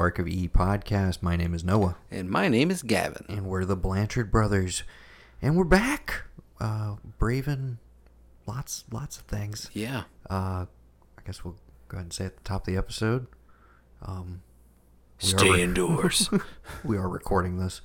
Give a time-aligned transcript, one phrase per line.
[0.00, 1.20] Ark of E podcast.
[1.20, 3.26] My name is Noah, And my name is Gavin.
[3.28, 4.82] and we're the Blanchard brothers,
[5.42, 6.22] and we're back,
[6.58, 7.76] uh, braving
[8.46, 9.68] lots, lots of things.
[9.74, 10.04] Yeah.
[10.30, 10.64] Uh,
[11.18, 11.56] I guess we'll
[11.88, 13.26] go ahead and say at the top of the episode.
[14.00, 14.40] Um,
[15.18, 16.30] Stay re- indoors.
[16.82, 17.82] we are recording this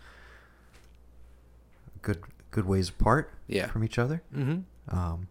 [2.02, 3.34] good, good ways apart.
[3.48, 3.68] Yeah.
[3.68, 4.24] from each other.
[4.34, 4.62] mm-hmm.
[4.98, 5.28] Um,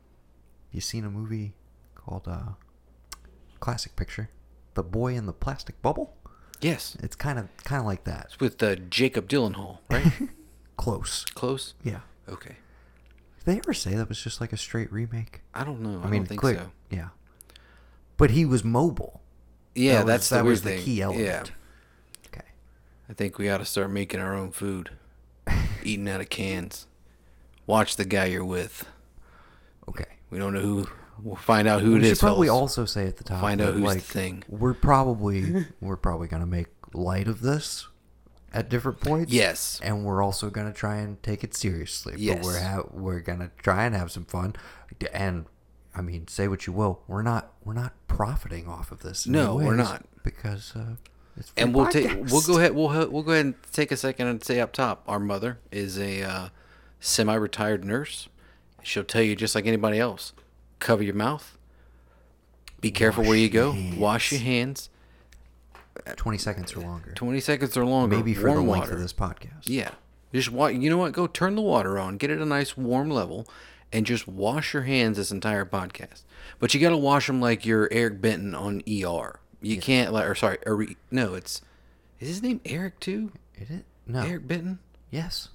[0.71, 1.55] you seen a movie
[1.95, 2.53] called uh,
[3.61, 4.29] classic picture,
[4.75, 6.15] "The Boy in the Plastic Bubble"?
[6.65, 6.97] Yes.
[7.03, 8.27] It's kind of kind of like that.
[8.27, 10.11] It's with uh, Jacob Gyllenhaal, right?
[10.77, 11.25] Close.
[11.35, 11.75] Close?
[11.83, 12.01] Yeah.
[12.29, 12.57] Okay.
[13.39, 15.43] Did they ever say that was just like a straight remake?
[15.55, 16.01] I don't know.
[16.03, 16.71] I, I mean, don't think clear- so.
[16.91, 17.09] Yeah.
[18.17, 19.21] But he was mobile.
[19.75, 20.83] Yeah, That was- that's the that was the thing.
[20.85, 21.27] key element.
[21.27, 21.43] Yeah.
[22.29, 22.47] Okay.
[23.11, 24.91] I think we ought to start making our own food,
[25.83, 26.87] eating out of cans.
[27.67, 28.87] Watch the guy you're with.
[29.89, 30.05] Okay.
[30.31, 30.89] We don't know who.
[31.23, 32.03] We'll find out who it is.
[32.03, 32.61] we should probably fellas.
[32.61, 33.41] also say at the top.
[33.41, 34.43] Find out who's the thing.
[34.49, 37.87] We're probably we're probably gonna make light of this
[38.53, 39.33] at different points.
[39.33, 39.81] Yes.
[39.83, 42.15] and we're also gonna try and take it seriously.
[42.19, 42.39] Yes.
[42.39, 44.55] but we're ha- we're gonna try and have some fun.
[45.13, 45.47] And
[45.95, 49.27] I mean, say what you will, we're not we're not profiting off of this.
[49.27, 50.05] No, we're not.
[50.23, 50.97] because uh,
[51.57, 54.29] and we'll take we'll go ahead we'll ha- we'll go ahead and take a second
[54.29, 56.49] and say up top our mother is a uh,
[57.01, 58.29] semi-retired nurse
[58.83, 60.33] she'll tell you just like anybody else
[60.79, 61.57] cover your mouth.
[62.81, 63.75] Be careful where you go.
[63.97, 64.91] wash your hands.
[66.17, 68.17] Twenty seconds or longer, 20 seconds or longer.
[68.17, 68.95] Maybe for the warm length water.
[68.95, 69.63] of this podcast.
[69.65, 69.91] yeah.
[70.35, 71.13] Just wa- you know what?
[71.13, 72.17] Go turn the water on.
[72.17, 73.47] Get it a nice warm level
[73.93, 76.25] and just wash your hands this entire podcast.
[76.59, 80.27] But you got to wash them like you're eric benton on er you can't like
[80.29, 81.63] or sorry or, no it's
[82.21, 83.33] is his name eric too?
[83.57, 83.85] Is it?
[84.07, 84.21] No.
[84.23, 84.81] eric benton?
[85.11, 85.49] Yes.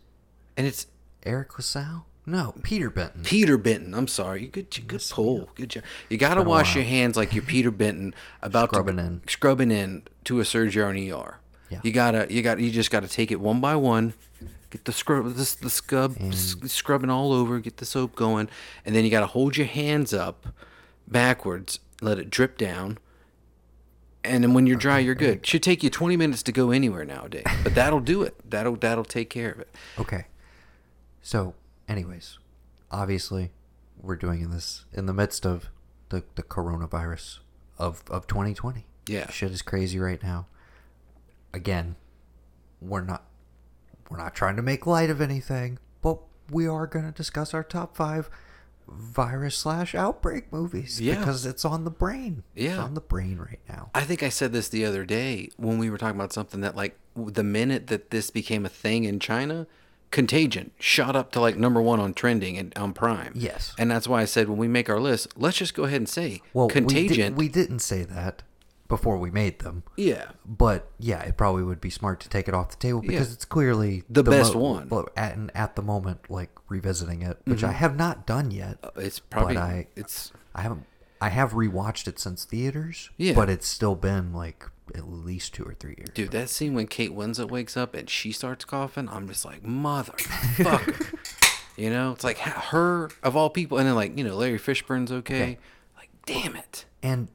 [0.58, 0.88] and it's
[1.26, 2.06] Eric LaSalle?
[2.30, 3.24] No, Peter Benton.
[3.24, 3.94] Peter Benton.
[3.94, 4.44] I'm sorry.
[4.44, 5.50] You good You good pull.
[5.56, 5.84] Good job.
[6.10, 9.22] You got to wash your hands like you're Peter Benton about Scrubbing to, in.
[9.28, 11.40] scrubbing in to a surgery on ER.
[11.70, 11.80] Yeah.
[11.84, 14.14] You gotta you got you just gotta take it one by one.
[14.72, 17.60] Get the scrub this the scrub s- scrubbing all over.
[17.60, 18.50] Get the soap going,
[18.86, 20.48] and then you gotta hold your hands up
[21.08, 21.80] backwards.
[22.02, 22.98] Let it drip down.
[24.24, 25.46] And then when you're dry, you're good.
[25.46, 28.36] Should take you 20 minutes to go anywhere nowadays, but that'll do it.
[28.50, 29.74] That'll that'll take care of it.
[29.98, 30.26] Okay.
[31.22, 31.54] So,
[31.90, 32.38] anyways,
[32.92, 33.52] obviously,
[34.02, 35.70] we're doing this in the midst of
[36.10, 37.40] the, the coronavirus
[37.78, 38.86] of, of 2020.
[39.08, 39.30] Yeah.
[39.30, 40.48] Shit is crazy right now.
[41.54, 41.96] Again,
[42.80, 43.26] we're not
[44.10, 47.64] we're not trying to make light of anything, but we are going to discuss our
[47.64, 48.30] top five
[48.88, 51.20] virus slash outbreak movies Yeah.
[51.20, 52.44] because it's on the brain.
[52.56, 52.80] It's Yeah.
[52.84, 53.92] on the brain right now.
[53.94, 56.76] I think I said this the other day when we were talking about something that
[56.76, 59.68] like the minute that this became a thing in China,
[60.12, 63.32] Contagion shot up to like number one on trending and on Prime.
[63.36, 63.74] Yes.
[63.78, 66.10] and that's why I said when we make our list, let's just go ahead and
[66.10, 67.36] say Well, Contagion.
[67.36, 68.42] We, did, didn't say that
[68.88, 69.84] before we made them.
[69.98, 73.28] yeah, But yeah, it probably would be smart to take it off the table because
[73.28, 73.34] Yeah.
[73.34, 74.90] it's clearly The best one.
[74.90, 75.10] Mm-hmm.
[75.16, 78.78] At, at the moment, like revisiting it, which I have not done yet.
[78.96, 80.86] it's probably but I it's I haven't
[81.22, 83.10] I have rewatched it since theaters.
[83.18, 83.34] Yeah.
[83.34, 84.66] but it's still been like
[84.96, 86.10] at least two or three years.
[86.14, 89.08] dude that scene when Kate Winslet wakes up and she starts coughing.
[89.10, 91.18] I'm just like motherfucker.
[91.78, 95.12] you know, it's like her of all people, and then like you know Larry Fishburne's
[95.12, 95.58] okay.
[95.98, 96.86] Like damn it.
[97.04, 97.28] And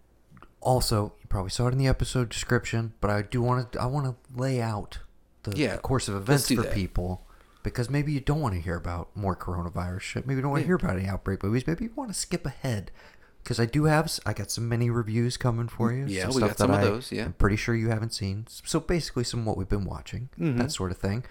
[0.61, 3.87] also, you probably saw it in the episode description, but I do want to I
[3.87, 4.99] want to lay out
[5.45, 6.75] the, Yeah, the course of events for that.
[6.75, 7.27] people
[7.63, 10.27] because maybe you don't want to hear about more coronavirus shit.
[10.27, 11.67] Maybe you don't want to hear about any outbreak movies.
[11.67, 12.91] Maybe you want to skip ahead
[13.45, 16.07] because I do have I got some mini reviews coming for you.
[16.07, 17.27] Yeah, we got some of I those, yeah.
[17.27, 18.47] I'm pretty sure you haven't seen.
[18.49, 20.59] So basically, some what we've been watching, Mm-hmm.
[20.59, 21.25] that sort of thing.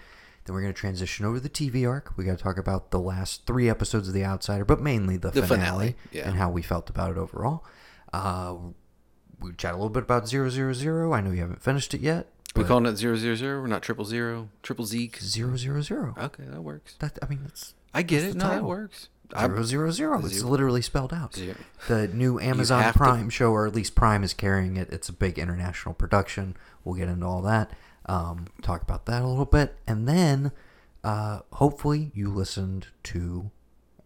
[0.46, 2.12] Then we're going to transition over to the TV arc.
[2.18, 5.30] We got to talk about the last three episodes of The Outsider, but mainly the,
[5.30, 6.28] The finale, finale, yeah.
[6.28, 7.64] and how we felt about it overall.
[8.12, 8.56] Uh,
[9.40, 11.12] we chat a little bit about zero zero zero.
[11.12, 12.28] I know you haven't finished it yet.
[12.54, 13.60] We but calling it zero zero zero.
[13.62, 15.18] We're not triple zero, triple Zeke.
[15.18, 16.14] zero zero zero.
[16.18, 16.94] Okay, that works.
[17.00, 18.38] That I mean, it's I get that's it.
[18.38, 19.08] No, that works.
[19.38, 20.18] Zero zero zero.
[20.24, 20.50] It's Zero.
[20.50, 21.34] literally spelled out.
[21.34, 21.56] Zero.
[21.88, 24.90] The new Amazon have to- Prime show, or at least Prime is carrying it.
[24.92, 26.56] It's a big international production.
[26.84, 27.70] We'll get into all that.
[28.06, 30.52] Um, talk about that a little bit, and then
[31.02, 33.50] uh, hopefully you listened to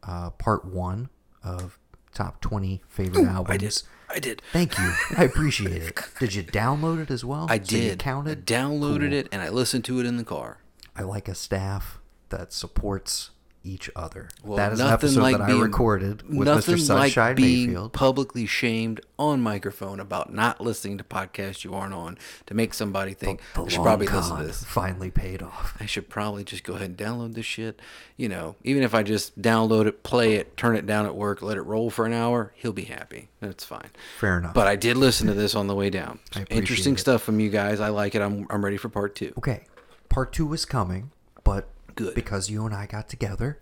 [0.04, 1.08] uh, part one
[1.42, 1.78] of
[2.14, 3.50] top twenty favorite albums.
[3.54, 3.82] I did.
[4.10, 4.42] I did.
[4.52, 4.92] Thank you.
[5.18, 6.00] I appreciate it.
[6.18, 7.46] Did you download it as well?
[7.50, 7.98] I So you did.
[7.98, 8.38] counted.
[8.38, 9.12] I downloaded Cool.
[9.12, 10.62] it and I listened to it in the car.
[10.96, 11.98] I like a staff
[12.30, 13.32] that supports
[13.64, 14.28] each other.
[14.44, 16.78] Well, that is an nothing episode like that being- I recorded with Mr.
[16.78, 17.92] Sunshine like being Mayfield.
[17.92, 22.16] publicly shamed on microphone about not listening to podcasts you aren't on
[22.46, 24.64] to make somebody think The I should probably listen to this.
[24.64, 25.76] finally paid off.
[25.80, 27.80] I should probably just go ahead and download this shit.
[28.16, 31.42] You know, even if I just download it, play it, turn it down at work,
[31.42, 33.28] let it roll for an hour, he'll be happy.
[33.40, 33.90] That's fine.
[34.18, 34.54] Fair enough.
[34.54, 36.18] But I did listen to this on the way down.
[36.50, 37.00] Interesting it.
[37.00, 37.80] stuff from you guys.
[37.80, 38.22] I like it.
[38.22, 39.32] I'm I'm ready for part two.
[39.38, 39.64] Okay,
[40.08, 41.10] part two is coming,
[41.44, 42.14] but Good.
[42.14, 43.60] because you and I got together,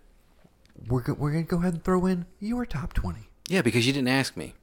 [0.87, 3.29] we're go- we're gonna go ahead and throw in your top twenty.
[3.47, 4.53] Yeah, because you didn't ask me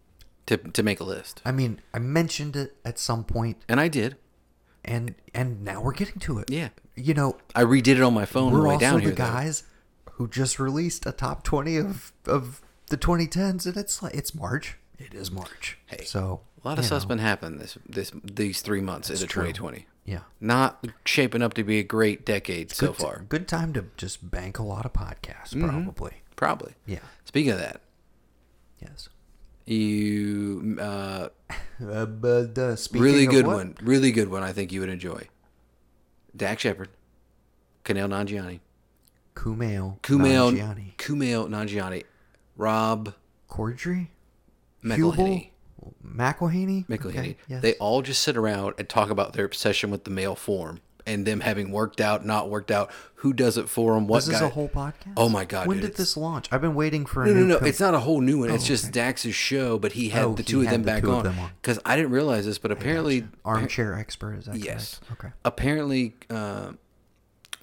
[0.46, 3.88] to to make a list, I mean, I mentioned it at some point, and I
[3.88, 4.16] did.
[4.84, 6.50] and and now we're getting to it.
[6.50, 6.68] Yeah.
[6.94, 9.00] you know, I redid it on my phone on we're the way also down the
[9.00, 9.10] here.
[9.10, 9.16] though.
[9.16, 9.62] guys
[10.12, 12.60] who just released a top twenty of of
[12.90, 14.76] the 2010s, and it's like it's March.
[14.98, 15.78] It is March.
[15.86, 19.26] Hey, so A lot of you stuff's been happening this this these three months into
[19.26, 19.42] true.
[19.44, 19.86] 2020.
[20.04, 20.20] Yeah.
[20.40, 23.24] Not shaping up to be a great decade so Good far.
[23.28, 25.68] good time to just bank a lot of podcasts, Mm-hmm.
[25.68, 26.12] probably.
[26.36, 26.74] Probably.
[26.86, 26.98] Yeah.
[27.24, 27.80] Speaking of that,
[28.82, 29.08] Yes.
[29.66, 31.28] you uh,
[31.84, 34.42] Uh, but uh, speaking really good one, really good one.
[34.44, 35.26] I think you would enjoy.
[36.36, 36.88] Dax Shepard,
[37.84, 38.60] Kanel Nanjiani,
[39.34, 42.04] Kumail, Kumail Nanjiani, Kumail Nanjiani,
[42.56, 43.12] Rob
[43.50, 44.08] Corddry,
[44.84, 45.50] McElhenney.
[46.04, 47.62] Hubel, McElhenney, Okay, yes.
[47.62, 51.26] They all just sit around and talk about their obsession with the male form and
[51.26, 54.40] them having worked out, not worked out, who does it for them, what This is
[54.40, 55.12] a whole podcast.
[55.18, 56.48] Oh my God, When dude, did this launch?
[56.50, 57.46] I've been waiting for a No, no, new.
[57.46, 57.58] no.
[57.58, 58.50] com- It's not a whole new one.
[58.50, 58.92] it's Oh, just okay.
[58.92, 61.50] Dax's show, but he had Oh, the he two of them the back two on.
[61.60, 64.34] Because I didn't realize this, but apparently, armchair expert.
[64.38, 65.00] Is that yes.
[65.06, 65.24] correct?
[65.24, 65.32] Okay.
[65.44, 66.72] Apparently, uh,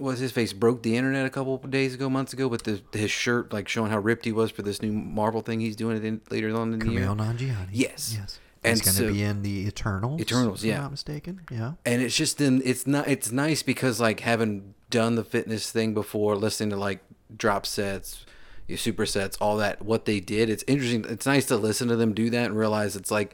[0.02, 2.82] was his face broke the internet a couple of days ago, months ago, with the,
[2.98, 5.98] his shirt like showing how ripped he was for this new Marvel thing he's doing
[5.98, 7.02] it in, later on in the year.
[7.08, 7.70] Kumail Nanjiani.
[7.72, 8.16] Yes.
[8.18, 8.40] Yes.
[8.64, 10.22] And He's going to so- be in the Eternals.
[10.22, 10.82] Eternals, if I'm yeah.
[10.82, 11.42] not mistaken.
[11.50, 11.74] Yeah.
[11.86, 15.94] and it's just then it's not it's nice because like having done the fitness thing
[15.94, 17.00] before listening to like
[17.36, 18.26] drop sets
[18.68, 22.14] your supersets all that what they did it's interesting it's nice to listen to them
[22.14, 23.34] do that and realize it's like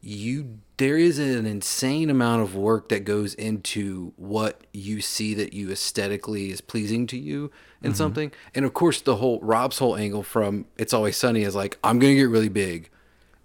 [0.00, 5.52] you there is an insane amount of work that goes into what you see that
[5.52, 7.50] you aesthetically is pleasing to you
[7.82, 7.98] in mm-hmm.
[7.98, 8.32] something.
[8.54, 11.98] And of course the whole rob's whole angle from it's always sunny is like i'm
[11.98, 12.88] gonna get really big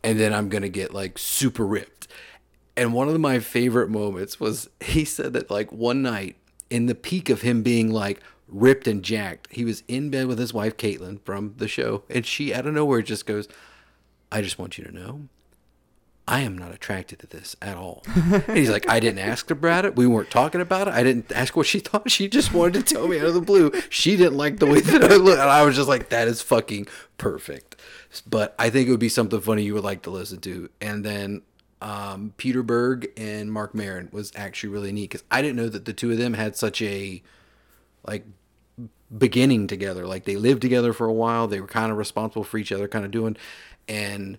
[0.02, 2.08] and then i'm gonna get like super ripped.
[2.78, 6.38] And one of my favorite moments was he said that like one night
[6.70, 10.40] in the peak of him being like ripped and jacked, he was in bed with
[10.40, 13.50] his wife Caitlin from the show, and she out of nowhere just goes,
[14.32, 15.28] "I just want you to know,
[16.28, 19.86] I am not attracted to this at all." and he's like, "I didn't ask about
[19.86, 19.96] it.
[19.96, 20.94] We weren't talking about it.
[20.94, 22.10] I didn't ask what she thought.
[22.10, 24.80] She just wanted to tell me out of the blue she didn't like the way
[24.82, 26.88] that I look." And I was just like, "That is fucking
[27.18, 27.76] perfect."
[28.28, 31.04] But I think it would be something funny you would like to listen to, and
[31.04, 31.42] then
[31.82, 35.86] um, Peter Berg and Marc Maron was actually really neat because I didn't know that
[35.86, 37.22] the two of them had such a
[38.08, 38.26] like
[39.16, 40.08] beginning together.
[40.08, 41.48] Like they lived together for a while.
[41.48, 43.38] They were kind of responsible for each other, kind of doing,
[43.88, 44.38] and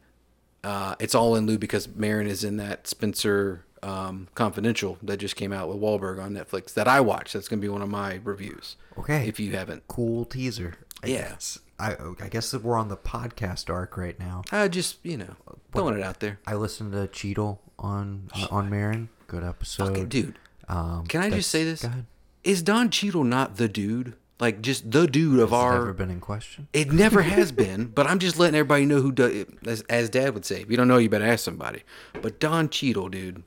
[0.64, 5.37] uh, it's all in lieu because Maron is in that Spencer um, Confidential that just
[5.37, 7.35] came out with Wahlberg on Netflix that I watched.
[7.35, 8.76] That's gonna be one of my reviews.
[8.99, 9.29] Okay.
[9.29, 10.75] if you haven't, Cool teaser.
[11.05, 11.29] I Yeah.
[11.31, 11.58] Guess.
[11.79, 14.43] I I guess that we're on the podcast arc right now.
[14.50, 15.37] uh, just you know
[15.73, 16.41] throwing it out there.
[16.46, 19.10] I listened to Cheadle on on Maron.
[19.27, 19.91] Good episode.
[19.91, 20.39] Okay, dude.
[20.69, 21.82] Um, Can I just say this?
[21.82, 22.06] Go ahead.
[22.44, 24.15] Is Don Cheadle not the dude?
[24.38, 26.69] Like just the dude of Has our ever been in question?
[26.74, 29.46] It never has been, but I'm just letting everybody know who does.
[29.66, 31.82] As, as Dad would say, if you don't know, you better ask somebody.
[32.20, 33.44] But Don Cheadle, dude,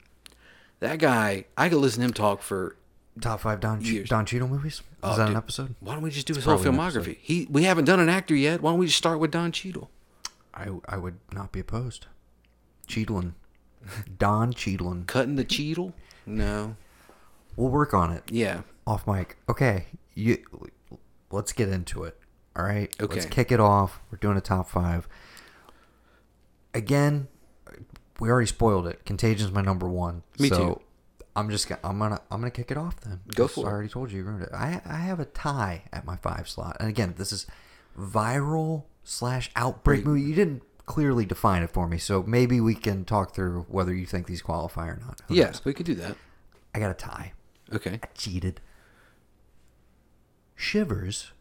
[0.79, 2.75] that guy, I could listen to him talk for.
[3.21, 4.03] Top five Don che-.
[4.03, 4.75] Don Cheadle movies.
[4.75, 5.75] Is Oh, that an episode?
[5.81, 7.17] Why don't we just do his whole filmography?
[7.21, 8.61] He, we haven't done an actor yet.
[8.61, 9.89] Why don't we just start with Don Cheadle?
[10.53, 12.07] I I would not be opposed.
[12.87, 13.33] Cheadlin,
[14.17, 15.05] Don Cheadlin.
[15.05, 15.93] Cutting the Cheadle?
[16.25, 16.75] No.
[17.55, 18.23] We'll work on it.
[18.31, 18.61] Yeah.
[18.87, 19.37] Off mic.
[19.49, 19.85] Okay.
[20.15, 20.37] You.
[21.31, 22.17] Let's get into it.
[22.55, 22.93] All right.
[22.99, 24.01] Let's kick it off.
[24.11, 25.07] We're doing a top five.
[26.73, 27.27] Again,
[28.19, 29.05] we already spoiled it.
[29.05, 30.23] Contagion's my number one.
[30.37, 30.81] Me so too.
[31.35, 33.21] I'm just gonna I'm gonna I'm gonna kick it off then.
[33.33, 33.69] Go for it.
[33.69, 34.49] I already told you you ruined it.
[34.53, 37.47] I I have a tie at my five slot, and again, this is
[37.97, 40.21] viral slash outbreak movie.
[40.21, 44.05] You didn't clearly define it for me, so maybe we can talk through whether you
[44.05, 45.21] think these qualify or not.
[45.27, 45.65] Who Yes, knows?
[45.65, 46.17] we could do that.
[46.75, 47.33] I got a tie.
[47.73, 47.99] Okay.
[48.03, 48.59] I cheated.
[50.63, 51.31] Shivers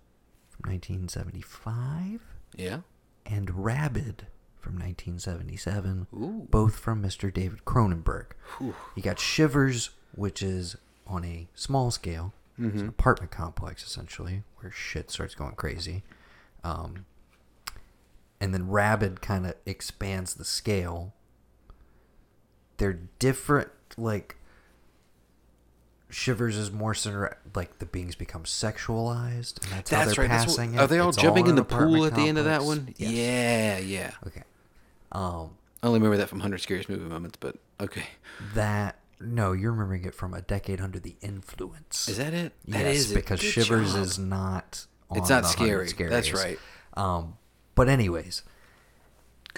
[0.49, 2.21] from 1975
[2.55, 2.81] Yeah.
[3.27, 4.29] and Rabid
[4.61, 6.47] from 1977, Ooh.
[6.51, 7.33] both from Mr.
[7.35, 8.27] David Cronenberg.
[8.59, 8.75] Whew.
[8.95, 12.33] You got Shivers, which is on a small scale.
[12.61, 16.03] It's an apartment complex, essentially, where shit starts going crazy.
[16.65, 17.07] Um,
[18.41, 21.13] and then Rabid kind of expands the scale.
[22.79, 24.37] They're different, like,
[26.11, 30.31] Shivers is more centered like the beings become sexualized, and that's, how That's they're right.
[30.31, 32.39] That's what, passing are they all It's jumping in in the pool at the end
[32.39, 32.95] of that one?
[32.97, 33.11] Yes.
[33.11, 34.11] Yeah, yeah.
[34.27, 34.43] Okay.
[35.13, 35.51] Um,
[35.83, 38.05] I only remember that from Hundred Scariest Movie Moments, but okay.
[38.55, 42.09] that no, you're remembering it from a decade under the influence.
[42.09, 42.53] Is that it?
[42.69, 44.03] That yes, because Shivers job.
[44.03, 44.87] is not.
[45.15, 46.11] It's not the 100 scary.
[46.11, 46.59] That's right.
[46.95, 47.39] Um,
[47.75, 48.43] but anyways,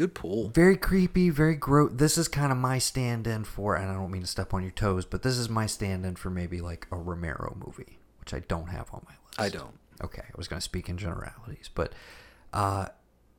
[0.01, 0.49] good pool.
[0.55, 1.91] very creepy, very gross.
[1.95, 4.71] This is kind of my stand-in for, and I don't mean to step on your
[4.73, 8.69] toes, but this is my stand-in for maybe like a Romero movie, which I don't
[8.69, 9.41] have on my list.
[9.41, 9.79] I don't.
[10.03, 11.93] Okay, I was going to speak in generalities, but
[12.55, 12.87] uh,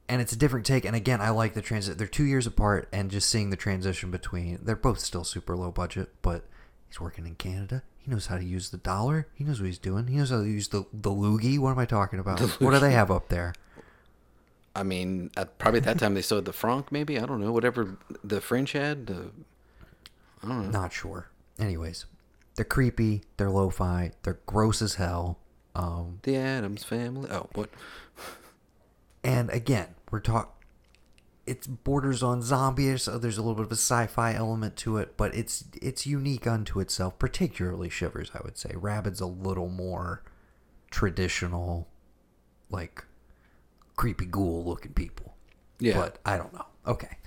[0.08, 0.86] and it's a different take.
[0.86, 1.98] And again, I like the transit.
[1.98, 4.60] They're two years apart, and just seeing the transition between.
[4.62, 6.46] They're both still super low budget, but
[6.88, 7.82] he's working in Canada.
[7.98, 9.28] He knows how to use the dollar.
[9.34, 10.06] He knows what he's doing.
[10.08, 11.58] He knows how to use the the loogie.
[11.58, 12.40] What am I talking about?
[12.62, 13.54] What do they have up there?
[14.76, 17.52] I mean, at, probably at that time they sold the franc, maybe I don't know,
[17.52, 19.08] whatever the French had.
[19.08, 19.32] The,
[20.72, 21.30] Not sure.
[21.60, 22.06] Anyways,
[22.56, 23.24] they're creepy.
[23.38, 24.12] They're lo-fi.
[24.24, 25.40] They're gross as hell.
[25.76, 27.30] Um, the Addams Family.
[27.32, 27.70] Oh, what?
[29.24, 30.52] And again, we're talking.
[31.46, 35.16] It borders on zombie, so there's a little bit of a sci-fi element to it,
[35.16, 37.20] but it's it's unique unto itself.
[37.20, 38.72] Particularly Shivers, I would say.
[38.76, 40.24] Rabid's a little more
[40.90, 41.88] traditional,
[42.72, 43.06] like
[43.96, 45.36] creepy ghoul looking people.
[45.80, 45.98] Yeah.
[45.98, 46.66] But I don't know.
[46.88, 47.18] Okay,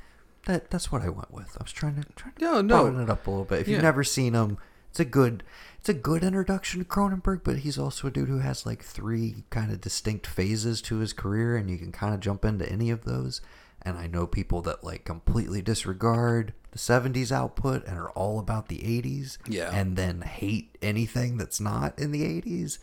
[0.46, 1.56] that that's what I went with.
[1.58, 2.82] I was trying to trying to No, no.
[2.82, 3.60] broaden it up a little bit.
[3.60, 3.74] If Yeah.
[3.74, 4.58] you've never seen him,
[4.90, 5.42] it's a good
[5.78, 7.40] it's a good introduction to Cronenberg.
[7.44, 11.12] But he's also a dude who has like three kind of distinct phases to his
[11.12, 13.40] career, and you can kind of jump into any of those.
[13.82, 18.68] And I know people that like completely disregard the 70s output and are all about
[18.68, 19.36] the 80s.
[19.46, 19.70] Yeah.
[19.72, 22.78] And then hate anything that's not in the 80s.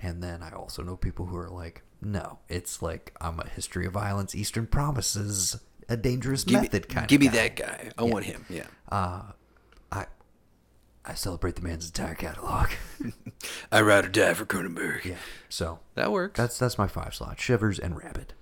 [0.00, 3.86] And then I also know people who are like, no, it's like I'm a history
[3.86, 5.58] of violence, Eastern Promises,
[5.88, 7.90] a dangerous Give method me, kind give of Give me that guy.
[7.96, 8.44] I want him.
[8.48, 8.66] Yeah.
[8.90, 10.06] I
[11.06, 12.68] I celebrate the man's entire catalog.
[13.72, 15.04] I ride or die for Cronenberg.
[15.04, 15.16] yeah.
[15.50, 16.38] So That works.
[16.38, 17.38] that's that's my five slot.
[17.38, 18.32] Shivers and Rabid.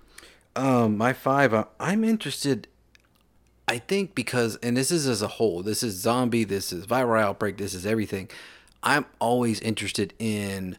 [0.55, 1.53] Um, my five.
[1.53, 2.67] Uh, I'm interested.
[3.67, 5.61] I think because, and this is as a whole.
[5.63, 6.43] This is zombie.
[6.45, 7.57] This is viral outbreak.
[7.57, 8.29] This is everything.
[8.81, 10.77] I'm always interested in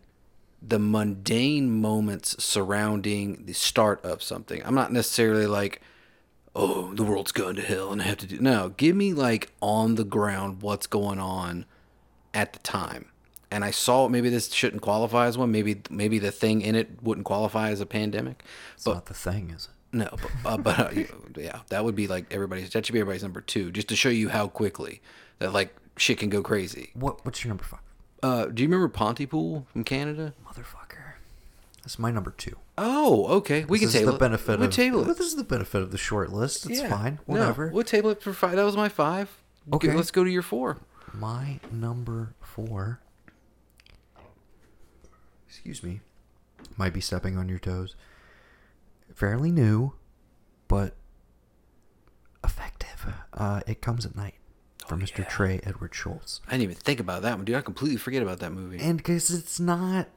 [0.67, 4.63] the mundane moments surrounding the start of something.
[4.65, 5.81] I'm not necessarily like,
[6.57, 8.39] oh, the world's going to hell and I have to do.
[8.39, 11.67] No, give me like on the ground what's going on
[12.33, 13.07] at the time.
[13.51, 15.53] And I saw maybe this shouldn't qualify as one.
[15.53, 18.43] Maybe maybe the thing in it wouldn't qualify as a pandemic.
[18.75, 19.97] It's But not the thing, is it?
[19.97, 20.91] no, but, uh, but uh,
[21.37, 22.71] yeah, that would be like everybody's.
[22.71, 25.01] That should be everybody's number two, just to show you how quickly
[25.39, 26.91] that like shit can go crazy.
[26.95, 27.79] What what's your number five?
[28.25, 30.33] Uh, do you remember Pontypool from Canada?
[31.85, 32.57] That's my number two.
[32.79, 33.65] Oh, okay.
[33.67, 34.21] We this can table the it.
[34.21, 35.05] benefit we of table it.
[35.05, 36.69] this is the benefit of the short list.
[36.69, 36.89] It's Yeah.
[36.89, 37.19] fine.
[37.29, 37.69] No, Whatever.
[37.69, 38.57] we'll table it for five.
[38.57, 39.31] That was my five.
[39.73, 39.93] Okay.
[39.93, 40.79] Let's go to your four.
[41.13, 43.01] My number four.
[45.47, 46.01] Excuse me.
[46.77, 47.95] Might be stepping on your toes.
[49.15, 49.93] Fairly new,
[50.69, 50.97] but
[52.43, 53.13] effective.
[53.33, 54.35] Uh, it comes at night
[54.87, 55.19] from Mr.
[55.19, 55.25] Oh, yeah.
[55.29, 56.41] Trey Edward Shults.
[56.49, 57.57] I didn't even think about that one, dude.
[57.57, 58.79] I completely forget about that movie.
[58.81, 60.09] And because it's not.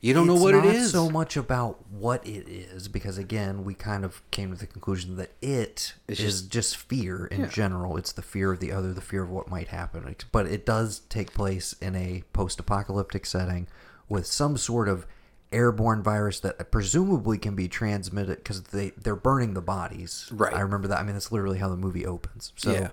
[0.00, 0.90] You don't know it's what it not is.
[0.92, 5.16] so much about what it is, because again, we kind of came to the conclusion
[5.16, 7.46] that it It's is just, fear in Yeah.
[7.48, 7.96] general.
[7.96, 10.14] It's the fear of the other, the fear of what might happen.
[10.32, 13.66] But it does take place in a post-apocalyptic setting
[14.08, 15.06] with some sort of
[15.50, 20.28] airborne virus that presumably can be transmitted because they they're burning the bodies.
[20.30, 20.52] Right.
[20.54, 20.98] I remember that.
[21.00, 22.52] I mean, that's literally how the movie opens.
[22.56, 22.90] So Yeah.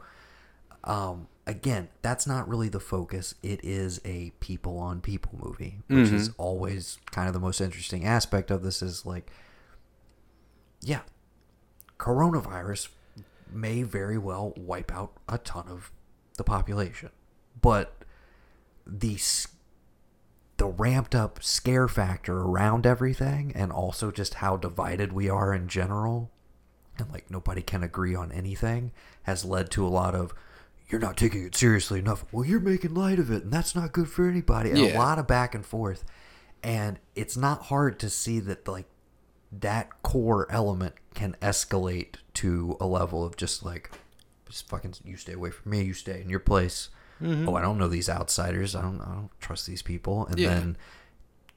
[0.85, 3.35] um, again, that's not really the focus.
[3.43, 6.41] It is a people on people movie, which is mm-hmm.
[6.41, 8.81] always kind of the most interesting aspect of this.
[8.81, 9.29] Is like,
[10.81, 11.01] yeah,
[11.99, 12.89] coronavirus
[13.51, 15.91] may very well wipe out a ton of
[16.37, 17.09] the population,
[17.61, 18.03] but
[18.85, 19.17] the
[20.57, 25.67] the ramped up scare factor around everything, and also just how divided we are in
[25.67, 26.31] general,
[26.97, 28.91] and like nobody can agree on anything,
[29.23, 30.33] has led to a lot of
[30.89, 32.25] you're not taking it seriously enough.
[32.31, 34.69] Well, you're making light of it, and that's not good for anybody.
[34.71, 36.03] And a lot of back and forth,
[36.63, 38.85] and it's not hard to see that like
[39.51, 43.91] that core element can escalate to a level of just like
[44.49, 46.89] just fucking you stay away from me you stay in your place.
[47.21, 47.47] Mm-hmm.
[47.47, 48.75] Oh i don't know these outsiders.
[48.75, 50.25] I don't i don't trust these people.
[50.27, 50.49] And Yeah.
[50.49, 50.77] then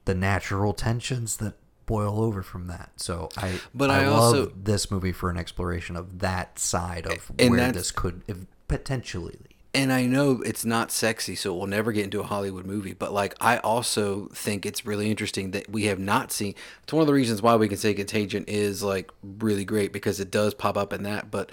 [0.05, 1.55] the natural tensions that
[1.85, 2.91] boil over from that.
[2.97, 7.05] So i But i, I love also- this movie for an exploration of that side
[7.05, 8.37] of And where this could if,
[8.69, 12.93] potentially and I know it's not sexy, so we'll never get into a Hollywood movie.
[12.93, 16.55] But like, I also think it's really interesting that we have not seen.
[16.83, 20.19] It's one of the reasons why we can say Contagion is like really great because
[20.19, 21.29] it does pop up in that.
[21.29, 21.51] But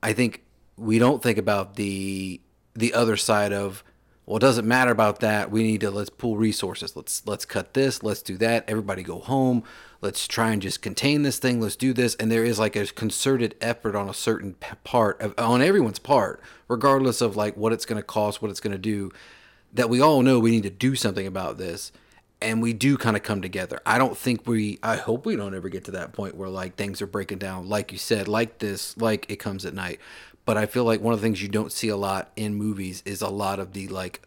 [0.00, 0.44] I think
[0.76, 2.40] we don't think about the
[2.74, 3.82] the other side of
[4.26, 5.50] well, it doesn't matter about that.
[5.50, 6.94] We need to let's pool resources.
[6.94, 8.00] Let's let's cut this.
[8.00, 8.64] Let's do that.
[8.68, 9.64] Everybody go home.
[10.00, 11.60] Let's try and just contain this thing.
[11.60, 12.14] Let's do this.
[12.16, 16.40] And there is like a concerted effort on a certain part of on everyone's part,
[16.68, 19.10] regardless of like what it's going to cost, what it's going to do.
[19.72, 21.92] That we all know we need to do something about this,
[22.40, 23.80] and we do kind of come together.
[23.84, 24.78] I don't think we.
[24.82, 27.68] I hope we don't ever get to that point where like things are breaking down,
[27.68, 29.98] like you said, like this, like it comes at night.
[30.44, 33.02] But I feel like one of the things you don't see a lot in movies
[33.04, 34.22] is a lot of the like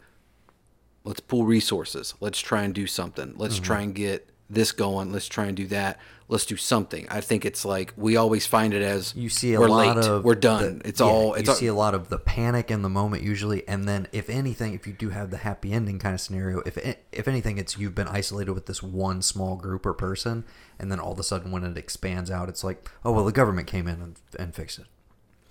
[1.04, 2.14] let's pool resources.
[2.20, 3.34] Let's try and do something.
[3.38, 3.64] Let's Mm-hmm.
[3.64, 5.12] try and get this going.
[5.12, 6.00] Let's try and do that.
[6.28, 7.08] Let's do something.
[7.10, 10.06] I think it's like we always find it as You see a we're lot late.
[10.06, 10.80] of we're done.
[10.80, 11.34] the- it's yeah, all.
[11.34, 14.08] It's you all, see a lot of the panic in the moment usually, and then
[14.12, 16.78] if anything, if you do have the happy ending kind of scenario, if
[17.12, 20.46] if anything, it's you've been isolated with this one small group or person,
[20.78, 23.32] and then all of a sudden when it expands out, it's like, oh well, the
[23.32, 24.86] government came in and, and fixed it.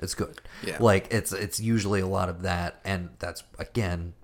[0.00, 0.40] It's good.
[0.64, 0.76] Yeah.
[0.78, 4.14] Like it's it's usually a lot of that, and that's again.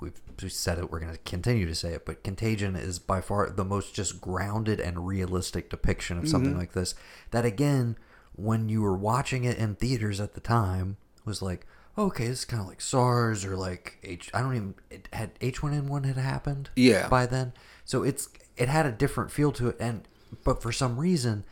[0.00, 0.90] We've said it.
[0.90, 4.20] We're going to continue to say it, but Contagion is by far the most just
[4.20, 6.60] grounded and realistic depiction of something mm-hmm.
[6.60, 6.94] like this.
[7.30, 7.96] That again,
[8.34, 11.66] when you were watching it in theaters at the time, was like,
[11.96, 14.30] okay, this is kind of like SARS or like H.
[14.32, 16.70] I don't even it had H1N1 had happened.
[16.76, 17.08] Yeah.
[17.08, 17.52] By then,
[17.84, 20.06] so it's it had a different feel to it, and
[20.44, 21.44] but for some reason,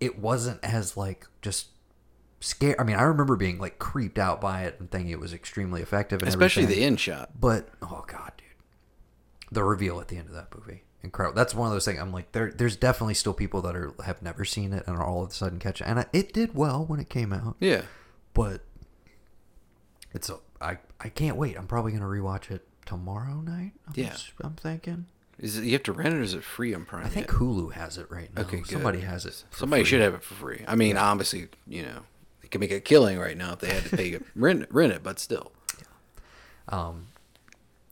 [0.00, 1.68] it wasn't as like just
[2.40, 2.76] scared.
[2.78, 5.82] I mean, I remember being like creeped out by it and thinking it was extremely
[5.82, 6.80] effective, and especially everything.
[6.82, 7.30] the end shot.
[7.40, 8.46] But oh god, dude,
[9.52, 11.34] the reveal at the end of that movie, incredible.
[11.36, 11.98] That's one of those things.
[12.00, 15.04] I'm like, there, there's definitely still people that are have never seen it and are
[15.04, 17.56] all of a sudden catch it, and I, it did well when it came out.
[17.60, 17.82] Yeah.
[18.34, 18.60] But
[20.12, 21.56] it's a, I, I can't wait.
[21.58, 23.72] I'm probably gonna rewatch it tomorrow night.
[23.86, 24.06] I'm Yeah.
[24.08, 25.06] s- I'm thinking.
[25.38, 27.04] Is it you have to rent it or is it free on Prime?
[27.04, 27.36] I think yet?
[27.36, 28.42] Hulu has it right now.
[28.42, 28.66] Okay, good.
[28.70, 29.44] Somebody has it.
[29.52, 29.88] somebody free.
[29.90, 30.64] should have it for free.
[30.66, 32.00] I mean, obviously, you know,
[32.48, 35.02] they could make a killing right now if they had to pay rent rent it,
[35.02, 35.52] but still.
[36.68, 37.06] Um,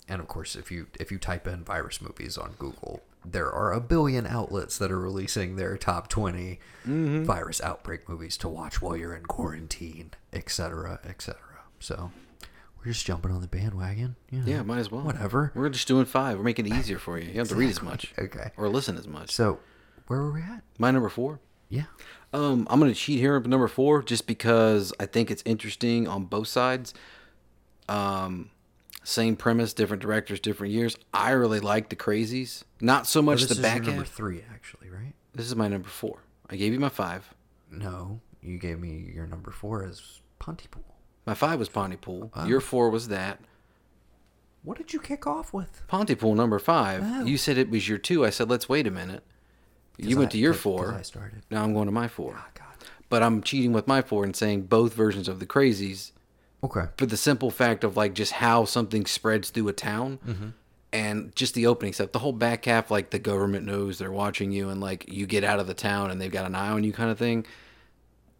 [0.08, 3.72] and of course, if you if you type in virus movies on Google, there are
[3.72, 7.24] a billion outlets that are releasing their top 20 Mm-hmm.
[7.24, 11.36] virus outbreak movies to watch while you're in quarantine, etc., etc.
[11.80, 12.12] So
[12.78, 14.14] we're just jumping on the bandwagon.
[14.30, 15.02] you know, Yeah, might as well.
[15.02, 15.50] Whatever.
[15.56, 16.38] We're just doing five.
[16.38, 17.24] We're making it easier for you.
[17.26, 18.14] You don't have to read as much.
[18.16, 18.52] Okay.
[18.56, 19.32] Or listen as much.
[19.32, 19.58] So
[20.06, 20.62] where were we at?
[20.78, 21.40] My number four.
[21.68, 21.86] Yeah.
[22.36, 26.48] Um, I'm gonna cheat here number four just because I think it's interesting on both
[26.48, 26.92] sides.
[27.88, 28.50] Um,
[29.04, 30.96] same premise, different directors, different years.
[31.14, 32.64] I really like the Crazies.
[32.80, 34.10] Not so Oh, much this the is back number half.
[34.12, 35.14] three, actually, right?
[35.34, 36.18] This is my number four.
[36.50, 37.32] I gave you my five.
[37.70, 40.84] No, you gave me your number four as Pontypool.
[41.24, 42.32] My five was Pontypool.
[42.34, 42.46] Oh.
[42.46, 43.40] Your four was that.
[44.62, 45.82] What did you kick off with?
[45.86, 47.02] Pontypool number five.
[47.04, 47.24] Oh.
[47.24, 48.24] You said it was your two.
[48.26, 49.22] I said let's wait a minute.
[49.98, 50.94] You went I- to your four.
[50.94, 51.42] I started.
[51.50, 52.34] Now I'm going to my four.
[52.38, 52.66] Oh, God.
[53.08, 56.12] But I'm cheating with my four and saying both versions of the Crazies
[56.64, 56.86] Okay.
[56.96, 60.48] for the simple fact of like just how something spreads through a town Mm-hmm.
[60.92, 64.50] and just the opening stuff the whole back half like the government knows they're watching
[64.50, 66.82] you and like you get out of the town and they've got an eye on
[66.82, 67.44] you kind of thing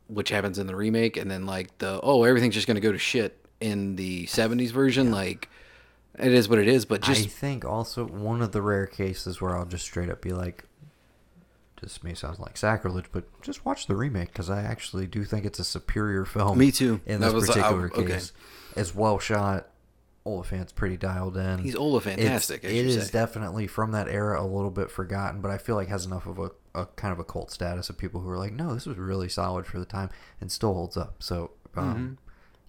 [0.09, 2.91] which happens in the remake and then like the oh everything's just going to go
[2.93, 5.49] to shit in the 70s version like
[6.19, 9.57] it is what it is but I think also one of the rare cases where
[9.57, 10.65] I'll just straight up be like,
[11.83, 15.45] this may sound like sacrilege, but just watch the remake because I actually do think
[15.45, 16.59] it's a superior film.
[16.59, 17.01] Me too.
[17.07, 18.07] In That this I- particular okay.
[18.15, 18.33] case,
[18.77, 19.69] as well shot.
[20.25, 21.61] Olyphant's pretty dialed in.
[21.61, 23.13] He's Olifantastic, It's, I is say.
[23.13, 26.41] definitely from that era a little bit forgotten, but I feel like has enough of
[26.41, 28.97] a, a kind of a cult status of people who are like, no, this was
[28.99, 30.11] really solid for the time
[30.41, 31.23] and still holds up.
[31.23, 32.13] So, um, Mm-hmm.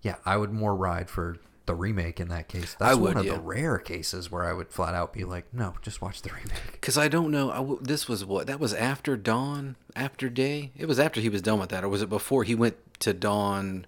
[0.04, 2.76] yeah, I would more ride for the remake in that case.
[2.82, 3.34] I That's would, one of yeah.
[3.36, 6.50] the rare cases where I would flat out be like, no, just watch the remake.
[6.72, 10.72] because i don't know I w- this was what that was after dawn after day
[10.78, 13.14] it was after he was done with that or was it before he went to
[13.14, 13.86] dawn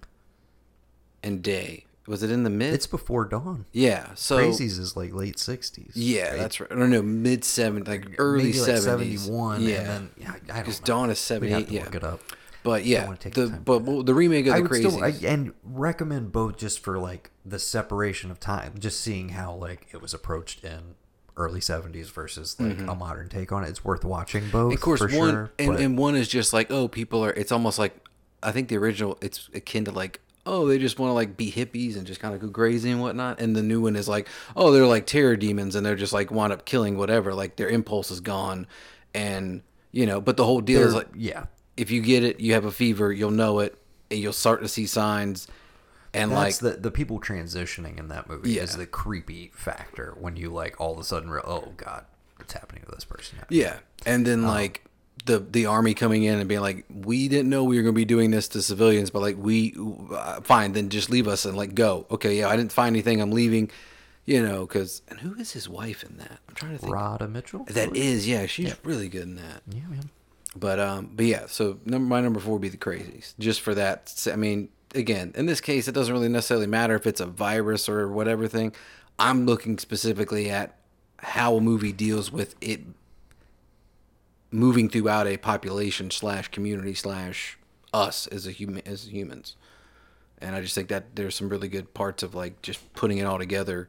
[1.22, 3.66] and day was it in the mid It's before Dawn.
[3.72, 5.92] yeah so Crazies is like late sixties.
[5.94, 6.70] Yeah, that's right.
[6.72, 9.20] I don't know, mid 70s, like early Maybe like seventies.
[9.22, 9.62] seventy one.
[9.62, 10.80] Yeah, and then yeah, I don't because.
[10.80, 12.20] Dawn is We'd seventy have to Yeah, look it up.
[12.62, 14.90] But yeah, the but well, the remake of I the would Crazies.
[14.90, 19.54] still I, and recommend both just for like the separation of time, just seeing how
[19.54, 20.94] like it was approached in
[21.36, 23.68] early seventies versus like a modern take on it.
[23.70, 24.66] It's worth watching both.
[24.68, 24.74] Mm-hmm.
[24.74, 27.30] of course, for one sure, and, but- and one is just like oh, people are.
[27.32, 27.96] It's almost like
[28.42, 29.16] I think the original.
[29.22, 32.34] It's akin to like oh, they just want to like be hippies and just kind
[32.34, 33.40] of go crazy and whatnot.
[33.40, 36.30] And the new one is like oh, they're like terror demons and they're just like
[36.30, 37.32] wind up killing whatever.
[37.34, 38.66] Like their impulse is gone,
[39.14, 40.20] and you know.
[40.20, 41.44] But the whole deal is they're- like yeah,
[41.76, 43.76] if you get it, you have a fever, you'll know it,
[44.10, 45.46] and you'll start to see signs.
[46.12, 48.62] And that's like the the people transitioning in that movie Yeah.
[48.62, 52.04] is the creepy factor when you like all of a sudden re- oh god,
[52.36, 53.38] what's happening to this person?
[53.38, 53.44] now?
[53.48, 54.84] Yeah, and then like
[55.26, 57.96] the the army coming in and being like, we didn't know we were going to
[57.96, 59.76] be doing this to civilians, but like we
[60.12, 62.06] uh, fine, then just leave us and like go.
[62.10, 63.20] Okay, yeah, I didn't find anything.
[63.20, 63.70] I'm leaving.
[64.26, 66.38] You know, because and who is his wife in that?
[66.48, 66.92] I'm trying to think.
[66.92, 67.64] Radha Mitchell.
[67.68, 69.62] That is, yeah, she's really good in that.
[69.68, 70.10] Yeah, man.
[70.56, 73.34] But um, but yeah, so number my number four would be the crazies.
[73.38, 77.06] Just for that, I mean, again, in this case, it doesn't really necessarily matter if
[77.06, 78.74] it's a virus or whatever thing.
[79.18, 80.76] I'm looking specifically at
[81.18, 82.80] how a movie deals with it
[84.50, 87.58] moving throughout a population slash community slash
[87.92, 89.56] us as a human as humans.
[90.38, 93.24] And I just think that there's some really good parts of like just putting it
[93.24, 93.88] all together,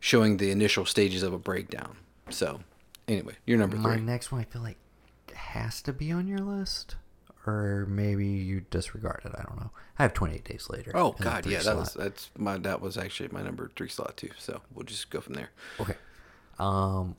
[0.00, 1.96] showing the initial stages of a breakdown.
[2.30, 2.60] So,
[3.06, 4.04] anyway, you're number My three.
[4.04, 4.78] next one, I feel like,
[5.34, 6.96] has to be on your list,
[7.46, 9.32] or maybe you disregard it.
[9.34, 9.70] I don't know.
[9.98, 10.92] I have 28 days later.
[10.94, 14.30] Oh God, yeah, that was that's my that was actually my number three slot too.
[14.38, 15.50] So we'll just go from there.
[15.80, 15.94] Okay.
[16.58, 17.16] Um,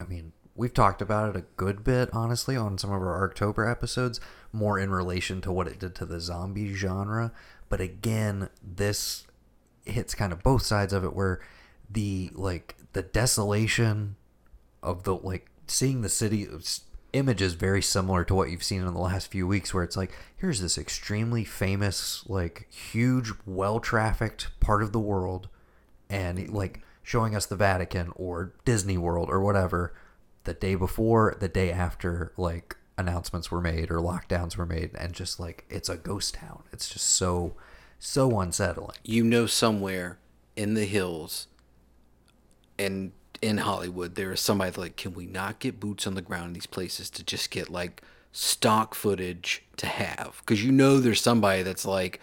[0.00, 3.68] I mean, we've talked about it a good bit, honestly, on some of our October
[3.68, 4.20] episodes,
[4.52, 7.32] more in relation to what it did to the zombie genre.
[7.68, 9.26] But again, this
[9.84, 11.40] hits kind of both sides of it, where
[11.90, 14.16] the like the desolation
[14.82, 16.46] of the like seeing the city
[17.12, 19.96] image is very similar to what you've seen in the last few weeks where it's
[19.96, 25.48] like here's this extremely famous like huge well trafficked part of the world
[26.10, 29.94] and like showing us the Vatican or Disney World or whatever
[30.46, 35.12] the day before, the day after, like announcements were made or lockdowns were made, and
[35.12, 36.62] just like it's a ghost town.
[36.72, 37.54] It's just so,
[37.98, 38.96] so unsettling.
[39.04, 40.18] You know, somewhere
[40.56, 41.48] in the hills,
[42.78, 43.12] and
[43.46, 46.52] in Hollywood, there is somebody like, can we not get boots on the ground in
[46.54, 50.36] these places to just get like stock footage to have?
[50.40, 52.20] Because you know, there's somebody that's like,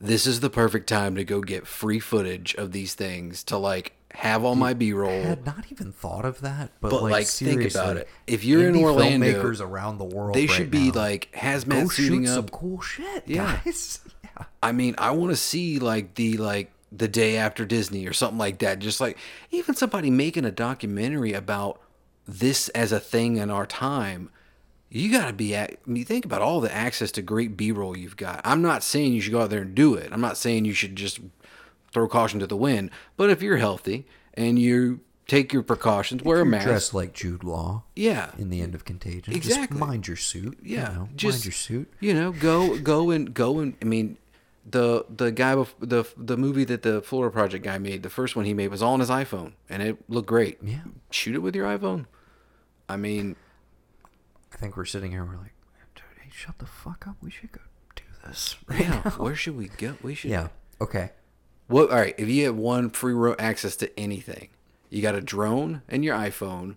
[0.00, 3.92] this is the perfect time to go get free footage of these things to like
[4.14, 5.10] have all my B roll.
[5.10, 8.08] I had not even thought of that, but, But, like, like, think about it.
[8.26, 11.90] If you're in Orlando, filmmakers around the world, They right should be now, like hazmat
[11.92, 12.34] suiting shoot up.
[12.36, 13.60] some cool shit, Yeah.
[13.64, 14.00] guys.
[14.24, 14.44] Yeah.
[14.62, 18.38] I mean, I want to see like the like the day after Disney or something
[18.38, 18.78] like that.
[18.78, 19.16] Just like
[19.50, 21.80] even somebody making a documentary about
[22.26, 24.30] this as a thing in our time.
[24.90, 25.70] You got to be at.
[25.70, 28.42] I mean, think about all the access to great B-roll you've got.
[28.44, 30.12] I'm not saying you should go out there and do it.
[30.12, 31.18] I'm not saying you should just
[31.92, 32.90] throw caution to the wind.
[33.16, 36.66] But if you're healthy and you take your precautions, wear a mask.
[36.66, 39.34] dressed like Jude Law yeah, in the end of Contagion.
[39.34, 39.78] Exactly.
[39.78, 40.58] Just mind your suit.
[40.62, 41.92] you yeah, know, just mind your suit.
[42.00, 44.18] You know, go go and go and I mean,
[44.64, 48.36] the the guy bef- the the movie that the Florida Project guy made, the first
[48.36, 50.58] one he made was all on his iPhone, and it looked great.
[50.62, 50.82] Yeah.
[51.10, 52.06] shoot it with your iPhone.
[52.88, 53.36] I mean,
[54.52, 55.22] I think we're sitting here.
[55.22, 55.54] and We're like,
[55.94, 57.16] dude, hey, shut the fuck up.
[57.20, 57.60] We should go
[57.96, 58.56] do this.
[58.70, 59.10] yeah.
[59.12, 59.96] Where should we go?
[60.02, 60.30] We should.
[60.30, 60.48] yeah.
[60.80, 61.10] Okay.
[61.68, 61.90] What?
[61.90, 62.14] All right.
[62.18, 64.48] If you have one free ro- access to anything,
[64.90, 66.76] you got a drone and your iPhone.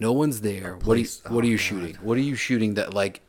[0.00, 0.76] No one's there.
[0.76, 1.62] What are you, place- What are oh, you God.
[1.62, 1.94] shooting?
[1.96, 3.20] What are you shooting that like?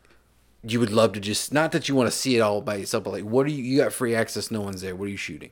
[0.67, 3.03] You would love to just not that you want to see it all by yourself,
[3.03, 3.63] but like, what are you?
[3.63, 4.49] You got free access.
[4.51, 4.95] No one's there.
[4.95, 5.51] What are you shooting?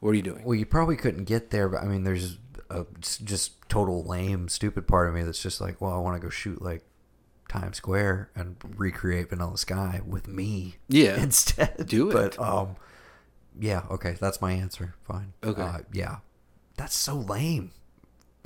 [0.00, 0.44] What are you doing?
[0.44, 2.38] Well, you probably couldn't get there, but I mean, there's
[2.70, 6.24] a just total lame, stupid part of me that's just like, well, I want to
[6.24, 6.82] go shoot like
[7.48, 10.76] Times Square and recreate Vanilla Sky with me.
[10.88, 11.16] Yeah.
[11.22, 12.12] Instead, Do it.
[12.12, 12.76] But um,
[13.58, 13.82] yeah.
[13.90, 14.94] Okay, that's my answer.
[15.02, 15.32] Fine.
[15.42, 15.62] Okay.
[15.62, 16.18] Uh, yeah.
[16.76, 17.72] That's so lame.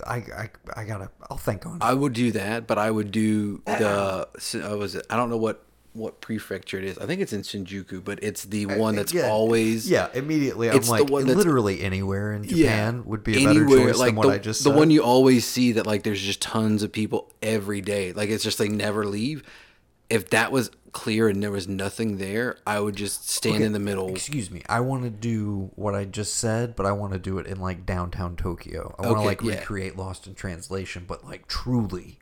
[0.07, 1.11] I I I gotta.
[1.31, 1.83] I'll think on it.
[1.83, 4.29] I would do that, but I would do the.
[4.65, 4.97] I was.
[5.11, 6.99] I don't know what what prefecture it is.
[6.99, 9.29] I think it's in Shinjuku, but it's the one that's Yeah.
[9.29, 13.47] always Yeah, immediately I'm It's the one that's- literally anywhere in Japan would be a
[13.47, 14.77] better choice like than what the, I just the said.
[14.79, 18.13] one you always see that like there's just tons of people every day.
[18.13, 19.43] Like it's just they never leave.
[20.09, 23.73] If that was clear and there was nothing there, I would just stand Okay, in
[23.73, 24.11] the middle.
[24.11, 24.63] Excuse me.
[24.69, 27.61] I want to do what I just said, but I want to do it in
[27.61, 28.95] like downtown Tokyo.
[28.99, 29.59] I want to Okay, like yeah.
[29.59, 32.19] recreate Lost in Translation, but like truly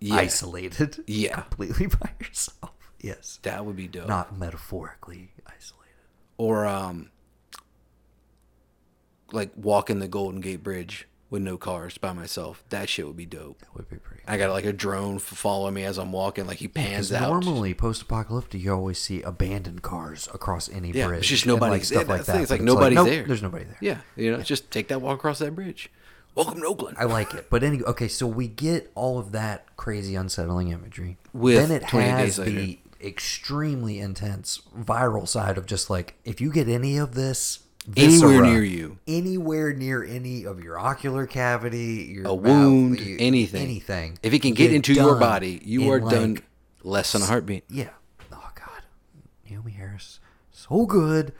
[0.00, 0.16] Yeah.
[0.16, 1.04] isolated.
[1.06, 1.40] Yeah.
[1.40, 2.72] completely by yourself.
[3.02, 4.08] Yes, That would be dope.
[4.08, 5.92] not metaphorically isolated.
[6.38, 7.10] Or um,
[9.32, 12.62] like walking the Golden Gate Bridge with no cars by myself.
[12.68, 13.58] That shit would be dope.
[13.60, 14.22] That would be pretty.
[14.28, 17.42] I got like a drone following me as I'm walking, like he pans Because out.
[17.42, 21.20] normally, post-apocalyptic, you always see abandoned cars across any Yeah, bridge.
[21.20, 22.40] it's just and, nobody- like, stuff yeah, like that.
[22.42, 23.24] it's like nobody's nope, there.
[23.24, 23.78] There's nobody there.
[23.80, 25.90] Yeah, you know, just take that walk across that bridge.
[26.34, 26.96] Welcome to Oakland.
[26.98, 27.48] I like it.
[27.50, 31.18] But anyway, okay, so we get all of that crazy, unsettling imagery.
[31.34, 36.68] With then it has the extremely intense viral side of just like if you get
[36.68, 37.60] any of this
[37.96, 38.98] Anywhere near you.
[39.08, 44.18] anywhere near any of your ocular cavity, your a mouth, wound, you- anything, anything.
[44.22, 46.38] If it can get into your body, you are like, done
[46.84, 47.64] less than a heartbeat.
[47.68, 47.90] Yeah.
[48.32, 48.82] Oh God,
[49.50, 50.20] Naomie Harris,
[50.52, 51.32] so good,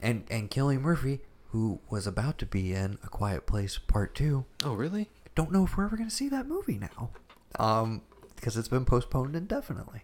[0.00, 4.46] and and Cillian Murphy, who was about to be in A Quiet Place Part Two.
[4.64, 5.10] Oh, really?
[5.34, 7.08] don't know if we're ever going to see that movie now,
[7.58, 8.02] um,
[8.36, 10.02] because it's been postponed indefinitely.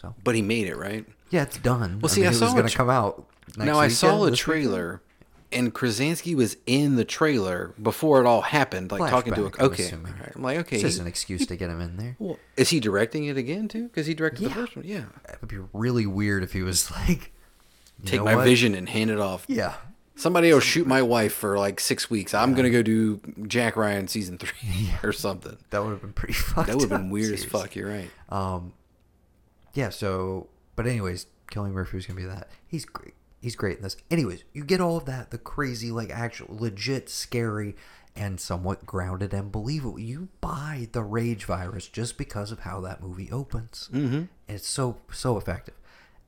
[0.00, 1.04] So But he made it, right?
[1.30, 1.98] yeah, it's done.
[2.00, 3.26] Well, see, I mean, it saw was going to tr- come out.
[3.56, 4.62] Next now I saw a this weekend.
[4.68, 5.02] trailer
[5.50, 9.50] and Krasinski was in the trailer before it all happened, like talking to a.
[9.50, 10.32] Flashback, I'm Okay, right.
[10.36, 12.16] I'm like, okay, It's just an excuse to get him in there.
[12.18, 13.84] well, is he directing it again too?
[13.88, 14.84] Because he directed the first one.
[14.86, 17.32] Yeah, It would be really weird if he was like,
[18.02, 18.44] you take know my what?
[18.44, 19.44] vision and hand it off.
[19.48, 19.74] Yeah.
[20.16, 22.34] Somebody will shoot my wife for like six weeks.
[22.34, 25.56] I'm gonna go do Jack Ryan season three or something.
[25.70, 27.74] That would have been pretty fucked That would have been weird as fuck.
[27.76, 28.10] You're right.
[28.28, 28.72] Um,
[29.78, 29.90] yeah.
[29.90, 32.48] So, but anyways, Cillian Murphy was gonna be that.
[32.66, 33.14] He's great.
[33.40, 33.96] He's great in this.
[34.10, 37.76] Anyways, you get all of that, the crazy, like actual, legit, scary,
[38.16, 40.00] and somewhat grounded and believable.
[40.00, 43.88] You buy the rage virus just because of how that movie opens.
[43.92, 44.24] Mm-hmm.
[44.48, 45.76] It's so so effective,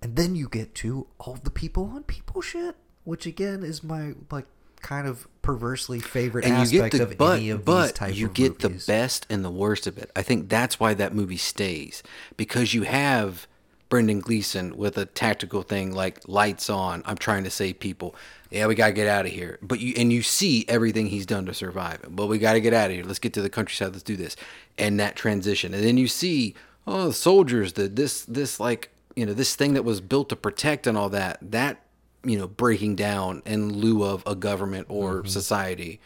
[0.01, 4.13] and then you get to all the people on people shit, which again is my
[4.31, 4.47] like
[4.81, 8.27] kind of perversely favorite and aspect the of but any of these but type you
[8.27, 8.87] of get movies.
[8.87, 10.11] the best and the worst of it.
[10.15, 12.03] I think that's why that movie stays
[12.37, 13.47] because you have
[13.89, 17.03] Brendan Gleeson with a tactical thing like lights on.
[17.05, 18.15] I'm trying to save people.
[18.51, 19.59] Yeah, we gotta get out of here.
[19.61, 22.05] But you and you see everything he's done to survive.
[22.09, 23.05] But we gotta get out of here.
[23.05, 23.93] Let's get to the countryside.
[23.93, 24.37] Let's do this.
[24.79, 25.75] And that transition.
[25.75, 26.55] And then you see
[26.87, 30.37] oh the soldiers the this this like you know this thing that was built to
[30.37, 31.83] protect and all that that
[32.25, 35.29] you know breaking down in lieu of a government or mm-hmm.
[35.29, 36.01] society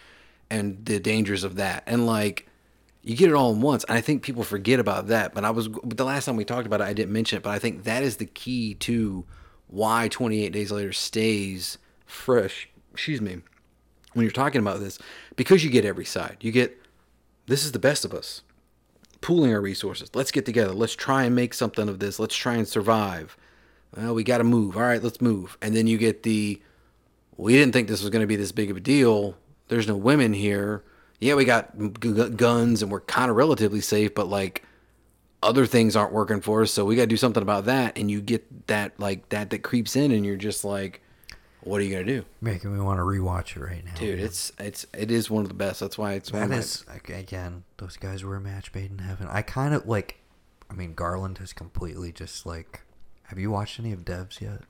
[0.51, 1.83] and the dangers of that.
[1.87, 2.49] And like
[3.03, 5.51] you get it all in once and i think people forget about that but i
[5.51, 7.59] was but the last time we talked about it i didn't mention it but i
[7.59, 9.27] think that is the key to
[9.67, 12.69] why 28 days later stays fresh.
[12.93, 13.39] Excuse me.
[14.13, 14.99] When you're talking about this
[15.37, 16.37] because you get every side.
[16.41, 16.81] You get
[17.47, 18.43] this is the best of us.
[19.21, 20.11] Pooling our resources.
[20.15, 20.73] Let's get together.
[20.73, 22.19] Let's try and make something of this.
[22.19, 23.37] Let's try and survive
[23.97, 24.77] well, we got to move.
[24.77, 25.57] All right, let's move.
[25.63, 26.61] And then you get the,
[27.37, 29.37] we didn't think this was going to be this big of a deal.
[29.69, 30.83] There's no women here.
[31.21, 34.65] Yeah, we got g- g- guns and we're kind of relatively safe, but like
[35.43, 36.71] other things aren't working for us.
[36.73, 37.97] So we got to do something about that.
[37.97, 41.01] And you get that, like that, that creeps in and you're just like,
[41.63, 42.25] what are you going to do?
[42.43, 44.27] making me want to rewatch it right now, Dude, man.
[44.27, 45.81] it's, it's, it is one of the best.
[45.81, 48.75] That's why it's one That of my- is ag- again, those guys were a match
[48.75, 49.29] made in heaven.
[49.31, 50.21] I kind of like.
[50.71, 52.83] I mean, Garland has completely just like.
[53.25, 54.61] Have you watched any of Devs yet?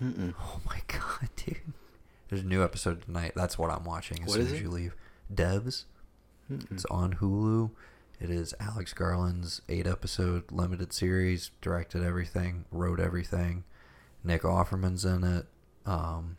[0.00, 0.34] Mm-mm.
[0.40, 1.56] Oh my god, dude!
[2.28, 3.32] There's a new episode tonight.
[3.34, 4.62] That's what I'm watching as What soon as it?
[4.62, 4.94] you leave.
[5.32, 5.84] Devs.
[6.70, 7.70] It's on Hulu.
[8.20, 11.50] It is Alex Garland's eight episode limited series.
[11.60, 13.64] Directed everything, wrote everything.
[14.24, 15.46] Nick Offerman's in it.
[15.86, 16.36] Um,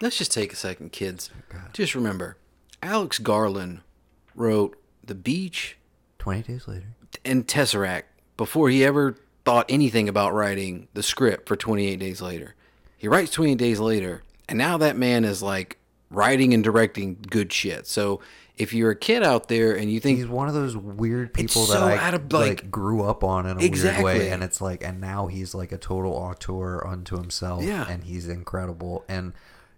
[0.00, 1.30] Let's just take a second, kids.
[1.72, 2.36] Just remember,
[2.82, 3.80] Alex Garland
[4.34, 5.76] wrote The Beach
[6.18, 6.88] Twenty days later.
[7.24, 8.04] and Tesseract
[8.36, 12.54] before he ever thought anything about writing the script for 28 Days Later.
[12.96, 15.78] He writes 28 Days Later, and now that man is like
[16.10, 17.86] writing and directing good shit.
[17.86, 18.20] So
[18.56, 21.62] if you're a kid out there and you think he's one of those weird people
[21.66, 24.04] that so I out of, like, like- grew up on in a Exactly.
[24.04, 27.86] weird way, and it's like, and now he's like a total auteur unto himself, Yeah.
[27.88, 29.04] and he's incredible.
[29.08, 29.32] And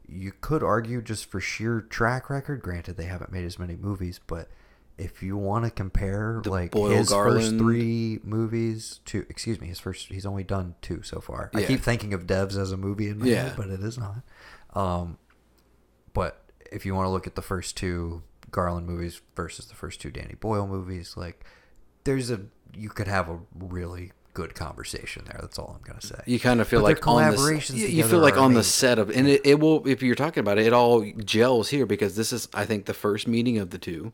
[0.06, 2.60] you could argue just for sheer track record.
[2.62, 4.48] Granted, they haven't made as many movies, but
[4.96, 9.80] if you want to compare like Boyle his first three movies to, excuse me, his
[9.80, 11.50] first, he's only done two so far.
[11.54, 13.42] I keep thinking of Devs as a movie in my Yeah.
[13.48, 14.22] head, but it is not.
[14.74, 15.18] Um,
[16.12, 20.00] but if you want to look at the first two Garland movies versus the first
[20.00, 21.44] two Danny Boyle movies, like
[22.04, 22.42] there's a
[22.76, 25.38] you could have a really good conversation there.
[25.40, 26.20] That's all I'm gonna say.
[26.26, 28.64] you kind of feel But like on the, collaborations you, you feel like on the
[28.64, 31.86] set of and it, it will if you're talking about it it all gels here
[31.86, 34.12] because this is I think the first meeting of the two.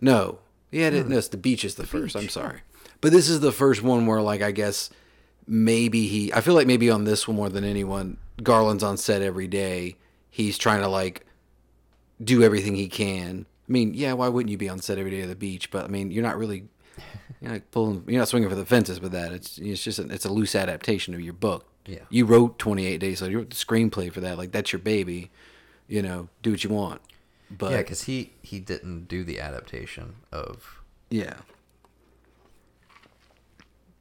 [0.00, 0.38] No.
[0.70, 2.16] Yeah, it, no, it's the beach is the, first.
[2.16, 2.60] I'm sorry.
[3.00, 4.90] But this is the first one where like I guess
[5.46, 9.22] maybe he I feel like maybe on this one more than anyone Garland's on set
[9.22, 9.96] every day.
[10.30, 11.24] He's trying to like
[12.22, 13.46] do everything he can.
[13.68, 15.70] I mean, yeah, why wouldn't you be on set every day at the beach?
[15.70, 16.64] But I mean, you're not really
[17.40, 19.32] you're not pulling you're not swinging for the fences with that.
[19.32, 21.66] It's it's just a, it's a loose adaptation of your book.
[21.86, 22.00] Yeah.
[22.08, 24.38] You wrote 28 days so you wrote the screenplay for that.
[24.38, 25.30] Like that's your baby.
[25.86, 27.02] You know, do what you want.
[27.58, 30.82] But yeah, because he he didn't do the adaptation of.
[31.10, 31.34] yeah.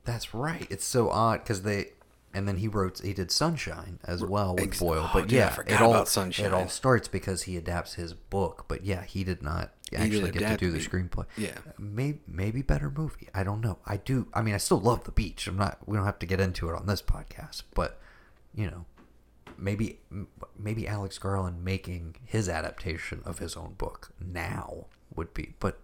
[0.05, 0.67] That's right.
[0.69, 1.91] It's so odd because they.
[2.35, 5.03] And then he wrote, he did Sunshine as well with Ex- Boyle.
[5.05, 6.47] oh, But dude, I yeah, it all about Sunshine.
[6.47, 8.65] it all starts because he adapts his book.
[8.67, 11.25] But yeah, he did not actually get to do the screenplay.
[11.37, 11.51] Yeah.
[11.77, 13.29] maybe maybe better movie.
[13.35, 13.77] I don't know.
[13.85, 14.27] I do.
[14.33, 15.45] I mean, I still love the beach.
[15.47, 15.77] I'm not.
[15.85, 17.61] We don't have to get into it on this podcast.
[17.75, 17.99] But
[18.55, 18.85] you know,
[19.57, 19.99] maybe
[20.57, 24.85] maybe Alex Garland making his adaptation of his own book now
[25.15, 25.53] would be.
[25.59, 25.79] But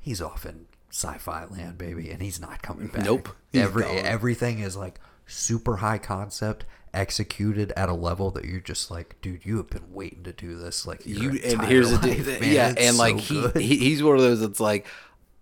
[0.00, 3.04] he's off in sci-fi land, baby, and he's not coming back.
[3.04, 3.30] Nope.
[3.52, 3.98] Every gone.
[4.04, 9.44] everything is like super high concept executed at a level that you're just like dude
[9.44, 12.96] you have been waiting to do this like You and here's the yeah, It's and
[12.96, 14.86] like so he, he he's one of those that's like,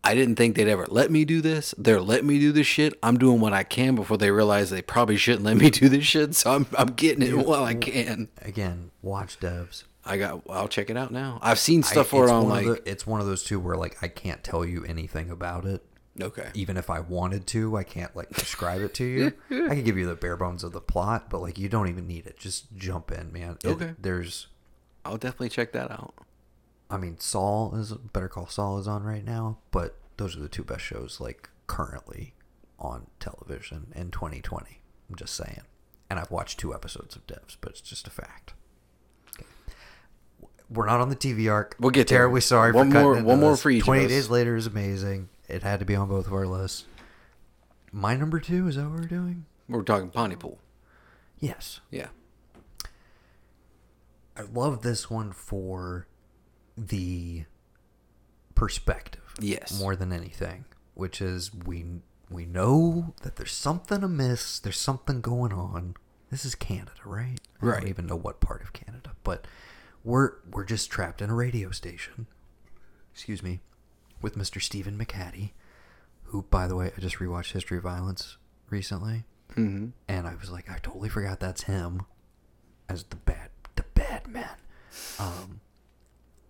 [0.04, 1.74] I didn't think they'd ever let me do this.
[1.78, 2.94] They're letting me do this shit.
[3.02, 6.04] I'm doing what I can before they realize they probably shouldn't let me do this
[6.04, 6.34] shit.
[6.34, 8.28] So I'm I'm getting it while I can.
[8.42, 9.84] Again, watch devs.
[10.04, 10.42] I got.
[10.50, 11.38] I'll check it out now.
[11.40, 12.84] I've seen stuff for it it's on one of like.
[12.84, 15.84] the- it's one of those two where like I can't tell you anything about it.
[16.20, 16.50] okay.
[16.54, 19.32] Even if I wanted to, I can't like describe it to you.
[19.50, 22.08] I can give you the bare bones of the plot, but like you don't even
[22.08, 22.36] need it.
[22.38, 23.58] Just jump in, man.
[23.62, 23.94] It- Okay.
[24.00, 24.48] There's,
[25.04, 26.12] I'll definitely check that out.
[26.92, 30.48] I mean, Saul is Better Call Saul is on right now, but those are the
[30.48, 32.34] two best shows like currently
[32.78, 34.82] on television in 2020.
[35.08, 35.62] I'm just saying.
[36.10, 38.52] And I've watched two episodes of Devs, but it's just a fact.
[39.34, 39.46] Okay.
[40.68, 41.74] We're not on the TV arc.
[41.80, 42.18] We'll get there.
[42.18, 42.72] terribly sorry.
[42.72, 44.08] One for cutting more- one more for each of us.
[44.08, 45.30] days later is amazing.
[45.48, 46.84] It had to be on both of our lists.
[47.90, 49.46] My number two is that what we're doing?
[49.68, 50.58] We're talking Pontypool.
[51.40, 51.80] Yes.
[51.90, 52.08] Yeah.
[54.36, 56.06] I love this one for
[56.76, 57.44] the
[58.54, 59.22] perspective.
[59.40, 59.78] Yes.
[59.78, 61.84] More than anything, which is we
[62.30, 65.94] we know that there's something amiss, there's something going on.
[66.30, 67.38] This is Canada, right?
[67.60, 67.80] I Right.
[67.80, 69.46] don't even know what part of Canada, but
[70.04, 72.26] we're we're just trapped in a radio station.
[73.12, 73.60] Excuse me,
[74.22, 74.60] with Mr.
[74.62, 75.50] Stephen McHattie,
[76.24, 78.36] who by the way, I just rewatched History of Violence
[78.70, 79.24] recently.
[79.52, 79.88] Mm-hmm.
[80.08, 82.06] and I was like, I totally forgot that's him
[82.88, 84.56] as the bad the bad man.
[85.18, 85.60] Um,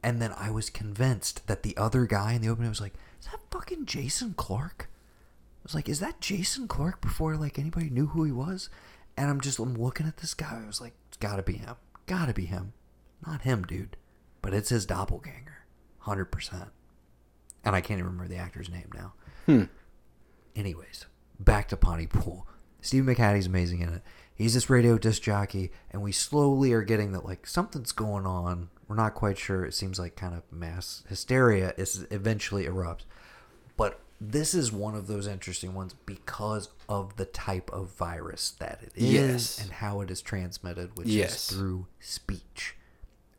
[0.02, 3.26] and then I was convinced that the other guy in the opening was like, is
[3.26, 4.88] that fucking Jason Clarke?
[4.88, 8.68] I was like, is that Jason Clarke before like anybody knew who he was?
[9.16, 10.60] And I'm just I'm looking at this guy.
[10.64, 11.76] I was like, it's gotta be him.
[12.06, 12.72] Gotta be him.
[13.24, 13.96] Not him, dude.
[14.40, 15.64] But it's his doppelganger.
[16.00, 16.70] Hundred percent.
[17.64, 19.12] And I can't even remember the actor's name now.
[19.46, 19.64] Hmm.
[20.56, 21.06] Anyways,
[21.38, 22.46] back to Pontypool.
[22.82, 24.02] Steve McHattie's amazing in it.
[24.34, 28.68] He's this radio disc jockey, and we slowly are getting that like something's going on.
[28.88, 29.64] We're not quite sure.
[29.64, 33.04] It seems like kind of mass hysteria is eventually erupts.
[33.76, 38.80] But this is one of those interesting ones because of the type of virus that
[38.82, 39.60] it is Yes.
[39.62, 41.50] and how it is transmitted, which Yes.
[41.50, 42.76] is through speech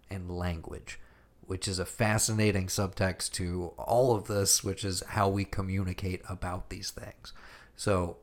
[0.09, 0.99] and language,
[1.45, 6.69] which is a fascinating subtext to all of this, which is how we communicate about
[6.69, 7.33] these things.
[7.75, 8.17] So,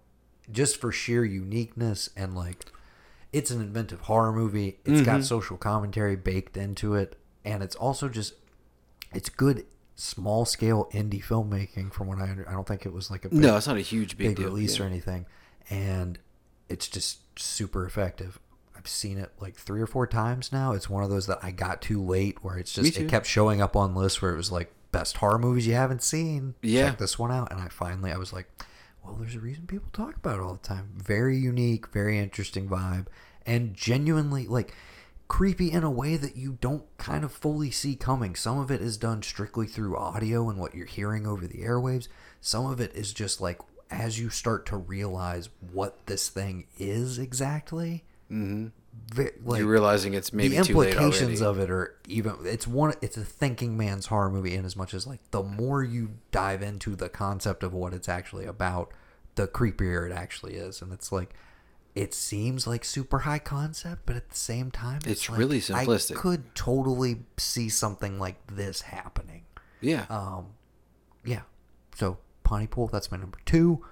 [0.52, 2.66] just for sheer uniqueness and like,
[3.32, 4.78] it's an inventive horror movie.
[4.84, 5.04] It's Mm-hmm.
[5.04, 8.34] got social commentary baked into it, and it's also just
[9.12, 9.64] it's good
[9.96, 11.92] small scale indie filmmaking.
[11.92, 13.76] From what I under, I don't think it was like a big, No, it's not
[13.76, 14.46] a huge big, big deal.
[14.46, 14.84] release yeah.
[14.84, 15.26] or anything,
[15.68, 16.18] and
[16.68, 18.38] it's just super effective.
[18.76, 20.72] I've seen it like three or four times now.
[20.72, 23.60] It's one of those that I got too late, where it's just it kept showing
[23.60, 26.54] up on lists where it was like best horror movies you haven't seen.
[26.62, 26.88] Yeah.
[26.88, 28.48] check this one out, and I finally I was like,
[29.10, 30.90] well, there's a reason people talk about it all the time.
[30.96, 33.06] Very unique, very interesting vibe,
[33.44, 34.74] and genuinely like
[35.28, 38.34] creepy in a way that you don't kind of fully see coming.
[38.34, 42.08] Some of it is done strictly through audio and what you're hearing over the airwaves.
[42.40, 47.18] Some of it is just like as you start to realize what this thing is
[47.18, 48.04] exactly.
[48.30, 48.68] Mm-hmm.
[49.44, 52.94] Like, You're realizing it's maybe the too late implications of it are even it's one
[53.00, 56.62] it's a thinking man's horror movie in as much as like the more you dive
[56.62, 58.92] into the concept of what it's actually about
[59.40, 61.34] the creepier it actually is and it's like
[61.94, 66.16] it seems like super high concept but at the same time It's like, really simplistic.
[66.16, 69.44] i could totally see something like this happening
[69.80, 70.04] yeah.
[70.10, 70.48] um
[71.24, 71.42] yeah
[71.94, 73.84] so pontypool that's my number two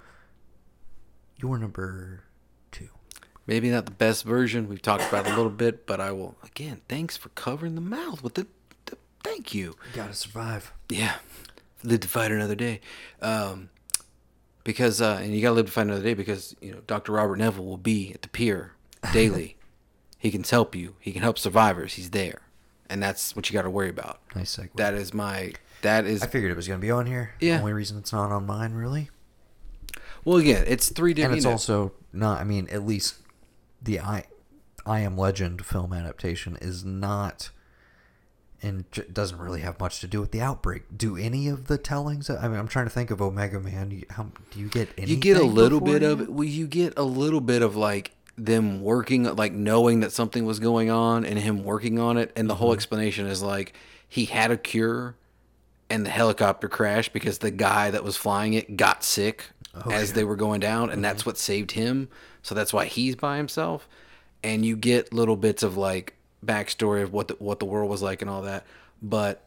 [1.37, 2.23] your number
[2.71, 2.89] two
[3.47, 4.69] Maybe not the best version.
[4.69, 6.81] We've talked about a little bit, but I will again.
[6.87, 8.45] Thanks for covering the mouth with the.
[8.85, 9.75] the thank you.
[9.95, 11.15] gotta survive Yeah,
[11.83, 12.81] live to fight another day.
[13.23, 13.71] Um,
[14.63, 17.13] because uh, and you gotta live to fight another day because you know Dr.
[17.13, 18.73] Robert Neville will be at the pier
[19.13, 19.57] daily.
[20.17, 20.95] he can help you.
[20.99, 21.93] He can help survivors.
[21.93, 22.41] He's there,
[22.89, 24.21] and that's what you got to worry about.
[24.35, 25.53] nice segue That is my.
[25.81, 27.55] That is i figured it was gonna be on here Yeah.
[27.55, 29.09] The only reason it's not on mine really
[30.25, 30.37] well.
[30.37, 31.31] Again, it's three different.
[31.33, 32.41] and it's you know, also not.
[32.41, 33.15] I mean, at least
[33.81, 34.25] the I,
[34.85, 37.51] I Am Legend film adaptation is not,
[38.61, 40.83] and j- doesn't really have much to do with the outbreak.
[40.95, 42.29] Do any of the tellings?
[42.29, 43.91] I mean, I'm trying to think of Omega Man.
[43.91, 45.11] You- How do you get any?
[45.11, 48.81] you get a little bit of well you get a little bit of like them
[48.81, 52.53] working like knowing that something was going on and him working on it and the
[52.53, 52.63] Mm-hmm.
[52.63, 53.73] whole explanation is like
[54.07, 55.15] he had a cure
[55.89, 59.45] and the helicopter crashed because the guy that was flying it got sick
[59.91, 62.07] as they were going down and that's what saved him
[62.41, 63.87] so that's why he's by himself
[64.43, 66.13] and you get little bits of like
[66.45, 68.65] backstory of what the, what the world was like and all that
[69.01, 69.43] but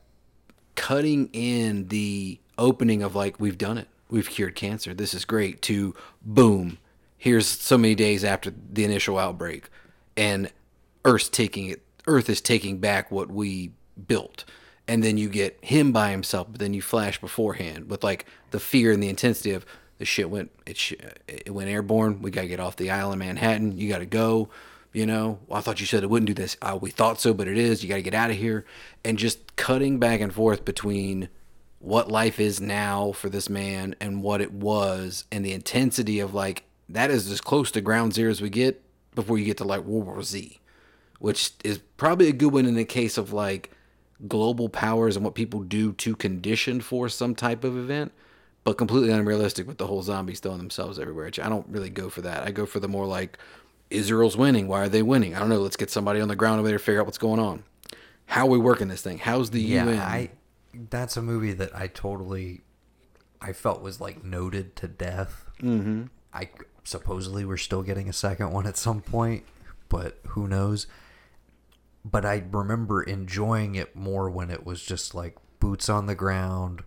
[0.74, 5.62] cutting in the opening of like we've done it we've cured cancer this is great
[5.62, 6.78] to boom
[7.16, 9.68] here's so many days after the initial outbreak
[10.16, 10.51] and
[11.05, 13.70] earth's taking it earth is taking back what we
[14.07, 14.45] built
[14.88, 18.61] and then you get him by himself, but then you flash beforehand with like the
[18.61, 19.64] fear and the intensity of
[19.99, 20.95] the shit went it sh-
[21.28, 22.20] it went airborne.
[22.20, 23.78] We gotta get off the island, Manhattan.
[23.78, 24.49] You gotta go.
[24.93, 26.57] You know, well, I thought you said it wouldn't do this.
[26.61, 27.82] Uh, we thought so, but it is.
[27.82, 28.66] You got to get out of here,
[29.05, 31.30] and just cutting back and forth between
[31.78, 36.34] what life is now for this man and what it was, and the intensity of
[36.34, 38.82] like that is as close to ground zero as we get
[39.14, 40.61] before you get to like World War Z,
[41.18, 43.70] which is probably a good one in the case of like
[44.28, 48.12] global powers and what people do to condition for some type of event,
[48.62, 51.26] but completely unrealistic with the whole zombies throwing themselves everywhere.
[51.26, 52.45] I don't really go for that.
[52.45, 53.38] I go for the more like
[53.93, 54.66] Israel's winning.
[54.68, 55.34] Why are they winning?
[55.34, 55.61] I don't know.
[55.61, 57.64] Let's get somebody on the ground over there to figure out what's going on.
[58.26, 59.18] How are we working this thing?
[59.18, 59.99] How's the Yeah, UN?
[59.99, 60.30] I.
[60.90, 62.62] That's a movie that I totally,
[63.40, 65.45] I felt was like noted to death.
[65.61, 66.05] Mm-hmm.
[66.32, 66.49] I
[66.84, 69.45] supposedly we're still getting a second one at some point,
[69.90, 70.86] but who knows?
[72.05, 76.82] But I remember enjoying it more when it was just like boots on the ground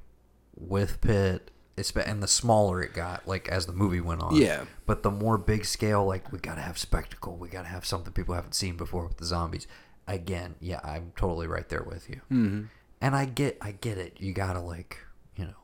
[0.58, 1.52] with Pitt.
[1.78, 4.36] It's- And the smaller it got, like as the movie went on.
[4.36, 4.66] Yeah.
[4.86, 7.36] But the more big scale, like we gotta have spectacle.
[7.36, 9.68] We gotta have something people haven't seen before with the zombies.
[10.08, 12.22] Again, yeah, I'm totally right there with you.
[12.32, 12.64] Mm-hmm.
[13.02, 14.18] And I get, I get it.
[14.20, 15.00] You gotta like,
[15.36, 15.56] you know,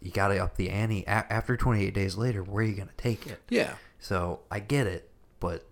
[0.00, 1.02] you gotta up the ante.
[1.06, 3.40] A- after 28 days later, where are you gonna take it?
[3.48, 3.74] yeah.
[3.98, 5.10] So I get it,
[5.40, 5.66] but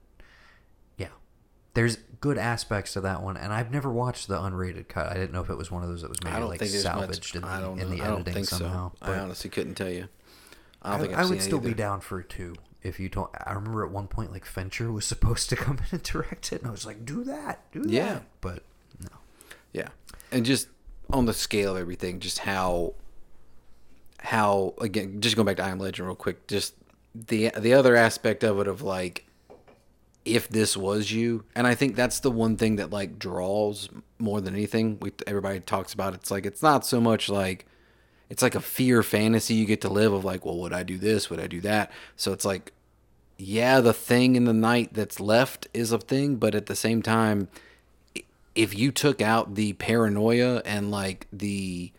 [1.75, 5.09] there's good aspects to that one, and I've never watched the unrated cut.
[5.11, 7.37] I didn't know if it was one of those that was maybe like salvaged much.
[7.37, 8.93] in the, I don't in the I don't editing think somehow.
[9.03, 9.13] so.
[9.13, 10.09] I honestly couldn't tell you.
[10.83, 13.31] I don't I, think I've I would still be down for two if you don't.
[13.47, 16.61] I remember at one point like Fincher was supposed to come in and direct it,
[16.61, 18.15] and I was like, "Do that, do Yeah.
[18.15, 18.63] that." But
[19.03, 19.09] no,
[19.73, 19.89] Yeah,
[20.33, 20.69] and just
[21.11, 22.95] on the scale of everything, just how
[24.21, 26.75] how again, just going back to I Am Legend real quick, just
[27.15, 29.27] the the other aspect of it of like
[30.25, 34.41] if this was you, and I think that's the one thing that like draws more
[34.41, 34.99] than anything.
[35.01, 37.67] We everybody talks about it's like it's not so much like
[38.31, 40.97] it's like a fear fantasy you get to live of like, well, would I do
[40.97, 41.29] this?
[41.29, 41.93] Would I do that?
[42.17, 42.73] So it's like
[43.37, 47.03] yeah, the thing in the night that's left is a thing, but at the same
[47.03, 47.49] time,
[48.55, 51.91] if you took out the paranoia and like the,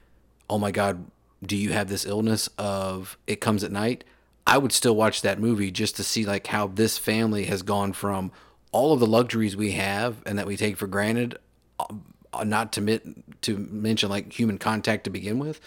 [0.49, 1.05] oh my God,
[1.43, 4.03] do you have this illness of it comes at night?
[4.47, 7.93] I would still watch that movie just to see like how this family has gone
[7.93, 8.31] from
[8.71, 11.37] all of the luxuries we have and that we take for granted,
[11.79, 15.59] uh, not to mit- to mention like human contact to begin with,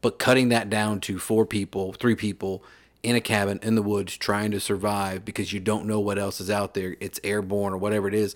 [0.00, 2.64] but cutting that down to four people, three people
[3.02, 6.40] in a cabin in the woods trying to survive because you don't know what else
[6.40, 6.96] is out there.
[7.00, 8.34] It's airborne or whatever it is.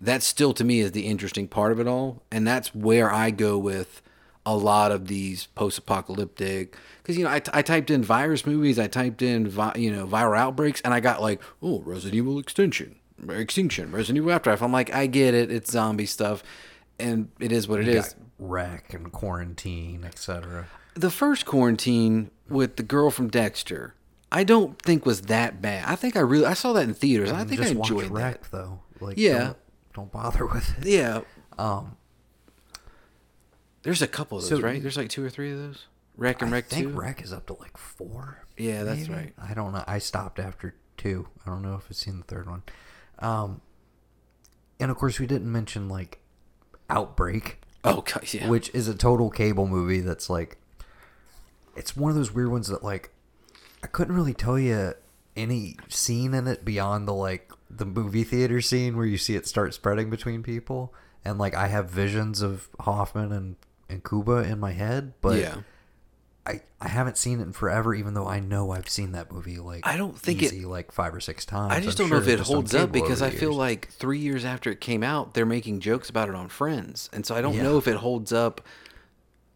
[0.00, 3.30] That still to me is the interesting part of it all, and that's where I
[3.30, 4.02] go with
[4.46, 8.86] a lot of these post-apocalyptic because you know I, I typed in virus movies i
[8.86, 12.96] typed in vi, you know viral outbreaks and i got like oh resident evil extinction
[13.28, 16.42] extinction resident evil afterlife i'm like i get it it's zombie stuff
[16.98, 18.14] and it is what it is.
[18.14, 20.66] got REC and quarantine, etc.
[20.94, 23.94] the first quarantine with the girl from dexter
[24.30, 27.30] i don't think was that bad i think i really i saw that in theaters
[27.30, 28.78] and i think i enjoyed that though.
[29.00, 29.38] Like Yeah.
[29.38, 29.56] don't,
[29.94, 30.86] don't bother with it.
[30.86, 31.20] yeah
[31.58, 31.96] um
[33.86, 35.86] there's a couple of those So- right there's like two or three of those
[36.18, 38.44] REC and I REC think 2 REC is up to like four.
[38.56, 39.14] Yeah, that's maybe?
[39.14, 39.32] right.
[39.38, 39.84] I don't know.
[39.86, 41.28] I stopped after two.
[41.44, 42.62] I don't know if I've seen the third one.
[43.18, 43.60] Um,
[44.80, 46.18] and of course, we didn't mention like
[46.88, 50.00] Outbreak, oh god yeah which is a total cable movie.
[50.00, 50.56] That's like,
[51.76, 53.10] it's one of those weird ones that like,
[53.82, 54.94] I couldn't really tell you
[55.36, 59.46] any scene in it beyond the like the movie theater scene where you see it
[59.46, 63.56] start spreading between people, and like I have visions of Hoffman and
[63.88, 65.56] and Cuba in my head, but yeah
[66.48, 69.58] I, I haven't seen it in forever, even though I know I've seen that movie
[69.58, 71.72] like I don't think it- easy, like five or six times.
[71.72, 74.44] I just I'm don't know if it holds up because I feel like three years
[74.44, 77.54] after it came out, they're making jokes about it on Friends, and so I don't
[77.54, 77.64] Yeah.
[77.64, 78.60] know if it holds up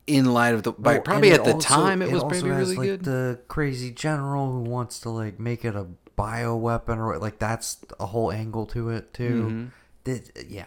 [0.09, 0.73] in light of the.
[0.73, 3.05] By, Well, probably at the also- time, it was also probably has, really like, good.
[3.05, 7.79] The crazy general who wants to like make it a bio weapon or like that's
[8.01, 9.45] a whole angle to it too.
[9.45, 9.65] Mm-hmm.
[10.03, 10.65] Did- yeah,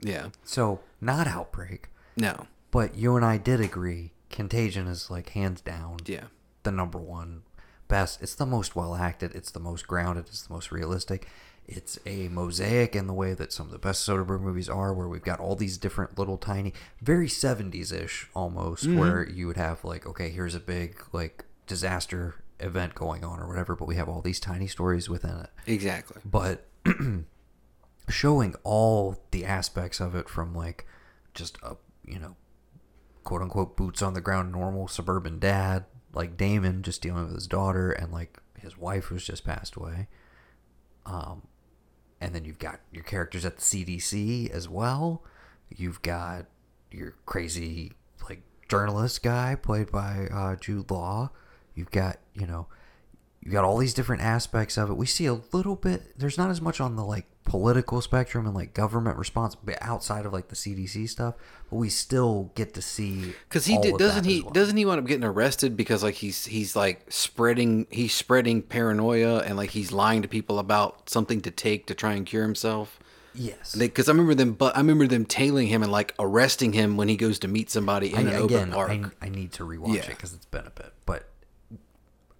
[0.00, 4.12] yeah, so not outbreak, no, but you and I did agree.
[4.30, 6.24] Contagion is like hands down yeah,
[6.62, 7.42] the number one
[7.88, 8.22] best.
[8.22, 9.34] It's the most well acted.
[9.34, 10.26] It's the most grounded.
[10.28, 11.28] It's the most realistic.
[11.66, 15.08] It's a mosaic in the way that some of the best Soderbergh movies are, where
[15.08, 18.98] we've got all these different little tiny, very 70s ish almost, mm-hmm.
[18.98, 23.48] where you would have like, okay, here's a big like disaster event going on or
[23.48, 26.20] whatever, but we have all these tiny stories within it exactly.
[26.24, 26.66] but
[28.08, 30.86] showing all the aspects of it from like
[31.32, 31.76] just a
[32.06, 32.36] you know
[33.22, 37.46] quote unquote boots on the ground normal suburban dad like Damon just dealing with his
[37.46, 40.08] daughter and like his wife who's just passed away
[41.06, 41.42] um
[42.20, 45.22] and then you've got your characters at the CDC as well
[45.70, 46.46] you've got
[46.90, 47.92] your crazy
[48.28, 51.30] like journalist guy played by uh, Jude Law.
[51.74, 52.66] You've got you know
[53.44, 54.94] you got all these different aspects of it.
[54.94, 56.18] We see a little bit.
[56.18, 60.24] There's not as much on the like political spectrum and like government response, but outside
[60.24, 61.34] of like the CDC stuff.
[61.68, 64.52] But we still get to see Because he did, doesn't he well.
[64.52, 69.40] doesn't he wind up getting arrested because like he's he's like spreading he's spreading paranoia
[69.40, 72.98] and like he's lying to people about something to take to try and cure himself.
[73.34, 73.74] Yes.
[73.74, 77.08] Because I remember them, but I remember them tailing him and like arresting him when
[77.08, 78.90] he goes to meet somebody in I, an open park.
[79.20, 80.92] I, I need to rewatch it because it's been a bit.
[81.04, 81.28] But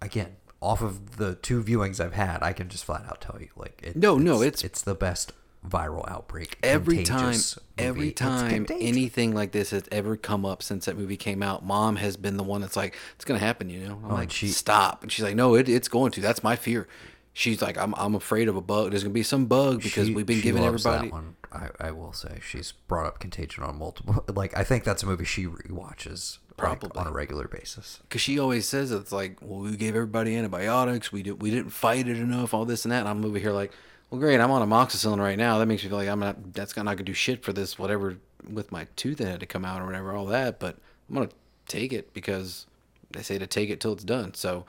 [0.01, 3.49] again, off of the two viewings I've had, I can just flat out tell you,
[3.55, 5.31] like, it, No, no, it's, it's- it's the best
[5.67, 6.57] viral outbreak.
[6.61, 7.35] every time
[7.77, 11.95] every time anything like this has ever come up since that movie came out mom
[11.95, 14.31] has been the one that's like it's gonna happen you know i'm oh, like Oh,
[14.31, 16.87] she- stop and she's like no it, it's going to that's my fear
[17.33, 20.13] she's like I'm, I'm afraid of a bug there's gonna be some bug because She-
[20.13, 21.35] we've been giving everybody That one.
[21.51, 24.23] I, I will say she's brought up Contagion on multiple.
[24.35, 26.99] Like I think that's a movie she rewatches like, Probably.
[26.99, 27.99] on a regular basis.
[28.03, 31.71] because she always says it's like well we gave everybody antibiotics we did we didn't
[31.71, 33.71] fight it enough all this and that and i'm over here like
[34.09, 36.75] well great i'm on amoxicillin right now that makes me feel like i'm not that's
[36.77, 38.17] not gonna do shit for this whatever
[38.49, 40.77] with my tooth that had to come out or whatever all that but
[41.09, 41.29] i'm gonna
[41.67, 42.65] take it because
[43.11, 44.65] they say to take it till it's done so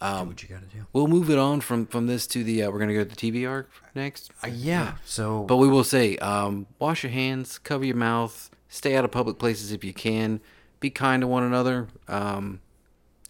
[0.00, 0.86] Do um, what you got to do.
[0.92, 3.16] we'll move it on from from this to the uh, we're gonna go to the
[3.16, 4.94] tv arc next Uh, yeah.
[5.04, 9.10] So, but we will say, um, wash your hands, cover your mouth, stay out of
[9.10, 10.40] public places if you can,
[10.80, 12.60] be kind to one another, um,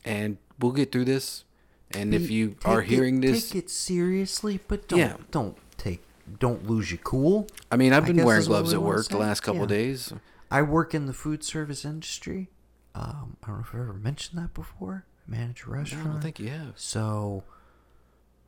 [0.04, 1.44] and we'll get through this.
[1.92, 5.16] And if you take are it- hearing this, take it seriously, but don't Yeah.
[5.30, 6.02] don't take
[6.38, 7.46] don't lose your cool.
[7.72, 9.66] I mean, I've been wearing gloves at work the last couple Yeah.
[9.68, 10.12] days.
[10.50, 12.50] I work in the food service industry.
[12.94, 15.04] Um, I don't know if I've ever mentioned that before.
[15.26, 16.06] I manage a I restaurant.
[16.06, 16.72] I don't think you have.
[16.78, 17.44] so.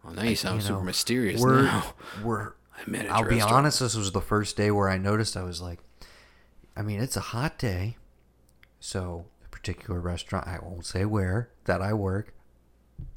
[0.05, 1.95] Well, now you sound you super mysterious we're, now.
[2.25, 2.53] We're.
[2.87, 3.81] manage I'll be honest.
[3.81, 5.37] This was the first day where I noticed.
[5.37, 5.79] I was like,
[6.77, 7.97] I mean, it's a hot day,
[8.81, 10.49] so a particular restaurant.
[10.49, 12.35] I won't say where that I work.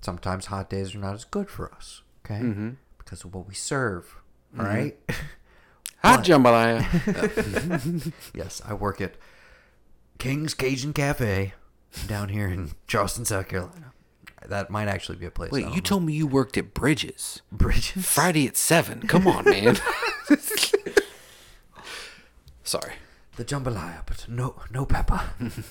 [0.02, 2.02] Sometimes hot days are not as good for us.
[2.26, 2.70] Okay, Mm-hmm.
[3.00, 4.16] because of what we serve.
[4.58, 4.98] all right.
[6.04, 6.84] Hot jambalaya.
[8.36, 9.16] yes, I work at
[10.20, 11.54] King's Cajun Cafe
[12.08, 13.92] down here in Charleston, South Carolina.
[14.46, 15.52] That might actually be a place.
[15.52, 15.80] Wait, you know.
[15.80, 18.06] told me you worked at Bridges Bridges?
[18.06, 19.08] Friday at seven.
[19.08, 19.78] Come on, man.
[22.64, 22.94] Sorry.
[23.36, 25.22] The jambalaya, but no, no pepper.
[25.40, 25.66] this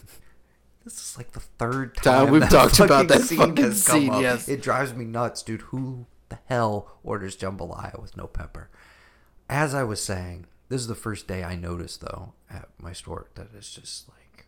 [0.84, 4.00] is like the third Time time we've that talked about that scene fucking has come
[4.00, 4.22] scene, up.
[4.22, 4.48] yes.
[4.48, 5.62] It drives me nuts, dude.
[5.62, 8.68] Who the hell orders jambalaya with no pepper?
[9.48, 13.28] As I was saying, this is the first day I noticed though at my store
[13.34, 14.46] that it's just like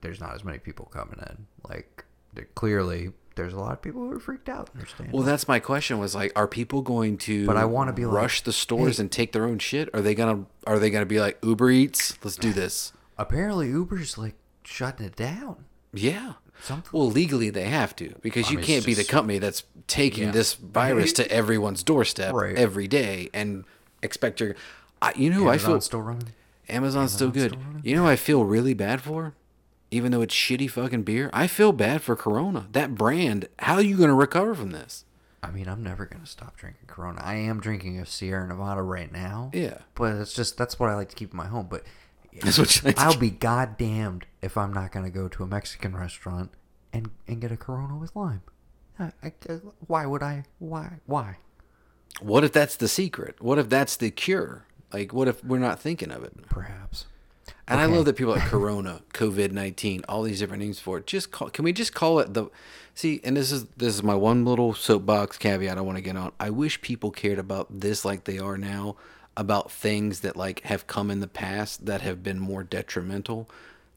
[0.00, 1.46] there's not as many people coming in.
[1.68, 4.70] Like there- clearly, there's a lot of people who are freaked out.
[4.74, 5.12] Understand?
[5.12, 5.98] Well, that's my question.
[5.98, 7.46] Was like, are people going to?
[7.46, 9.88] But I wanna be like, rush the stores hey- and take their own shit.
[9.94, 10.44] Are they gonna?
[10.66, 12.16] Are they gonna be like Uber Eats?
[12.22, 12.92] Let's do this.
[13.18, 14.34] apparently Uber's like
[14.64, 15.64] shutting it down.
[15.92, 16.34] Yeah.
[16.62, 16.90] Something.
[16.98, 20.24] Well, legally they have to because I you mean, can't be the company that's taking
[20.24, 20.30] Yeah.
[20.32, 22.54] this virus to everyone's doorstep Right.
[22.56, 23.64] every day and
[24.02, 24.54] expect your.
[25.02, 26.32] I, you know, I feel still running.
[26.68, 27.52] Amazon's still good.
[27.52, 27.62] still?
[27.82, 29.34] You know, who I feel really bad for,
[29.90, 31.30] even though it's shitty fucking beer.
[31.32, 32.66] I feel bad for Corona.
[32.72, 33.48] That brand.
[33.58, 35.04] How are you gonna recover from this?
[35.42, 37.20] I mean, I'm never gonna stop drinking Corona.
[37.22, 39.50] I am drinking a Sierra Nevada right now.
[39.54, 39.78] Yeah.
[39.94, 41.66] But it's just that's what I like to keep in my home.
[41.70, 41.84] But
[42.42, 46.50] That's what like I'll be goddamned if I'm not gonna go to a Mexican restaurant
[46.92, 48.42] and and get a Corona with lime.
[48.98, 49.32] I, I,
[49.86, 50.44] why would I?
[50.58, 51.00] Why?
[51.06, 51.38] Why?
[52.20, 53.40] What if that's the secret?
[53.40, 54.66] What if that's the cure?
[54.92, 56.32] Like, what if we're not thinking of it?
[56.48, 57.06] Perhaps.
[57.70, 61.06] And I love that people like Corona, COVID nineteen, all these different names for it.
[61.06, 61.50] Just call.
[61.50, 62.46] Can we just call it the?
[62.94, 66.16] See, and this is this is my one little soapbox caveat I want to get
[66.16, 66.32] on.
[66.40, 68.96] I wish people cared about this like they are now
[69.36, 73.48] about things that like have come in the past that have been more detrimental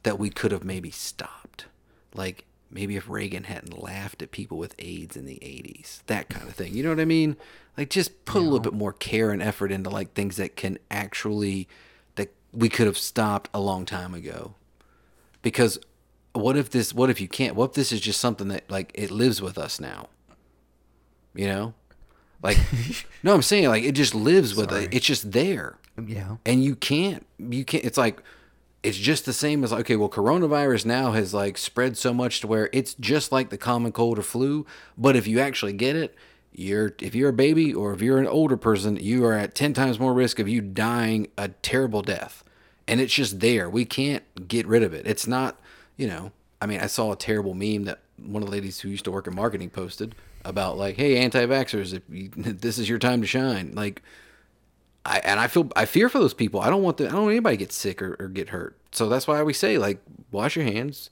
[0.03, 1.65] that we could have maybe stopped.
[2.13, 6.47] Like maybe if Reagan hadn't laughed at people with AIDS in the 80s, that kind
[6.47, 6.73] of thing.
[6.73, 7.37] You know what I mean?
[7.77, 10.77] Like just put a little bit more care and effort into like things that can
[10.91, 11.67] actually
[12.53, 14.55] we could have stopped a long time ago.
[15.41, 15.79] Because
[16.33, 17.55] what if this what if you can't?
[17.55, 20.07] What if this is just something that like it lives with us now?
[21.35, 21.73] You know?
[22.41, 22.57] Like
[23.23, 24.85] no, I'm saying like it just lives with Sorry.
[24.85, 24.93] it.
[24.93, 26.37] It's just there Yeah.
[26.45, 28.21] and you can't you can't it's like
[28.83, 32.41] it's just the same as like okay well coronavirus now has like spread so much
[32.41, 34.65] to where it's just like the common cold or flu
[34.97, 36.15] but if you actually get it
[36.51, 39.73] you're if you're a baby or if you're an older person you are at 10
[39.73, 42.42] times more risk of you dying a terrible death
[42.87, 45.59] and it's just there we can't get rid of it it's not
[45.97, 46.31] you know
[46.61, 49.11] i mean i saw a terrible meme that one of the ladies who used to
[49.11, 50.15] work in marketing posted
[50.45, 54.01] about like hey anti-vaxxers if you, this is your time to shine like
[55.05, 56.61] I and I feel I fear for those people.
[56.61, 58.77] I don't want the I don't want anybody to get sick or, or get hurt.
[58.91, 59.99] So that's why we say like
[60.31, 61.09] wash your hands,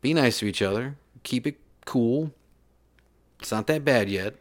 [0.00, 2.32] be nice to each other, keep it cool.
[3.40, 4.34] It's not that bad yet.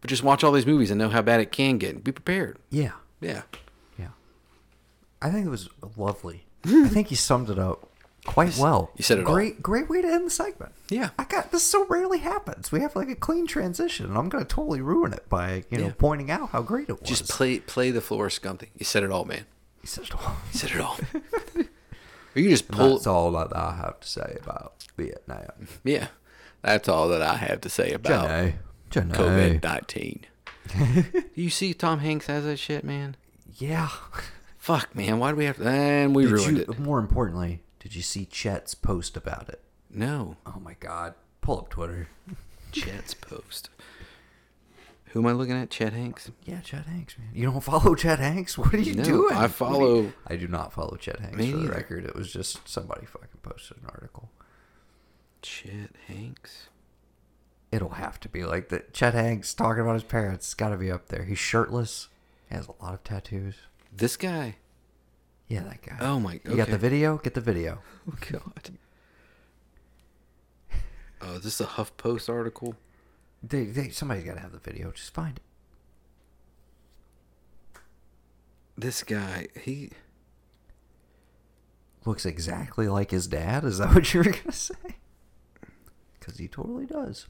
[0.00, 2.02] But just watch all these movies and know how bad it can get.
[2.02, 2.58] Be prepared.
[2.70, 2.92] Yeah.
[3.20, 3.42] Yeah.
[5.22, 6.44] I think it was lovely.
[6.64, 7.88] I think you summed it up
[8.24, 8.90] quite well.
[8.96, 9.34] you said it all.
[9.34, 10.72] great, Great way to end the segment.
[10.88, 11.10] Yeah.
[11.18, 12.70] I got this so rarely happens.
[12.70, 15.86] We have like a clean transition, and I'm gonna totally ruin it by you know
[15.86, 15.92] Yeah.
[15.98, 17.08] pointing out how great it was.
[17.08, 18.70] Just play play the Forrest Gump thing.
[18.78, 19.44] You said it all, man.
[19.80, 20.36] He said it all.
[20.52, 20.98] You said it all.
[21.56, 21.64] or
[22.40, 22.94] you just pull.
[22.94, 25.66] That's all that I have to say about Vietnam.
[25.84, 26.08] Yeah.
[26.62, 28.54] That's all that I have to say about Jenny,
[28.90, 29.12] Jenny.
[29.14, 30.26] COVID nineteen.
[30.78, 33.16] Do you see Tom Hanks has that shit, man?
[33.56, 33.88] Yeah.
[34.62, 35.18] Fuck, man.
[35.18, 35.66] Why do we have to?
[35.66, 36.78] And we Did ruined you, it.
[36.78, 39.60] More importantly, did you see Chet's post about it?
[39.90, 40.36] No.
[40.46, 41.14] Oh my God!
[41.40, 42.06] Pull up Twitter.
[42.72, 43.70] Chet's post.
[45.06, 45.68] Who am I looking at?
[45.68, 46.30] Chet Hanks?
[46.44, 47.30] Yeah, Chet Hanks, man.
[47.34, 48.56] You don't follow Chet Hanks?
[48.58, 49.34] What are you No, doing?
[49.36, 52.04] I follow- you- I do not follow Chet Hanks Me for the record.
[52.04, 54.30] It was just somebody fucking posted an article.
[55.42, 56.68] Chet Hanks.
[57.72, 58.94] It'll have to be like that.
[58.94, 60.46] Chet Hanks talking about his parents.
[60.46, 61.24] It's got to be up there.
[61.24, 62.08] He's shirtless.
[62.48, 63.56] He has a lot of tattoos.
[63.92, 64.56] This guy.
[65.48, 65.96] Yeah, that guy.
[66.00, 66.38] Oh my.
[66.38, 66.50] God.
[66.50, 67.18] You got the video?
[67.18, 67.78] Get the video.
[68.08, 68.70] Oh God.
[71.20, 72.74] Oh, is this a HuffPost article?
[73.44, 74.90] They, they, somebody's got to have the video.
[74.90, 75.42] Just find it.
[78.76, 79.90] This guy, he.
[82.04, 83.62] Looks exactly like his dad.
[83.62, 84.74] Is that what you were gonna say?
[86.18, 87.28] Because he totally does.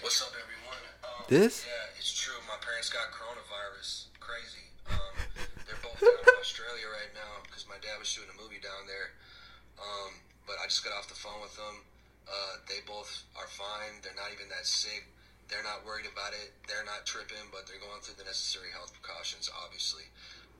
[0.00, 0.78] What's up, everyone?
[1.02, 1.64] Um, This?
[1.66, 2.34] Yeah, it's true.
[2.46, 4.04] My parents got coronavirus.
[6.00, 9.12] In Australia right now because my dad was shooting a movie down there.
[9.76, 10.16] Um,
[10.48, 11.84] but I just got off the phone with them.
[12.24, 14.00] Uh, they both are fine.
[14.00, 15.04] They're not even that sick.
[15.50, 16.54] They're not worried about it.
[16.70, 20.06] They're not tripping, but they're going through the necessary health precautions, obviously.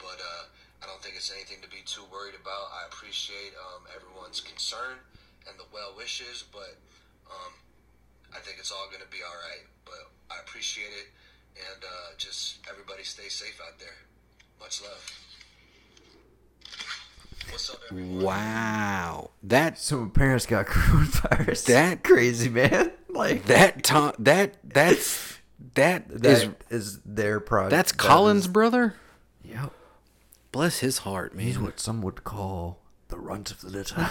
[0.03, 0.51] But uh,
[0.82, 2.74] I don't think it's anything to be too worried about.
[2.74, 4.99] I appreciate um, everyone's concern
[5.47, 6.74] and the well wishes, but
[7.30, 7.55] um,
[8.34, 9.64] I think it's all going to be all right.
[9.86, 11.09] But I appreciate it,
[11.55, 13.95] and uh, just everybody stay safe out there.
[14.59, 15.29] Much love.
[17.49, 18.22] What's up, everyone?
[18.22, 19.30] Wow.
[19.43, 21.66] That So my parents got coronavirus.
[21.66, 22.93] That- crazy man.
[23.12, 25.36] Like that Tom that that's
[25.74, 27.70] that that is is their project.
[27.72, 28.95] that's Colin's brother.
[29.45, 29.72] Yep.
[30.53, 31.45] Bless his heart, man.
[31.47, 32.78] He's what some would call
[33.09, 34.09] the runt of the litter.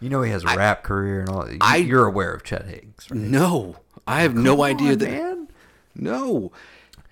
[0.00, 1.48] you know he has a rap career and all.
[1.48, 3.20] You, I- you're aware of Chet Hanks, right?
[3.20, 5.08] No, I have no idea on, that.
[5.10, 5.48] man.
[5.94, 6.50] No,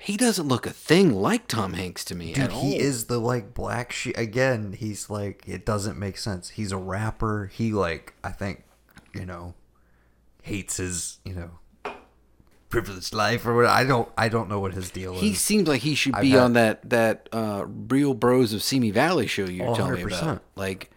[0.01, 2.61] he doesn't look a thing like Tom Hanks to me Dude, at all.
[2.63, 4.17] he is the like black sheep.
[4.17, 6.51] Again, he's like it doesn't make sense.
[6.51, 7.51] He's a rapper.
[7.53, 8.65] He like I think,
[9.15, 9.55] you know,
[10.43, 11.51] hates his you know
[12.69, 13.67] privileged life or what.
[13.67, 15.21] I don't I don't know what his deal is.
[15.21, 18.91] He seems like he should be had- on that that uh, Real Bros of Simi
[18.91, 20.23] Valley show you're Oh, telling me 100%.
[20.23, 20.43] about.
[20.57, 20.91] Like,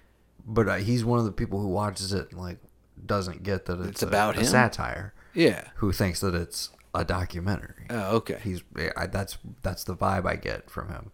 [0.45, 2.59] but uh, he's one of the people who watches it and like
[3.05, 4.45] doesn't get that it's, It's about a him?
[4.45, 5.13] satire.
[5.33, 5.69] yeah.
[5.75, 7.85] Who thinks that it's a documentary?
[7.89, 8.39] Oh, okay.
[8.43, 8.63] He's
[8.97, 11.11] I, that's that's the vibe I get from him.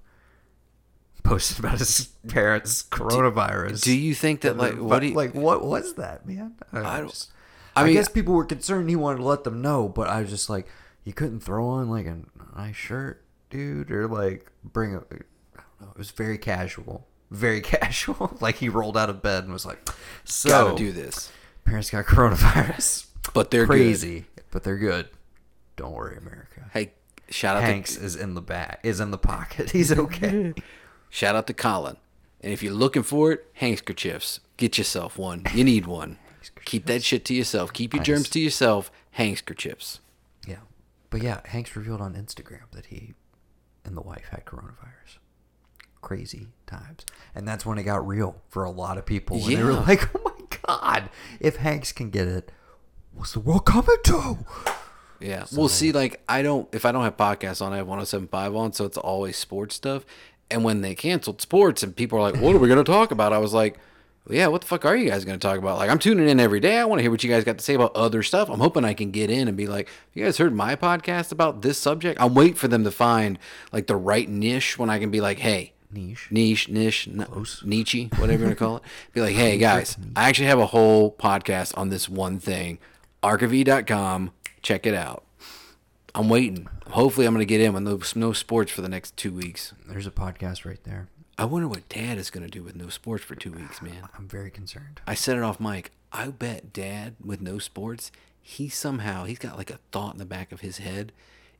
[1.24, 3.82] Posted about his parents' coronavirus.
[3.84, 6.56] Do you think that like what do you, like what was that, man?
[6.74, 7.32] I, I don't- just-
[7.76, 10.30] I I, guess people were concerned he wanted to let them know, but I was
[10.32, 10.68] just like,
[11.06, 12.18] you couldn't throw on like a
[12.58, 14.98] nice shirt, dude, or like bring a.
[15.00, 15.02] I
[15.56, 15.88] don't know.
[15.92, 18.38] It was very casual, very casual.
[18.42, 19.88] like he rolled out of bed and was like,
[20.26, 21.32] "So gotta do this?
[21.64, 23.74] parents got coronavirus, But they're good.
[23.78, 25.08] crazy, but they're good.
[25.80, 26.92] Don't worry, America." Hey,
[27.30, 29.70] shout out to Hanks to is in the back, is in the pocket.
[29.72, 30.54] He's okay.
[31.10, 31.96] shout out to Colin.
[32.42, 34.40] And if you're looking for it, handkerchiefs.
[34.58, 35.44] Get yourself one.
[35.54, 36.18] You need one.
[36.66, 37.72] Keep that shit to yourself.
[37.72, 38.92] Keep your germs to yourself.
[39.12, 40.00] Handkerchiefs.
[40.48, 40.60] yeah,
[41.10, 43.14] but yeah, Hanks revealed on Instagram that he
[43.86, 45.18] and the wife had coronavirus.
[46.02, 47.06] Crazy times,
[47.36, 49.38] and that's when it got real for a lot of people.
[49.38, 51.10] And they were like, "Oh my god,
[51.42, 52.52] if Hanks can get it,
[53.14, 54.38] what's the world coming to?"
[55.20, 55.46] Yeah.
[55.52, 55.92] We'll see.
[55.92, 58.98] Like, I don't, if I don't have podcasts on, I have 1075 on, so it's
[58.98, 60.06] always sports stuff.
[60.52, 63.12] And when they canceled sports and people are like, what are we going to talk
[63.12, 63.34] about?
[63.34, 63.78] I was like,
[64.26, 65.78] well, yeah, what the fuck are you guys going to talk about?
[65.78, 66.78] Like, I'm tuning in every day.
[66.78, 68.50] I want to hear what you guys got to say about other stuff.
[68.50, 71.62] I'm hoping I can get in and be like, you guys heard my podcast about
[71.62, 72.20] this subject?
[72.22, 73.38] I'm waiting for them to find
[73.72, 76.28] like the right niche when I can be like, hey, Niche.
[76.32, 77.64] niche, niche, Close.
[77.66, 78.84] Nietzsche, whatever you want to call it.
[79.14, 82.78] Be like, hey guys, I actually have a whole podcast on this one thing.
[83.24, 84.32] Archive.com.
[84.62, 85.24] Check it out.
[86.16, 86.68] I'm waiting.
[86.88, 89.74] Hopefully, I'm going to get in with no, no sports for the next two weeks.
[89.88, 91.08] There's a podcast right there.
[91.38, 94.10] I wonder what Dad is going to do with no sports for two weeks, man.
[94.18, 95.02] I'm very concerned.
[95.08, 95.92] I said it off mic.
[96.12, 100.26] I bet Dad with no sports, he somehow he's got like a thought in the
[100.26, 101.12] back of his head,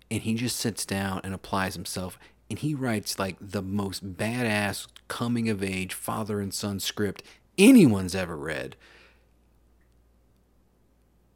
[0.10, 2.18] and he just sits down and applies himself
[2.50, 7.24] and he writes like the most badass coming of age father and son script
[7.58, 8.76] anyone's ever read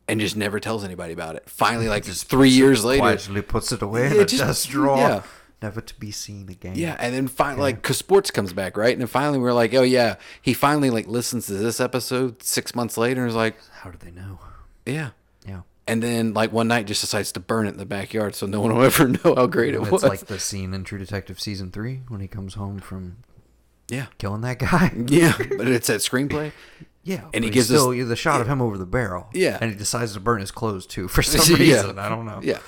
[0.08, 3.72] and just never tells anybody about it finally like just three years later Quietly puts
[3.72, 5.22] it away in Yeah, a just- desk drawer, yeah.
[5.62, 6.74] never to be seen again.
[6.76, 8.92] Yeah, and then finally, like, cause sports comes back, right?
[8.92, 12.76] And then finally, we're like, oh yeah, he finally like listens to this episode six
[12.76, 14.40] months later, and is like, How do they know?
[14.86, 15.12] yeah.
[15.48, 15.62] Yeah.
[15.88, 18.60] And then like one night, just decides to burn it in the backyard, so no
[18.62, 20.04] one will ever know how great it It's was.
[20.04, 23.18] like the scene in True Detective season three when he comes home from
[23.90, 24.92] yeah, killing that guy.
[25.08, 26.52] yeah, but it's that screenplay.
[27.04, 29.28] Yeah, And he gives us- the shot of him over the barrel.
[29.34, 29.58] Yeah.
[29.60, 31.76] and he decides to burn his clothes too for some Yeah.
[31.82, 32.00] reason.
[32.00, 32.40] I don't know.
[32.42, 32.60] Yeah.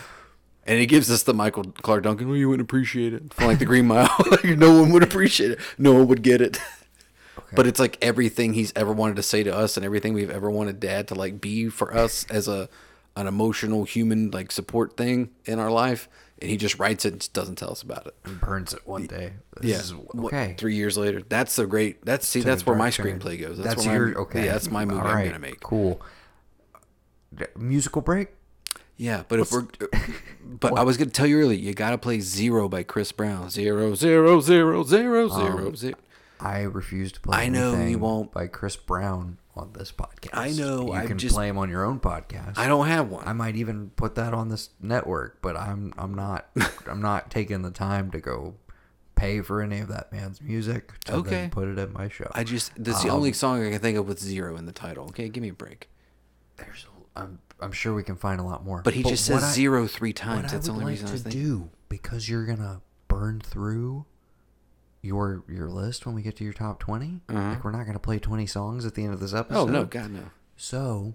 [0.68, 2.28] And he gives us the Michael Clarke Duncan.
[2.28, 3.34] Well, you wouldn't appreciate it.
[3.34, 5.60] For like the Green Mile, like no one would appreciate it.
[5.78, 6.58] No one would get it.
[7.54, 10.50] But it's like everything he's ever wanted to say to us, and everything we've ever
[10.50, 12.68] wanted Dad to like be for us as a
[13.16, 16.10] an emotional human like support thing in our life.
[16.42, 18.16] And he just writes it and just doesn't tell us about it.
[18.26, 19.34] And burns it one day.
[19.62, 19.78] This Yeah.
[19.80, 19.94] is-
[20.26, 20.56] okay.
[20.58, 22.06] three years later, that's the great.
[22.06, 23.58] That's see, that's where my screenplay goes.
[23.58, 24.46] That's, That's, where your okay.
[24.46, 25.62] Yeah, that's my movie All I'm gonna make.
[25.62, 26.02] Cool.
[27.58, 28.30] Musical break.
[28.98, 29.68] Yeah, but if we're,
[30.60, 33.50] but I was gonna tell you earlier, you gotta play Zero by Chris Brown.
[33.50, 35.96] Zero, zero, zero, zero, zero, Um, zero.
[36.40, 37.38] I refuse to play.
[37.38, 38.32] I know you won't.
[38.32, 40.32] By Chris Brown on this podcast.
[40.34, 42.58] I know, You I can just- play them on your own podcast.
[42.58, 43.28] I don't have one.
[43.28, 46.48] I might even put that on this network, but I'm I'm not
[46.88, 48.56] I'm not taking the time to go
[49.16, 51.30] pay for any of that man's music to Okay.
[51.30, 52.30] then put it at my show.
[52.34, 54.66] I just that's is the Um, only song I can think of with zero in
[54.66, 55.06] the title.
[55.06, 55.90] Okay, give me a break.
[56.58, 56.86] There's
[57.16, 58.82] I'm I'm sure we can find a lot more.
[58.82, 60.52] But he just says I- zero three times.
[60.52, 61.44] That's the only like reason I was to thinking.
[61.50, 64.06] do because you're gonna burn through
[65.06, 68.20] your your list when we get to your top 20 Like we're not gonna play
[68.20, 69.56] twenty songs at the end of this episode.
[69.56, 69.70] Uh-huh.
[69.70, 70.24] Oh no, God no.
[70.58, 71.14] So,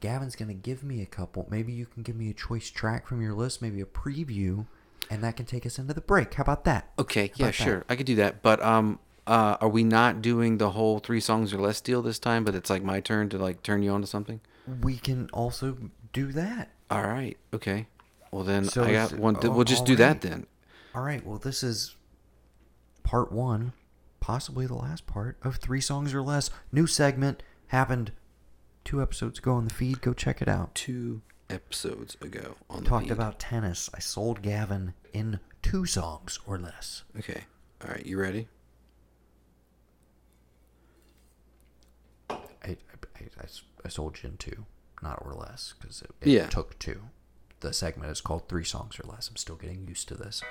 [0.00, 1.46] Gavin's going to give me a couple.
[1.50, 4.66] Maybe you can give me a choice track from your list, maybe a preview,
[5.10, 6.34] and that can take us into the break.
[6.34, 6.90] How about that?
[6.98, 7.54] Okay, yeah, that?
[7.54, 8.42] sure, I could do that.
[8.42, 12.18] But um, uh, are we not doing the whole three songs or less deal this
[12.18, 12.44] time?
[12.44, 14.40] But it's like my turn to like turn you on to something.
[14.82, 15.78] We can also
[16.12, 16.70] do that.
[16.90, 17.86] All right, okay.
[18.30, 19.36] Well then, So I got one.
[19.42, 20.46] oh, we'll just do all that then.
[20.94, 21.96] All right, well, this is
[23.04, 23.72] part one,
[24.18, 26.50] possibly the last part of Three Songs or Less.
[26.72, 28.10] New segment happened
[28.84, 30.00] two episodes ago on the feed.
[30.00, 30.74] Go check it out.
[30.74, 33.12] Two episodes ago on the Talked feed.
[33.12, 33.88] about tennis.
[33.94, 37.04] I sold Gavin in two songs or less.
[37.18, 37.44] Okay.
[37.84, 38.04] All right.
[38.04, 38.48] You ready?
[42.30, 42.76] I, I,
[43.40, 43.44] I,
[43.84, 44.64] I sold you in two,
[45.02, 46.46] not or less, because it, it Yeah.
[46.48, 47.02] took two.
[47.60, 49.28] The segment is called Three Songs or Less.
[49.28, 50.42] I'm still getting used to this.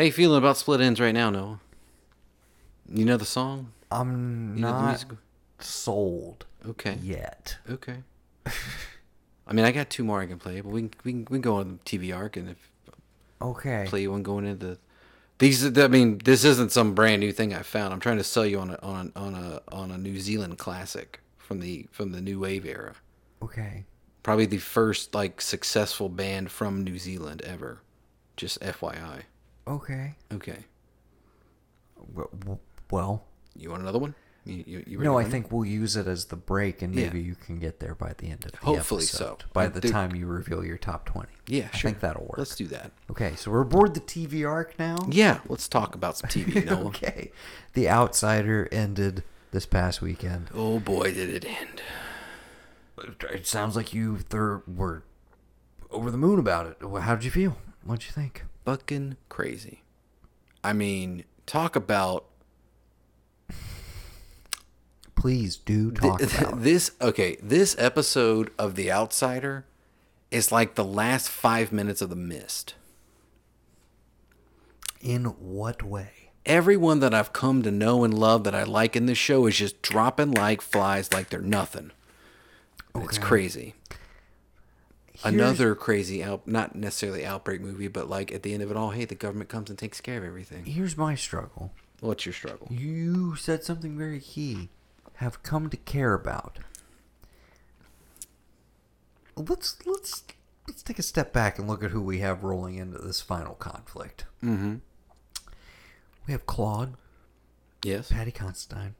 [0.00, 1.60] How you feeling about Split Enz right now, Noah?
[2.90, 3.72] You know the song?
[3.90, 5.04] I'm You not
[5.58, 6.96] sold Okay.
[7.02, 7.58] yet.
[7.68, 7.96] Okay.
[9.46, 11.34] I mean, I got two more I can play, but we can, we can, we
[11.36, 12.70] can go on TV Arc and if
[13.42, 13.84] Okay.
[13.88, 14.78] play one going into
[15.36, 15.76] these.
[15.76, 17.92] I mean, this isn't some brand new thing I found.
[17.92, 20.56] I'm trying to sell you on a on a, on a on a New Zealand
[20.56, 22.94] classic from the from the new wave era.
[23.42, 23.84] Okay.
[24.22, 27.82] Probably the first like successful band from New Zealand ever.
[28.38, 29.24] Just FYI.
[29.70, 30.14] Okay.
[30.32, 30.64] Okay.
[32.14, 32.58] W- w-
[32.90, 33.24] Well,
[33.56, 34.14] You want another one?
[34.46, 35.30] You, you, you no, I one?
[35.30, 37.04] think we'll use it as the break, and Yeah.
[37.06, 39.48] maybe you can get there by the end of the Hopefully episode, so.
[39.52, 41.32] By the time you reveal your top twenty.
[41.46, 41.90] Yeah, I sure.
[41.90, 42.38] think that'll work.
[42.38, 42.90] Let's do that.
[43.10, 44.96] Okay, so we're aboard the TV arc now.
[45.10, 46.86] Yeah, let's talk about some TV, Noah.
[46.86, 47.32] okay.
[47.74, 50.48] The Outsider ended this past weekend.
[50.54, 51.82] Oh boy, did it end.
[53.30, 55.02] It sounds like you th- were
[55.90, 56.78] over the moon about it.
[57.02, 57.56] How did you feel?
[57.84, 58.44] What'd you think?
[58.64, 59.82] Fucking crazy.
[60.62, 62.26] I mean, talk about
[65.14, 66.92] Please do talk about this.
[67.00, 69.66] Okay, this episode of The Outsider
[70.30, 72.74] is like the last five minutes of The Mist.
[75.02, 76.30] In what way?
[76.46, 79.58] Everyone that I've come to know and love that I like in this show is
[79.58, 81.90] just dropping like flies like they're nothing.
[82.94, 83.74] It's crazy.
[85.22, 88.76] Here's- Another crazy out not necessarily outbreak movie, but like at the end of it
[88.76, 90.64] all, hey, the government comes and takes care of everything.
[90.64, 91.72] Here's my struggle.
[92.00, 92.68] What's your struggle?
[92.70, 94.70] You said something very key.
[95.16, 96.58] Have come to care about.
[99.36, 100.24] Let's let's
[100.66, 103.54] let's take a step back and look at who we have rolling into this final
[103.54, 104.24] conflict.
[104.42, 104.76] Mm-hmm.
[106.26, 106.94] We have Claude,
[107.84, 108.10] Yes.
[108.10, 108.94] Paddy Considine.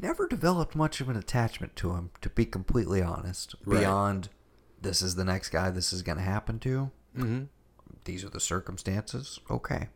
[0.00, 3.54] Never developed much of an attachment to him, to be completely honest.
[3.64, 3.80] Right.
[3.80, 4.28] Beyond,
[4.80, 6.90] this is the next guy this is going to happen to.
[7.16, 7.44] Mm-hmm.
[8.04, 9.40] These are the circumstances.
[9.50, 9.88] Okay.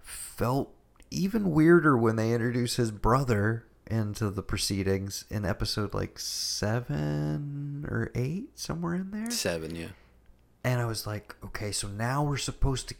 [0.00, 0.74] Felt
[1.10, 8.10] even weirder when they introduced his brother into the proceedings in episode like seven or
[8.14, 9.30] eight, somewhere in there.
[9.30, 9.88] Seven, yeah.
[10.64, 12.94] And I was like, okay, so now we're supposed to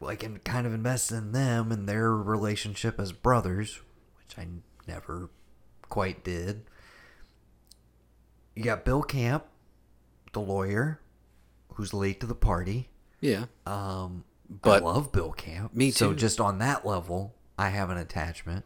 [0.00, 3.80] like and kind of invest in them and their relationship as brothers,
[4.18, 4.46] which I
[4.86, 5.30] never
[5.88, 6.64] quite did.
[8.54, 9.44] You got Bill Camp,
[10.34, 11.00] the lawyer,
[11.74, 12.90] who's late to the party.
[13.20, 13.46] Yeah.
[13.66, 14.24] Um,
[14.62, 15.74] But- I love Bill Camp.
[15.74, 15.96] Me too.
[15.96, 18.64] So just on that level, I have an attachment.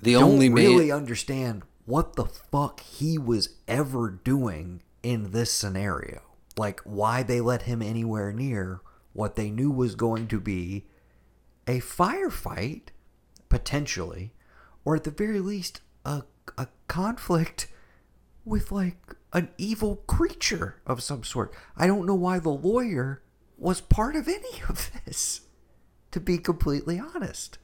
[0.00, 5.52] The Don't only man really understand what the fuck he was ever doing in this
[5.52, 6.22] scenario.
[6.56, 8.80] Like why they let him anywhere near
[9.12, 10.86] what they knew was going to be
[11.66, 12.88] a firefight,
[13.48, 14.32] potentially,
[14.84, 16.22] or at the very least a
[16.56, 17.66] a conflict
[18.48, 18.96] with like
[19.32, 21.52] an evil creature of some sort.
[21.76, 23.22] I don't know why the lawyer
[23.56, 25.42] was part of any of this.
[26.12, 27.58] To be completely honest,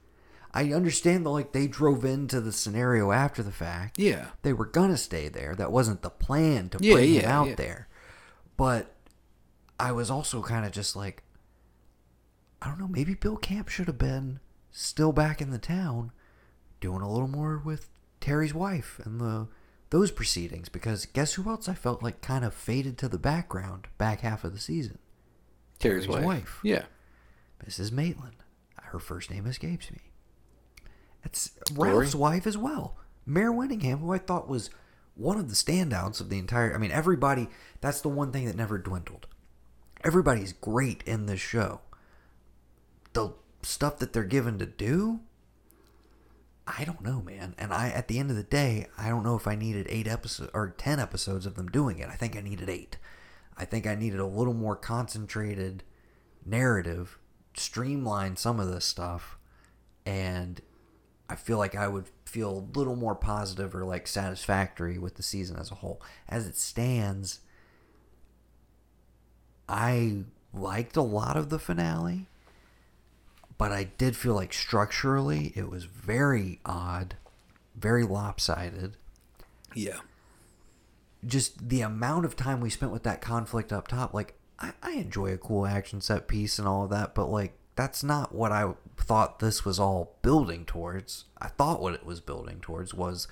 [0.52, 3.98] I understand that like they drove into the scenario after the fact.
[3.98, 4.26] Yeah.
[4.42, 5.54] they were gonna stay there.
[5.54, 7.54] That wasn't the plan to Yeah, bring him yeah, out yeah.
[7.54, 7.88] there.
[8.58, 8.94] But
[9.80, 11.22] I was also kind of just like,
[12.60, 12.86] I don't know.
[12.88, 16.12] Maybe Bill Camp should have been still back in the town,
[16.80, 17.88] doing a little more with
[18.20, 19.48] Terry's wife and the
[19.94, 20.68] those proceedings.
[20.68, 24.42] Because guess who else I felt like kind of faded to the background back half
[24.42, 24.98] of the season?
[25.78, 26.24] Terry's, Terry's wife.
[26.24, 26.60] wife.
[26.64, 26.82] Yeah.
[27.64, 27.92] Mrs.
[27.92, 28.34] Maitland.
[28.82, 30.00] Her first name escapes me.
[31.22, 31.90] It's Glory?
[31.92, 32.96] Ralph's wife as well.
[33.24, 34.68] Mare Winningham, who I thought was
[35.14, 36.74] one of the standouts of the entire.
[36.74, 37.48] I mean, everybody.
[37.80, 39.28] That's the one thing that never dwindled.
[40.02, 41.82] Everybody's great in this show.
[43.12, 43.32] The
[43.62, 45.20] stuff that they're given to do,
[46.66, 47.54] I don't know, man.
[47.58, 50.08] And I, at the end of the day, I don't know if I needed eight
[50.08, 52.08] episodes or ten episodes of them doing it.
[52.08, 52.96] I think I needed eight.
[53.56, 55.84] I think I needed a little more concentrated
[56.44, 57.18] narrative,
[57.54, 59.38] streamline some of this stuff,
[60.04, 60.60] and
[61.28, 65.22] I feel like I would feel a little more positive or like satisfactory with the
[65.22, 66.02] season as a whole.
[66.28, 67.40] As it stands,
[69.68, 72.26] I liked a lot of the finale,
[73.58, 77.16] but I did feel like structurally it was very odd,
[77.76, 78.96] very lopsided
[79.74, 80.00] Yeah.
[81.26, 84.92] just the amount of time we spent with that conflict up top, like I, I
[84.92, 88.52] enjoy a cool action set piece and all of that, but like that's not what
[88.52, 91.24] I thought this was all building towards.
[91.40, 93.26] I thought what it was building towards was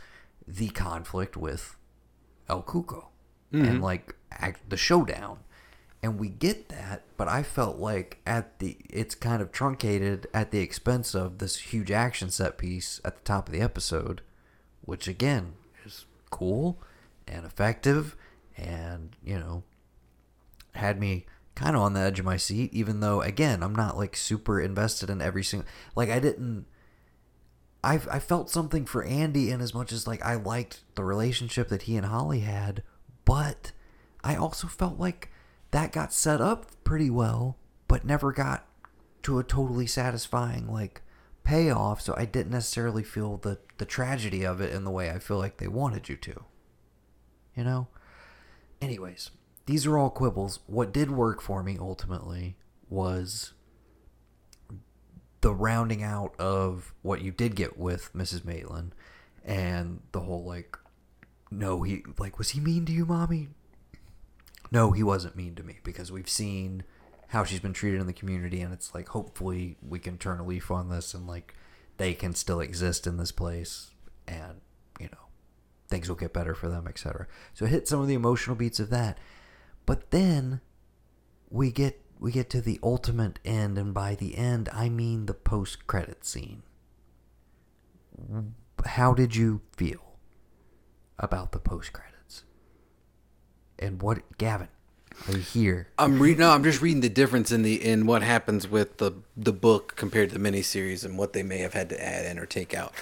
[0.49, 1.77] the conflict with
[2.49, 3.07] El Cuco
[3.53, 3.81] and mm-hmm.
[3.83, 5.39] like act, the showdown.
[6.03, 10.51] And we get that, but I felt like at the it's kind of truncated at
[10.51, 14.21] the expense of this huge action set piece at the top of the episode,
[14.81, 15.53] which again
[15.87, 16.81] is cool
[17.29, 18.17] and effective
[18.57, 19.63] and, you know,
[20.75, 21.25] had me
[21.55, 24.61] kind of on the edge of my seat even though again, I'm not like super
[24.61, 26.67] invested in every single like I didn't
[27.85, 31.69] I I felt something for Andy in as much as like I liked the relationship
[31.69, 32.83] that he and Holly had,
[33.25, 33.73] but
[34.25, 35.32] I also felt like
[35.73, 37.57] that got set up pretty well,
[37.89, 38.67] but never got
[39.23, 41.03] to a totally satisfying like
[41.45, 42.01] payoff.
[42.01, 45.39] So I didn't necessarily feel the the tragedy of it in the way I feel
[45.39, 46.45] like they wanted you to.
[47.57, 47.89] You know.
[48.81, 49.31] Anyways,
[49.67, 50.61] these are all quibbles.
[50.67, 52.57] What did work for me ultimately
[52.89, 53.53] was
[55.41, 58.45] the rounding out of what you did get with Mrs.
[58.45, 58.95] Maitland
[59.45, 60.79] and the whole like
[61.51, 63.49] no he like was he mean to you mommy
[64.73, 66.83] no he wasn't mean to me because we've seen
[67.29, 70.45] how she's been treated in the community and it's like hopefully we can turn a
[70.45, 71.55] leaf on this and like
[71.99, 73.91] they can still exist in this place
[74.27, 74.61] and
[74.99, 75.27] you know
[75.89, 78.91] things will get better for them etc so hit some of the emotional beats of
[78.91, 79.19] that.
[79.87, 80.61] But then
[81.51, 85.35] we get we get to the ultimate end and by the end i mean the
[85.35, 86.63] post credit scene.
[88.87, 90.17] How did you feel
[91.19, 92.12] about the post credits
[93.83, 94.69] and what gavin
[95.29, 95.89] Are you here?
[95.99, 96.41] I'm reading.
[96.41, 99.95] No, I'm just reading the difference in the in what happens with the the book
[99.97, 102.75] compared to the miniseries and what they may have had to add in or take
[102.75, 102.93] out.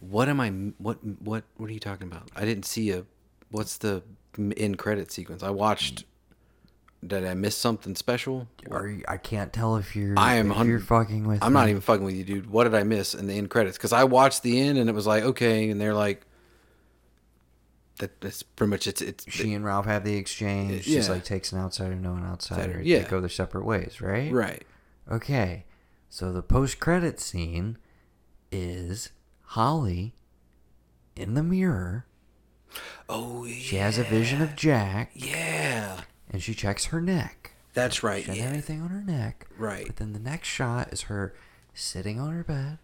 [0.00, 0.50] What am I?
[0.78, 2.30] What what what are you talking about?
[2.34, 3.04] I didn't see a.
[3.50, 4.02] What's the
[4.36, 5.42] in credit sequence?
[5.42, 6.04] I watched.
[7.06, 8.48] Did I miss something special?
[8.70, 10.18] Are you, I can't tell if you're.
[10.18, 10.52] I am.
[10.66, 11.42] You're fucking with.
[11.44, 12.50] I'm not even fucking with you, dude.
[12.50, 13.76] What did I miss in the end credits?
[13.76, 16.22] Because I watched the end and it was like okay, and they're like.
[17.98, 20.84] That, that's pretty much it's it's She and Ralph have the exchange.
[20.84, 21.14] She's Yeah.
[21.14, 22.60] like takes an outsider, no an outsider.
[22.62, 23.08] Outsider, They yeah.
[23.08, 24.32] go their separate ways, right?
[24.32, 24.64] right.
[25.10, 25.64] Okay.
[26.08, 27.76] So the post credit scene
[28.52, 29.10] is
[29.46, 30.14] Holly
[31.16, 32.06] in the mirror.
[33.08, 33.54] Oh yeah.
[33.54, 36.02] She has a vision of Jack Yeah.
[36.30, 37.52] and she checks her neck.
[37.74, 38.22] That's right.
[38.24, 38.44] She had Yeah.
[38.44, 39.46] anything on her neck.
[39.56, 39.86] Right.
[39.86, 41.34] But then the next shot is her
[41.74, 42.78] sitting on her bed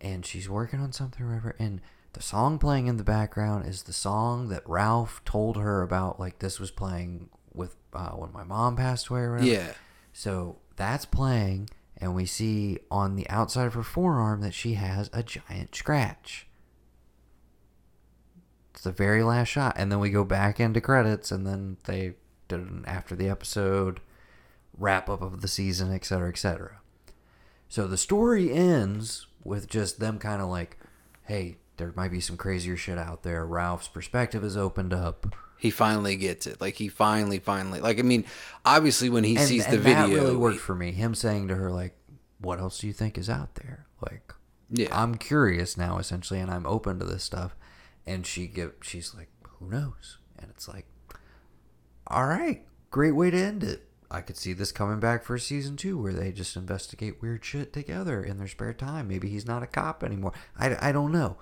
[0.00, 1.54] and she's working on something or whatever.
[1.58, 1.80] And
[2.12, 6.20] the song playing in the background is the song that Ralph told her about.
[6.20, 9.50] Like this was playing with uh, when my mom passed away or whatever.
[9.50, 9.72] Yeah.
[10.12, 15.08] So that's playing, and we see on the outside of her forearm that she has
[15.12, 16.46] a giant scratch.
[18.72, 22.14] It's the very last shot, and then we go back into credits, and then they
[22.48, 24.00] did an after the episode
[24.76, 26.80] wrap up of the season, etc., etc.
[27.68, 30.78] So the story ends with just them kind of like,
[31.24, 33.44] hey, there might be some crazier shit out there.
[33.46, 35.34] Ralph's perspective is opened up.
[35.58, 36.60] He finally gets it.
[36.60, 37.80] Like he finally, finally.
[37.80, 38.24] Like I mean,
[38.64, 40.92] obviously when he and, sees and the video, that really worked for me.
[40.92, 41.96] Him saying to her like,
[42.40, 44.34] "What else do you think is out there?" Like,
[44.70, 44.88] Yeah.
[44.90, 47.54] I'm curious now, essentially, and I'm open to this stuff.
[48.04, 49.28] And she give, she's like,
[49.60, 50.86] "Who knows?" And it's like,
[52.08, 55.76] "All right, great way to end it." I could see this coming back for season
[55.76, 59.08] two, where they just investigate weird shit together in their spare time.
[59.08, 60.32] Maybe he's not a cop anymore.
[60.58, 61.38] I, I don't know.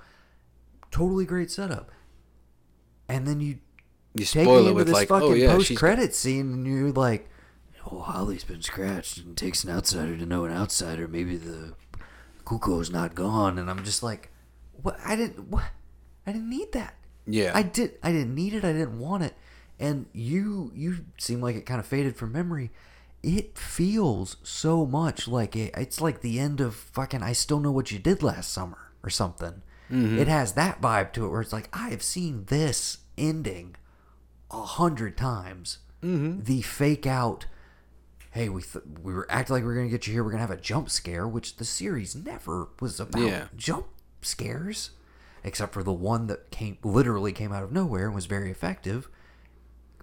[0.90, 1.90] Totally great setup.
[3.08, 3.58] And then you
[4.14, 5.78] you take spoil me it into with this like, oh, fucking oh yeah, post she's
[5.78, 7.28] credit scene, and you're like,
[7.90, 11.06] "Oh, Holly's been scratched, and it takes an outsider to know an outsider.
[11.06, 11.74] Maybe the
[12.46, 14.30] Cuco's not gone." And I'm just like,
[14.82, 14.98] "What?
[15.04, 15.48] I didn't.
[15.48, 15.64] What?
[16.26, 16.94] I didn't need that.
[17.26, 17.52] Yeah.
[17.54, 17.98] I did.
[18.02, 18.64] I didn't need it.
[18.64, 19.34] I didn't want it."
[19.78, 22.70] And you, you seem like it kind of faded from memory.
[23.22, 25.72] It feels so much like it.
[25.76, 27.22] It's like the end of fucking.
[27.22, 29.62] I still know what you did last summer or something.
[29.90, 33.74] It has that vibe to it where it's like I have seen this ending
[34.50, 35.78] a hundred times.
[36.02, 36.42] Mm-hmm.
[36.44, 37.46] The fake out.
[38.32, 40.22] Hey, we th- we were acting like we are gonna get you here.
[40.22, 43.44] We're gonna have a jump scare, which the series never was about Yeah.
[43.56, 43.86] jump
[44.22, 44.90] scares,
[45.42, 49.08] except for the one that came literally came out of nowhere and was very effective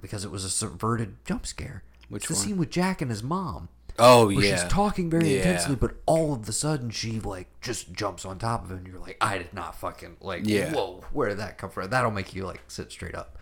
[0.01, 1.83] because it was a subverted jump scare.
[2.09, 2.43] Which it's the one?
[2.47, 3.69] scene with Jack and his mom.
[3.99, 4.55] Oh yeah.
[4.61, 5.37] she's talking very Yeah.
[5.37, 8.87] intensely, but all of the sudden she like just jumps on top of him, and
[8.87, 10.41] you're like, I did not fucking like.
[10.45, 10.73] Yeah.
[10.73, 11.89] Whoa, where did that come from?
[11.89, 13.37] That'll make you like sit straight up.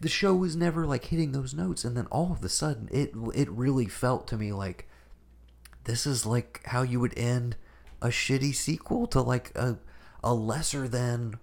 [0.00, 3.12] The show was never like hitting those notes, and then all of a sudden, it
[3.34, 4.88] it really felt to me like
[5.84, 7.56] this is like how you would end
[8.02, 9.78] a shitty sequel to like a
[10.22, 11.34] a lesser than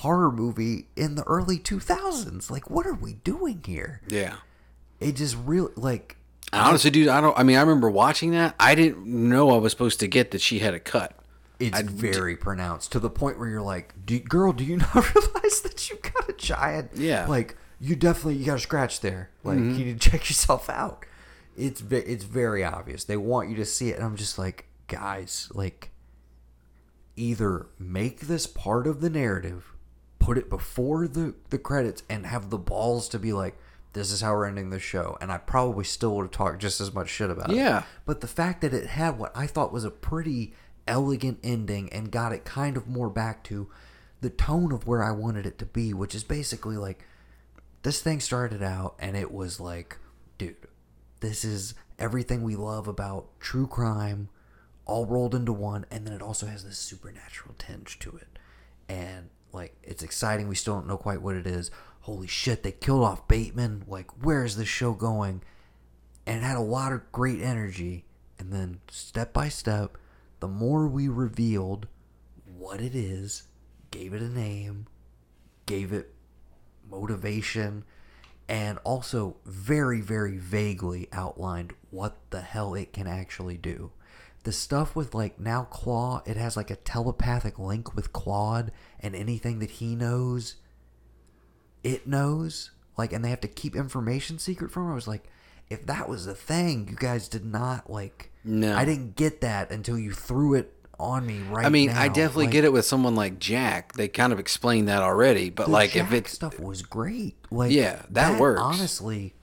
[0.00, 2.50] horror movie in the early 2000s.
[2.50, 4.02] Like, what are we doing here?
[4.08, 4.36] Yeah.
[5.00, 6.16] It just really like
[6.56, 7.38] honestly, dude, I don't.
[7.38, 8.54] I mean, I remember watching that.
[8.58, 11.16] I didn't know I was supposed to get that she had a cut.
[11.58, 14.94] It's I- very pronounced to the point where you're like, do, "Girl, do you not
[15.14, 16.90] realize that you got a giant?
[16.94, 17.22] Yeah.
[17.22, 17.30] Mm-hmm.
[17.30, 19.30] like you definitely you got a scratch there.
[19.44, 21.04] Like you need to check yourself out.
[21.56, 23.04] It's ve- it's very obvious.
[23.04, 25.90] They want you to see it, and I'm just like, guys, like
[27.16, 29.72] either make this part of the narrative,
[30.18, 33.56] put it before the the credits, and have the balls to be like.
[33.92, 36.80] This is how we're ending the show, and I probably still would have talked just
[36.80, 37.56] as much shit about it.
[37.56, 37.84] Yeah.
[38.04, 40.52] But the fact that it had what I thought was a pretty
[40.86, 43.68] elegant ending and got it kind of more back to
[44.20, 47.04] the tone of where I wanted it to be, which is basically like
[47.82, 49.98] this thing started out and it was like,
[50.38, 50.56] dude,
[51.20, 54.28] this is everything we love about true crime
[54.84, 58.38] all rolled into one and then it also has this supernatural tinge to it.
[58.88, 61.70] And like it's exciting, we still don't know quite what it is.
[62.06, 63.84] Holy shit, they killed off Bateman.
[63.86, 65.42] Like where is this show going?
[66.26, 68.04] and had a lot of great energy.
[68.38, 69.96] And then step by step,
[70.40, 71.86] the more we revealed
[72.58, 73.44] what it is,
[73.90, 74.86] gave it a name,
[75.64, 76.12] gave it
[76.90, 77.84] motivation,
[78.48, 83.92] and also very, very vaguely outlined what the hell it can actually do.
[84.42, 89.16] The stuff with like now Claw, it has like a telepathic link with Claude, and
[89.16, 90.56] anything that he knows,
[91.86, 92.70] it knows.
[92.98, 94.92] Like, and they have to keep information secret from her.
[94.92, 95.24] I was like,
[95.68, 98.30] if that was a thing, you guys did not like.
[98.44, 98.74] No.
[98.76, 102.44] I didn't get that until you threw it on me right I mean, I definitely
[102.46, 103.92] Like, get it with someone like Jack.
[103.94, 107.36] They kind of explained that already, but the like Jack if it stuff was great.
[107.50, 108.60] Like, Yeah, that works.
[108.62, 109.34] Honestly,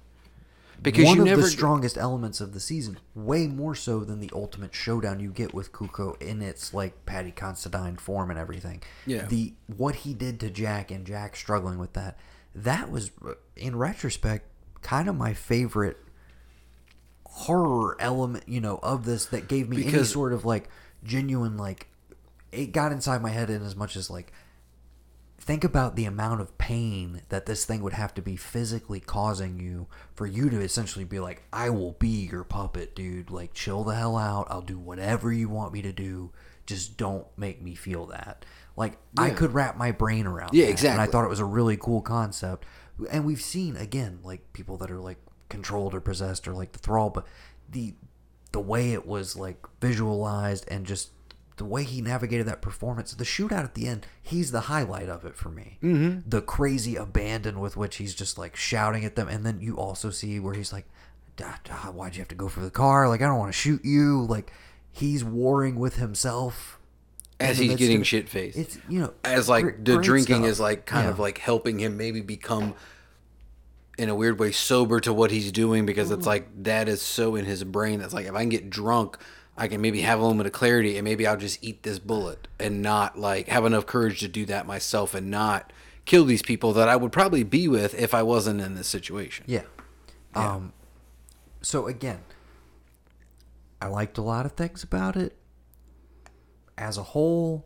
[0.82, 4.20] Because one you of never- the strongest elements of the season, way more so than
[4.20, 8.82] the ultimate showdown you get with Cuco in its like Paddy Considine form and everything.
[9.06, 9.26] Yeah.
[9.28, 12.18] The what he did to Jack and Jack struggling with that,
[12.56, 13.12] that was
[13.56, 14.48] in retrospect
[14.82, 15.98] kind of my favorite
[17.26, 20.70] horror element, you know, of this that gave me any sort of like
[21.04, 21.88] genuine like
[22.52, 24.32] it got inside my head in as much as like
[25.40, 29.60] think about the amount of pain that this thing would have to be physically causing
[29.60, 33.30] you for you to essentially be like I will be your puppet, dude.
[33.30, 34.48] Like chill the hell out.
[34.50, 36.32] I'll do whatever you want me to do.
[36.66, 38.46] Just don't make me feel that.
[38.76, 41.46] Like I could wrap my brain around Yeah, that, And I thought it was a
[41.46, 42.66] really cool concept.
[43.12, 45.20] And we've seen again like people that are like
[45.50, 47.28] controlled or possessed or like the thrall, but
[47.70, 47.94] the
[48.52, 51.10] the way it was like visualized and just
[51.58, 55.24] the way he navigated that performance, the shootout at the end, he's the highlight of
[55.24, 55.78] it for me.
[55.84, 56.28] Mm-hmm.
[56.28, 60.10] The crazy abandon with which he's just like shouting at them, and then you also
[60.10, 60.88] see where he's like,
[61.36, 63.08] "Dah, dah, "Why'd you have to go for the car?
[63.08, 64.52] Like I don't want to shoot you." Like
[64.92, 66.80] he's warring with himself
[67.44, 68.58] As he's getting of shit faced.
[68.58, 70.48] It's you know as like the drinking stuff.
[70.48, 72.76] is like kind of like helping him maybe become
[73.98, 77.36] in a weird way sober to what he's doing because it's like that is so
[77.36, 79.18] in his brain that's like if I can get drunk
[79.56, 82.48] I can maybe have a moment of clarity and maybe I'll just eat this bullet
[82.60, 85.72] and not like have enough courage to do that myself and not
[86.06, 89.46] kill these people that I would probably be with if I wasn't in this situation.
[89.48, 89.62] Yeah.
[90.34, 90.74] Um
[91.62, 92.22] so again,
[93.80, 95.38] I liked a lot of things about it.
[96.78, 97.66] As a whole,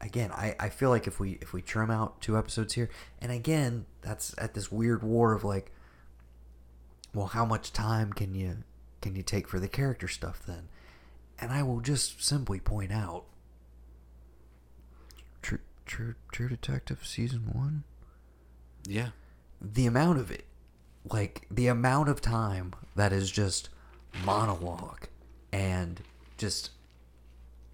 [0.00, 2.88] again, I, I feel like if we if we trim out two episodes here,
[3.20, 5.72] and again, that's at this weird war of like
[7.14, 8.58] well, how much time can you
[9.00, 10.68] can you take for the character stuff then?
[11.38, 13.24] And I will just simply point out
[15.42, 17.84] True True True Detective season 1
[18.86, 19.08] Yeah.
[19.60, 20.44] the amount of it
[21.08, 23.68] like the amount of time that is just
[24.24, 25.06] monologue
[25.52, 26.00] and
[26.36, 26.70] just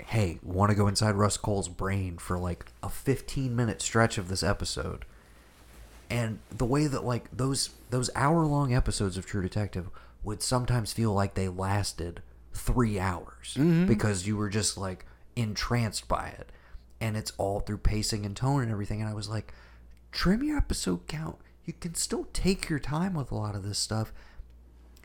[0.06, 4.28] hey want to go inside Rust Cohle's brain for like a 15 minute stretch of
[4.28, 5.04] this episode?
[6.10, 9.88] And the way that like those those hour long episodes of true detective
[10.22, 12.22] would sometimes feel like they lasted
[12.52, 13.86] three hours mm-hmm.
[13.86, 16.50] because you were just like entranced by it.
[17.00, 19.00] And it's all through pacing and tone and everything.
[19.00, 19.52] And i was like
[20.12, 21.38] trim your episode count.
[21.64, 24.12] You can still take your time with a lot of this stuff.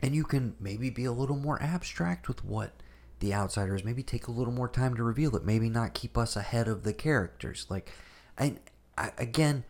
[0.00, 2.72] And you can maybe be a little more abstract with what
[3.20, 6.36] the outsiders maybe take a little more time to reveal it maybe not keep us
[6.36, 7.90] ahead of the characters like
[8.38, 8.56] I,
[8.96, 9.64] I again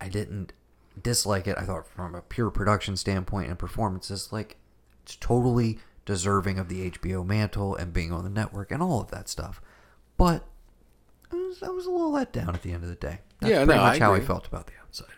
[0.00, 0.52] I didn't
[1.00, 1.56] dislike it.
[1.58, 4.56] I thought from a pure production standpoint and performances, like
[5.02, 9.10] it's totally deserving of the HBO mantle and being on the network and all of
[9.10, 9.60] that stuff.
[10.16, 10.44] But
[11.32, 13.20] I was, I was a little let down at the end of the day.
[13.40, 15.12] That's Yeah, pretty no, I much how I felt about the outsider.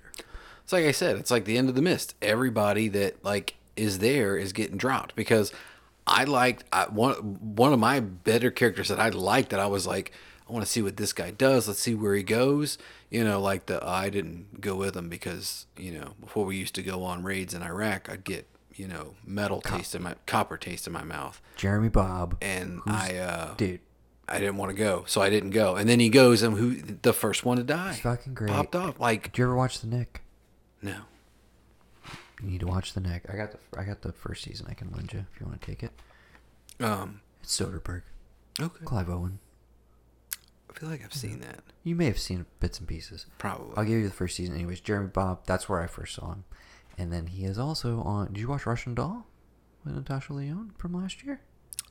[0.62, 2.14] It's like I said, it's like the end of the mist.
[2.20, 5.52] Everybody that like is there is getting dropped because
[6.06, 7.14] I liked I, one
[7.54, 10.12] one of my better characters that I liked that I was like
[10.48, 11.68] I want to see what this guy does.
[11.68, 12.76] Let's see where he goes.
[13.10, 16.74] You know, like the I didn't go with him because you know before we used
[16.74, 20.56] to go on raids in Iraq, I'd get you know metal taste in my copper
[20.56, 23.80] taste in my mouth, Jeremy Bobb, and I uh, dude,
[24.28, 25.76] I didn't want to go, so I didn't go.
[25.76, 27.92] And then he goes, and who the first one to die?
[27.92, 28.50] Fucking great.
[28.50, 30.22] Popped off like did you ever watch The Knick?
[30.82, 31.02] no.
[32.42, 33.24] You need to watch The Knick.
[33.32, 34.66] I got the I got the first season.
[34.68, 35.92] I can lend you if you want to take it.
[36.80, 37.20] Um.
[37.42, 38.02] It's Soderbergh,
[38.60, 38.84] Okay.
[38.84, 39.40] Clive Owen.
[40.70, 41.60] I feel like I've seen that.
[41.82, 43.26] You may have seen bits and pieces.
[43.38, 43.74] Probably.
[43.76, 44.80] I'll give you the first season, anyways.
[44.80, 46.44] Jeremy Bobb, that's where I first saw him,
[46.96, 48.28] and then he is also on.
[48.28, 49.26] Did you watch Russian Doll
[49.84, 51.40] with Natasha Lyonne from last year?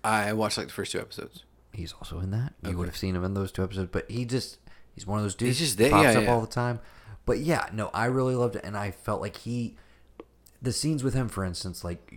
[0.03, 1.44] I watched like the first two episodes.
[1.73, 2.53] He's also in that.
[2.65, 4.57] You would have seen him in those two episodes, but he just
[4.95, 5.60] he's one of those dudes.
[5.60, 6.34] He's just there, pops yeah, up yeah.
[6.34, 6.80] all the time.
[7.26, 9.76] But yeah, no, I really loved it, and I felt like he,
[10.62, 12.12] the scenes with him, for instance, like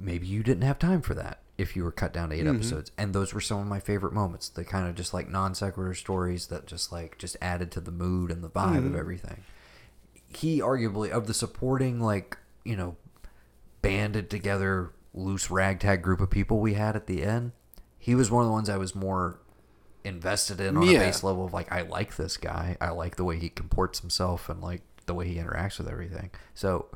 [0.00, 2.48] maybe you didn't have time for that if you were cut down to Mm-hmm.
[2.48, 4.48] 8 episodes, and those were some of my favorite moments.
[4.48, 7.90] The kind of just like non sequitur stories that just like just added to the
[7.90, 8.86] mood and the vibe Mm-hmm.
[8.86, 9.42] of everything.
[10.28, 12.96] He arguably of the supporting like you know
[13.82, 17.52] banded together loose ragtag group of people we had at the end.
[17.98, 19.40] He was one of the ones I was more
[20.04, 21.00] invested in on Yeah.
[21.00, 22.76] a base level of like I like this guy.
[22.80, 26.30] I like the way he comports himself and like the way he interacts with everything.
[26.54, 26.86] So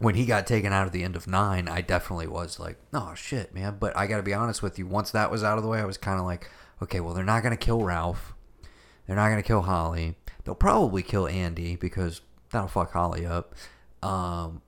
[0.00, 3.12] when he got taken out at the end of nine, I definitely was like, oh
[3.14, 3.76] shit, man.
[3.78, 4.86] But I got to be honest with you.
[4.86, 6.50] Once that was out of the way, I was kind of like,
[6.82, 8.32] okay, well, they're not gonna kill Ralph.
[9.06, 10.16] They're not gonna kill Holly.
[10.44, 13.54] They'll probably kill Andy because that'll fuck Holly up.
[14.02, 14.62] Um,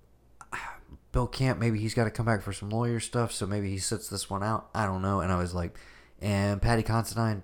[1.12, 3.78] Bill Camp, maybe he's got to come back for some lawyer stuff, so maybe he
[3.78, 4.68] sits this one out.
[4.74, 5.20] I don't know.
[5.20, 5.78] And I was like,
[6.20, 7.42] and Paddy Considine,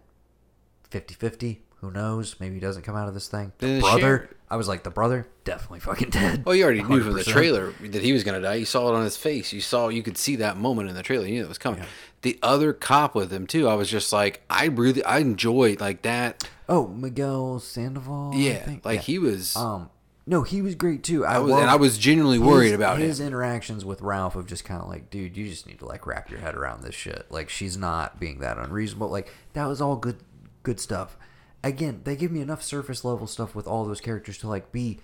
[0.90, 1.62] 50 50.
[1.81, 2.37] Who knows?
[2.41, 3.53] Maybe he doesn't come out of this thing.
[3.59, 6.45] The the brother, I was like, the brother, definitely fucking dead.
[6.45, 8.55] Well, you already knew from the trailer that he was gonna die.
[8.57, 9.53] You saw it on his face.
[9.53, 11.27] You saw, you could see that moment in the trailer.
[11.27, 11.83] You knew it was coming.
[12.23, 13.69] The other cop with him too.
[13.69, 16.49] I was just like, I really, I enjoyed like that.
[16.69, 18.33] Oh, Miguel Sandoval.
[18.35, 18.85] I Yeah, think?
[18.85, 19.03] like Yeah.
[19.03, 19.55] he was.
[19.57, 19.91] Um,
[20.27, 21.25] no, he was great too.
[21.25, 23.29] I, I was, and I was genuinely worried about his him.
[23.29, 26.29] interactions with Ralph of just kind of like, dude, you just need to like wrap
[26.29, 27.25] your head around this shit.
[27.31, 29.09] Like she's not being that unreasonable.
[29.09, 30.17] Like that was all good,
[30.65, 31.17] good stuff.
[31.64, 35.01] Again, they give me enough surface level stuff with all those characters to like be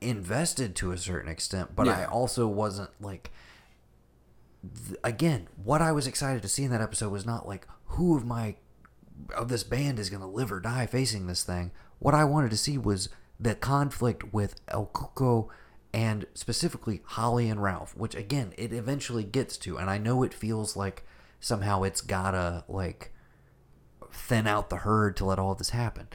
[0.00, 3.30] invested to a certain extent, but I also wasn't like.
[4.86, 8.16] th- Again, what I was excited to see in that episode was not like who
[8.16, 8.56] of my
[9.36, 11.72] of this band is going to live or die facing this thing.
[11.98, 13.08] What I wanted to see was
[13.40, 15.48] the conflict with El Cuco
[15.92, 20.32] and specifically Holly and Ralph, which again it eventually gets to, and I know it
[20.34, 21.04] feels like
[21.40, 23.12] somehow it's gotta like
[24.12, 26.08] thin out the herd to let all this happen.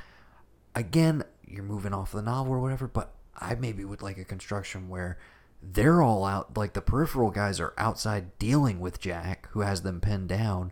[0.76, 4.90] Again, you're moving off the novel or whatever, but I maybe would like a construction
[4.90, 5.18] where
[5.62, 10.02] they're all out, like the peripheral guys are outside dealing with Jack, who has them
[10.02, 10.72] pinned down,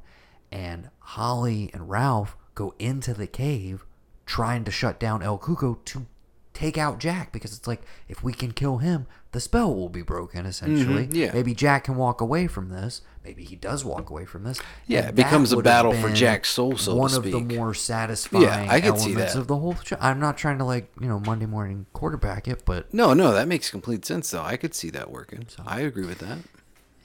[0.52, 3.86] and Holly and Ralph go into the cave
[4.26, 6.06] trying to shut down El Cuco to
[6.54, 10.02] take out Jack because it's like if we can kill him, the spell will be
[10.02, 11.08] broken essentially.
[11.08, 11.32] Mhm, yeah.
[11.34, 13.02] Maybe Jack can walk away from this.
[13.24, 14.60] Maybe he does walk away from this.
[14.88, 18.68] Yeah, it becomes a battle for Jack's soul, so to one of the more satisfying
[18.70, 19.40] I could see elements that.
[19.40, 19.96] of the whole show.
[20.02, 23.48] I'm not trying to like you know Monday morning quarterback it, but No, no, that
[23.48, 24.42] makes complete sense though.
[24.42, 25.46] I could see that working.
[25.48, 26.40] So, I agree with that.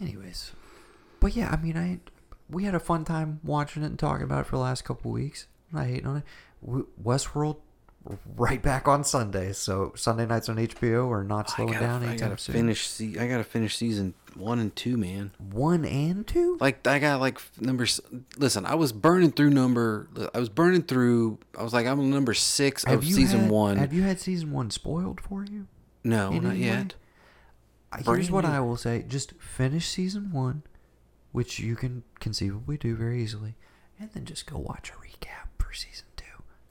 [0.00, 0.52] anyways,
[1.20, 2.00] but yeah, I mean, I
[2.50, 5.10] we had a fun time watching it and talking about it for the last couple
[5.12, 5.46] weeks.
[5.72, 6.24] I'm not hating on it.
[7.02, 7.56] Westworld,
[8.36, 12.16] right back on Sunday, so Sunday nights on HBO are not slowing gotta, down I
[12.16, 12.54] gotta soon.
[12.54, 12.86] finish.
[12.86, 15.32] Se- I gotta finish season one and two, man.
[15.50, 16.56] one and two.
[16.60, 17.86] Like I got like number.
[18.36, 20.08] Listen, I was burning through number.
[20.34, 21.38] I was burning through.
[21.58, 23.76] I was like, I'm on number six Have of season had- one.
[23.78, 25.66] Have you had season one spoiled for you?
[26.04, 26.66] no, in not any way?
[26.66, 26.94] yet.
[27.92, 28.44] Uh, Here's what.
[28.44, 30.62] I will say: just finish season one,
[31.32, 33.54] which you can conceivably do very easily,
[33.98, 36.05] and then just go watch a recap for season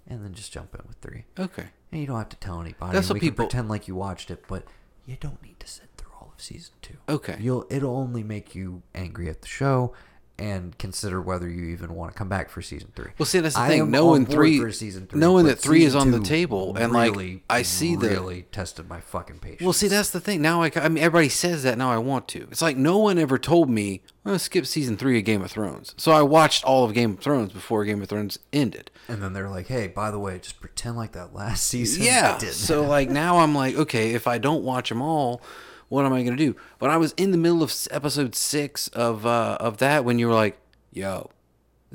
[0.08, 1.26] and then just jump in with three.
[1.40, 1.66] Okay.
[1.92, 2.94] And you don't have to tell anybody.
[2.94, 4.66] That's what we people- can pretend like you watched it, but
[5.06, 6.98] you don't need to sit through all of season two.
[7.10, 7.38] Okay.
[7.40, 9.94] You'll it'll only make you angry at the show.
[10.38, 13.12] And consider whether you even want to come back for season three.
[13.18, 13.90] Well, see, that's the I thing.
[13.90, 18.10] Knowing three- three, knowing that three is on the table, and, like, I see the-
[18.10, 19.62] really tested my fucking patience.
[19.62, 20.42] Well, see, that's the thing.
[20.42, 21.78] Now, I, I mean, everybody says that.
[21.78, 22.48] Now I want to.
[22.52, 25.42] It's like no one ever told me, I'm going to skip season three of Game
[25.42, 25.96] of Thrones.
[25.96, 28.92] So I watched all of Game of Thrones before Game of Thrones ended.
[29.08, 32.38] And then they're like, "Hey, by the way, just pretend like that last season." Yeah.
[32.38, 35.42] didn't So, happen." like, now I'm like, okay, if I don't watch them all,
[35.96, 36.56] what am I going to do?
[36.78, 40.28] But I was in the middle of episode six of uh, of that when you
[40.28, 40.58] were like,
[40.92, 41.32] yo,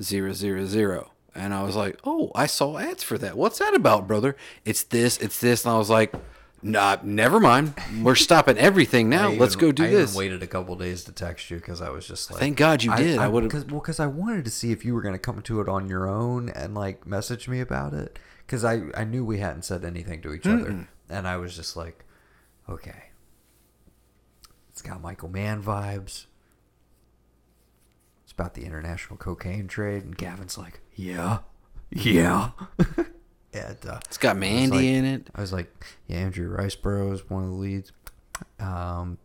[0.00, 1.10] zero, zero, zero.
[1.34, 3.36] And I was like, oh, I saw ads for that.
[3.36, 4.36] What's that about, brother?
[4.64, 5.64] It's this, it's this.
[5.64, 6.12] And I was like,
[6.60, 7.74] nah, never mind.
[8.02, 9.28] We're stopping everything now.
[9.30, 10.10] I Let's go do I this.
[10.10, 12.82] even waited a couple days to text you because I was just like, Thank God
[12.82, 13.18] you did.
[13.18, 15.40] I would've- because well, because I wanted to see if you were going to come
[15.42, 19.24] to it on your own and like message me about it because I I knew
[19.24, 22.04] we hadn't said anything to each other, and I was just like,
[22.68, 23.04] okay,
[24.80, 26.24] it's got Michael Mann vibes.
[28.24, 31.40] It's about the international cocaine trade, and Gavin's like, yeah,
[31.90, 32.52] yeah.
[33.52, 35.28] and uh, It's got Mandy like- in it.
[35.34, 35.70] I was like,
[36.06, 37.92] yeah, Andrea Riseborough is one of the leads.
[38.58, 39.18] Um,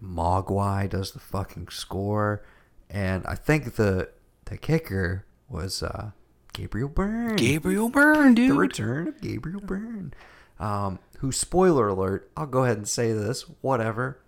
[0.00, 2.44] Mogwai does the fucking score,
[2.88, 4.10] and I think the
[4.44, 6.12] the kicker was uh,
[6.52, 7.34] Gabriel Byrne.
[7.34, 8.52] Gabriel Byrne, dude.
[8.52, 10.14] the return of Gabriel Byrne.
[10.60, 12.30] Um, who spoiler alert?
[12.36, 13.42] I'll go ahead and say this.
[13.60, 14.19] Whatever.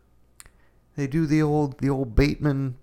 [0.97, 2.77] They do the old the old Bateman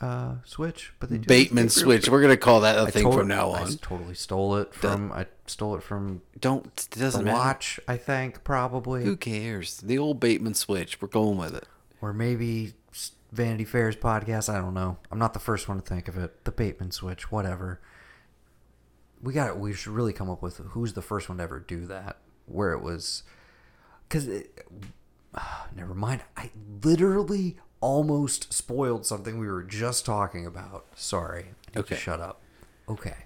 [0.00, 2.08] uh, switch, but they do Bateman switch.
[2.08, 3.62] We're going to call that a I thing tot- from now on.
[3.68, 5.12] I totally stole it from.
[5.12, 7.36] I stole it from Don't, it doesn't matter.
[7.36, 7.78] watch.
[7.86, 9.04] I think probably.
[9.04, 9.76] Who cares?
[9.78, 11.00] The old Bateman switch.
[11.02, 11.66] We're going with it.
[12.00, 12.72] or maybe
[13.30, 14.48] Vanity Fair's podcast.
[14.52, 14.96] I don't know.
[15.10, 16.44] I'm not the first one to think of it.
[16.44, 17.80] The Bateman switch, whatever.
[19.22, 19.58] We got.
[19.58, 22.16] We should really come up with who's the first one to ever do that.
[22.46, 23.22] Where it was,
[24.08, 24.26] because
[25.34, 26.22] Ah, never mind.
[26.36, 26.50] I
[26.82, 30.86] literally almost spoiled something we were just talking about.
[30.96, 31.42] Sorry.
[31.42, 31.96] I need to Okay.
[31.96, 32.40] Shut up.
[32.88, 33.16] Okay.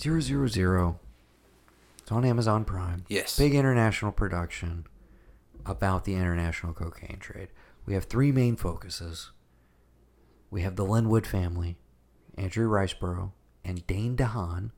[0.00, 0.98] Zero zero zero.
[1.98, 3.04] It's on Amazon Prime.
[3.08, 3.38] Yes.
[3.38, 4.86] Big international production
[5.64, 7.48] about the international cocaine trade.
[7.86, 9.30] We have three main focuses.
[10.50, 11.78] We have the Lynwood family,
[12.36, 13.32] Andrea Riseborough,
[13.64, 14.70] and Dane DeHaan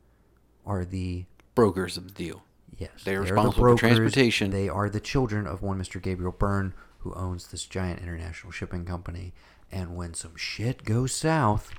[0.65, 1.25] are the
[1.55, 2.43] Brokers of the deal.
[2.79, 2.91] Yes.
[3.05, 3.81] They are the responsible for brokers.
[3.81, 4.51] transportation.
[4.51, 6.01] They are the children of one Mr.
[6.03, 9.33] Gabriel Byrne, who owns this giant international shipping company.
[9.71, 11.71] And when some shit goes south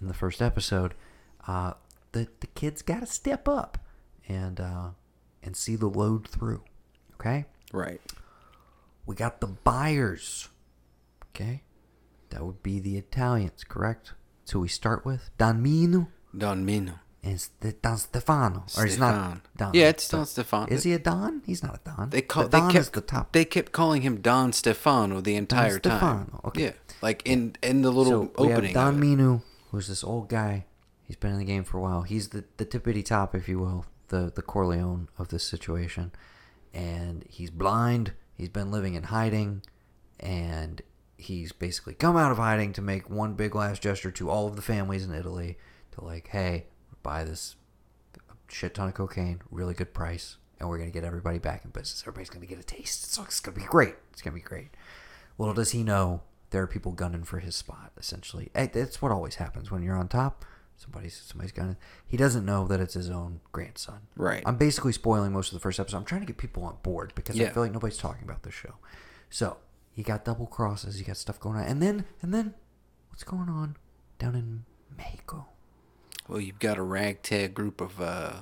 [0.00, 0.94] in the first episode,
[1.46, 1.74] uh,
[2.12, 3.78] the the kids got to step up
[4.28, 4.88] and uh,
[5.42, 6.62] and see the load through.
[7.14, 8.00] Okay, Right.
[9.06, 10.48] we got the buyers.
[11.30, 11.62] Okay,
[12.30, 14.12] that would be the Italians, correct?
[14.44, 16.98] So we start with Don Minu Don Minu.
[17.38, 19.40] St- Don Stefano, or he's not.
[19.56, 19.72] Don.
[19.74, 20.66] Yeah, it's Don Stefano.
[20.70, 21.42] Is he a Don?
[21.46, 22.10] He's not a Don.
[22.10, 23.32] They call the Don kept is the top.
[23.32, 25.98] they kept calling him Don Stefano the entire time.
[25.98, 26.62] Stefano, okay.
[26.62, 26.72] Yeah,
[27.02, 28.74] like in in the little so we have opening.
[28.74, 29.00] Don.
[29.00, 30.66] Minu, who's this old guy.
[31.06, 32.02] He's been in the game for a while.
[32.02, 36.12] He's the, the tippity top, if you will, the the Corleone of this situation.
[36.72, 38.12] And he's blind.
[38.34, 39.62] He's been living in hiding,
[40.18, 40.82] and
[41.16, 44.56] he's basically come out of hiding to make one big last gesture to all of
[44.56, 45.56] the families in Italy
[45.92, 46.66] to like, hey,
[47.04, 47.54] buy this
[48.48, 52.02] shit ton of cocaine, really good price, and we're gonna get everybody back in business.
[52.02, 53.12] Everybody's gonna get a taste.
[53.12, 53.94] So it's gonna be great.
[54.12, 54.70] It's gonna be great.
[55.38, 57.92] Little does he know there are people gunning for his spot.
[57.96, 60.44] Essentially, Eh, that's what always happens when you're on top.
[60.76, 61.76] Somebody's somebody's gunning.
[62.06, 64.00] He doesn't know that it's his own grandson.
[64.16, 64.42] Right.
[64.44, 65.98] I'm basically spoiling most of the first episode.
[65.98, 68.54] I'm trying to get people on board because I feel like nobody's talking about this
[68.54, 68.74] show.
[69.30, 69.58] So
[69.92, 70.98] he got double crosses.
[70.98, 72.54] He got stuff going on, and then and then
[73.08, 73.76] what's going on
[74.18, 74.64] down in
[74.96, 75.46] Mexico?
[76.28, 78.32] Well, you've got a ragtag group of uh,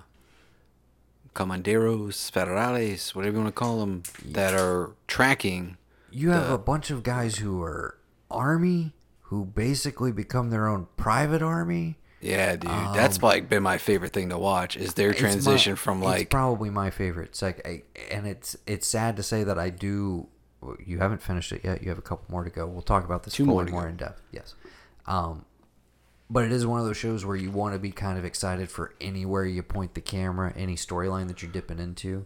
[1.34, 5.76] comanderos, federales, whatever you want to call them, that are tracking.
[6.10, 7.96] You have the- a bunch of guys who are
[8.30, 8.94] army
[9.26, 11.96] who basically become their own private army.
[12.20, 14.76] Yeah, dude, that's like been my favorite thing to watch.
[14.76, 17.30] Is their Um, It's my- transition from it's like probably my favorite.
[17.30, 17.82] It's like, I,
[18.12, 20.28] and it's it's sad to say that I do.
[20.86, 21.82] You haven't finished it yet.
[21.82, 22.66] You have a couple more to go.
[22.68, 23.88] We'll talk about this Two more more, go.
[23.88, 24.22] in depth.
[24.30, 24.54] Yes,
[25.06, 25.44] um,
[26.30, 28.70] but it is one of those shows where you want to be kind of excited
[28.70, 32.24] for anywhere you point the camera, any storyline that you're dipping into.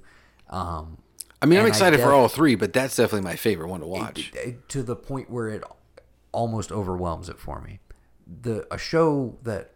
[0.51, 0.98] Um,
[1.43, 4.31] I mean, I'm excited for all three, but that's definitely my favorite one to watch.
[4.35, 5.62] it- it- to the point where it
[6.32, 7.81] almost overwhelms it for me.
[8.43, 9.73] The a show that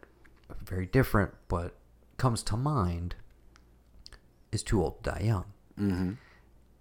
[0.65, 1.75] very different but
[2.17, 3.15] comes to mind
[4.53, 5.45] is Too Old to Die Young.
[5.79, 6.13] Mm-hmm.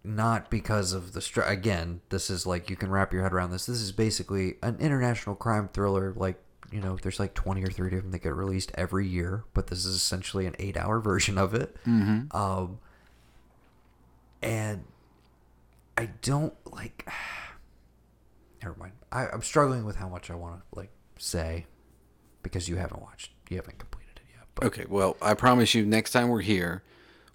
[0.03, 2.01] Not because of the str- again.
[2.09, 3.65] This is like you can wrap your head around this.
[3.65, 6.13] This is basically an international crime thriller.
[6.15, 6.41] Like
[6.71, 9.67] you know, there's like 20 or 30 of them that get released every year, but
[9.67, 11.75] this is essentially an eight-hour version of it.
[11.85, 12.35] Mm-hmm.
[12.35, 12.79] Um,
[14.41, 14.83] and
[15.97, 17.07] I don't like.
[18.63, 18.93] Never mind.
[19.11, 21.65] I, I'm struggling with how much I want to like say
[22.43, 24.47] because you haven't watched, you haven't completed it yet.
[24.55, 26.83] But Okay, well, I promise you, next time we're here,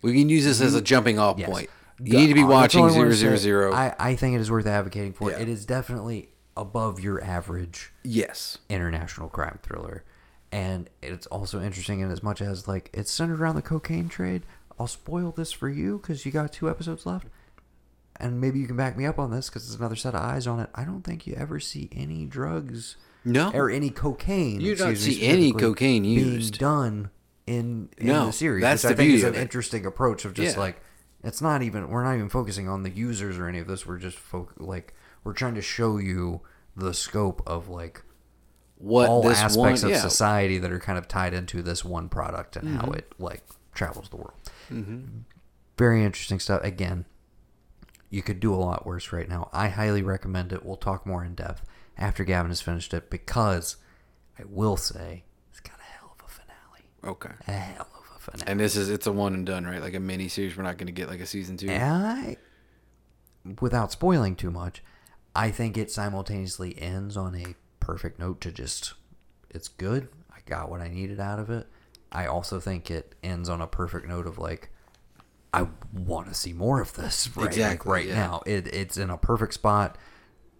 [0.02, 1.48] we can use this as a jumping off yes.
[1.48, 1.70] point.
[2.02, 3.72] You need to be watching zero zero zero.
[3.72, 5.30] I, I think it is worth advocating for.
[5.30, 5.38] Yeah.
[5.38, 8.58] It is definitely above your average Yes.
[8.68, 10.04] international crime thriller.
[10.52, 14.42] And it's also interesting in as much as like it's centered around the cocaine trade.
[14.78, 17.26] I'll spoil this for you because you got two episodes left,
[18.16, 20.46] and maybe you can back me up on this because there's another set of eyes
[20.46, 20.70] on it.
[20.74, 23.50] I don't think you ever see any drugs, No.
[23.52, 24.60] or any cocaine.
[24.60, 26.58] You don't see any cocaine used.
[26.58, 27.10] done
[27.46, 28.62] in in No, the series.
[28.62, 30.62] that's which the I think is an interesting approach of just Yeah.
[30.62, 30.80] like
[31.24, 33.84] it's not even we're not even focusing on the users or any of this.
[33.86, 34.94] We're just fo- like
[35.24, 36.42] we're trying to show you
[36.76, 38.02] the scope of like
[38.76, 40.08] What all aspects one, of yeah, Mm-hmm.
[40.08, 43.42] society that are kind of tied into this one product and how it like
[43.74, 45.24] travels the world.
[45.78, 46.62] Very interesting stuff.
[46.62, 47.04] Again,
[48.10, 49.48] you could do a lot worse right now.
[49.52, 50.64] I highly recommend it.
[50.64, 51.62] We'll talk more in depth
[51.98, 53.76] after Gavin has finished it because
[54.38, 56.84] I will say it's got a hell of a finale.
[57.04, 57.34] Okay.
[57.48, 58.44] A hell of a finale.
[58.50, 59.80] And this is it's a one and done, right?
[59.80, 60.56] Like a mini series.
[60.56, 61.68] We're not going to get like a season two.
[61.70, 62.36] I,
[63.60, 64.82] without spoiling too much,
[65.34, 68.94] I think it simultaneously ends on a perfect note to just,
[69.50, 70.08] it's good.
[70.30, 71.66] I got what I needed out of it.
[72.12, 74.70] I also think it ends on a perfect note of like,
[75.52, 78.14] I want to see more of this right, like, Exactly, right yeah.
[78.14, 78.42] now.
[78.46, 79.98] It, it's in a perfect spot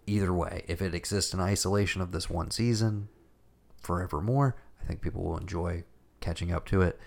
[0.07, 0.63] either way.
[0.67, 3.09] If it exists in isolation of this one season
[3.81, 5.83] forevermore, I think people will enjoy
[6.19, 6.99] catching up to it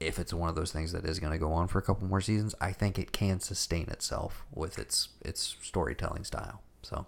[0.00, 2.06] if it's one of those things that is going to go on for a couple
[2.06, 6.62] more seasons, I think it can sustain itself with its its storytelling style.
[6.86, 7.06] So,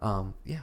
[0.00, 0.62] um, yeah.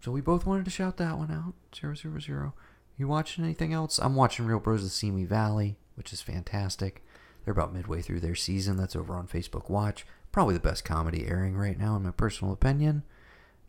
[0.00, 1.54] So we both wanted to shout that one out.
[1.74, 2.54] Zero zero zero.
[2.96, 3.98] You watching anything else?
[3.98, 7.04] I'm watching Real Bros of Simi Valley, which is fantastic.
[7.44, 8.76] They're about midway through their season.
[8.76, 10.04] That's over on Facebook Watch.
[10.32, 13.04] Probably the best comedy airing right now, in my personal opinion.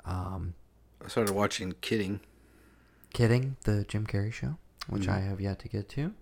[0.05, 0.55] Um,
[1.03, 2.19] I started watching Kidding.
[3.13, 6.13] kidding, the Jim Carrey show, which I have yet to get to,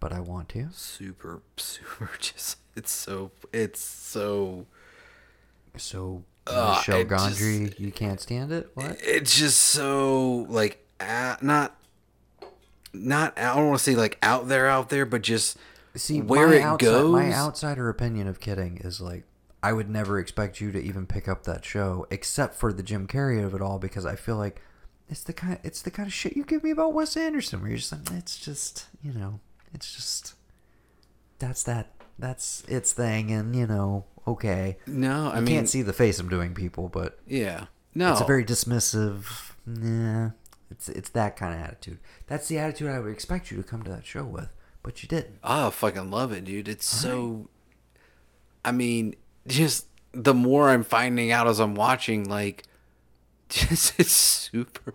[0.00, 0.68] but I want to.
[0.72, 2.10] Super, super.
[2.18, 4.66] Just it's so it's so.
[5.76, 8.70] So Uh, Michel it just- Gondry, you can't stand it?
[8.74, 8.96] What?
[9.02, 11.74] It's just so like uh, not.
[12.94, 15.58] Not I don't want to say like out there, out there, but just
[15.94, 17.12] See, where it outside, goes.
[17.12, 19.24] My outsider opinion of kidding is like,
[19.62, 23.06] I would never expect you to even pick up that show, except for the Jim
[23.06, 24.62] Carrey of it all, because I feel like
[25.08, 27.68] it's the kind, it's the kind of shit you give me about Wes Anderson, where
[27.68, 29.40] you're just like, it's just, you know,
[29.74, 30.34] it's just,
[31.38, 34.78] that's that that's its thing, and you know, okay.
[34.86, 38.20] No, I I mean, can't see the face I'm doing people, but yeah, no, it's
[38.20, 39.52] a very dismissive.
[39.66, 40.30] Nah,
[40.70, 41.98] it's it's that kind of attitude.
[42.26, 44.48] That's the attitude I would expect you to come to that show with,
[44.82, 45.38] but you didn't.
[45.42, 46.68] Ah, I fucking love it, dude.
[46.68, 47.48] It's so.
[48.64, 49.14] I mean,
[49.46, 52.64] just the more I'm finding out as I'm watching, like,
[53.48, 54.92] just it's super,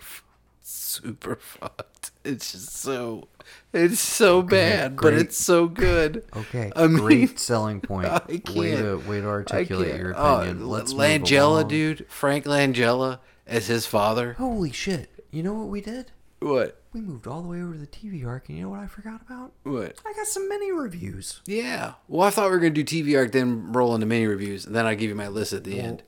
[0.68, 2.11] super fucked.
[2.23, 3.27] It's just so,
[3.73, 6.23] it's so bad, but it's so good.
[6.35, 8.07] Okay, I mean, great selling point.
[8.07, 8.80] I way can't.
[8.80, 10.68] to way to articulate your Oh, opinion.
[10.68, 14.34] Let's move Langella, dude, Frank Langella as his father.
[14.34, 15.26] Holy shit!
[15.31, 16.11] You know what we did?
[16.40, 16.80] What?
[16.94, 18.88] We moved all the way over to the TV arc, and you know what I
[18.88, 19.52] forgot about?
[19.64, 19.99] What?
[20.06, 21.41] I got some mini reviews.
[21.45, 21.94] Yeah.
[22.07, 24.76] Well, I thought we were gonna do TV arc, then roll into mini reviews, and
[24.76, 26.03] then I give you my list at the end.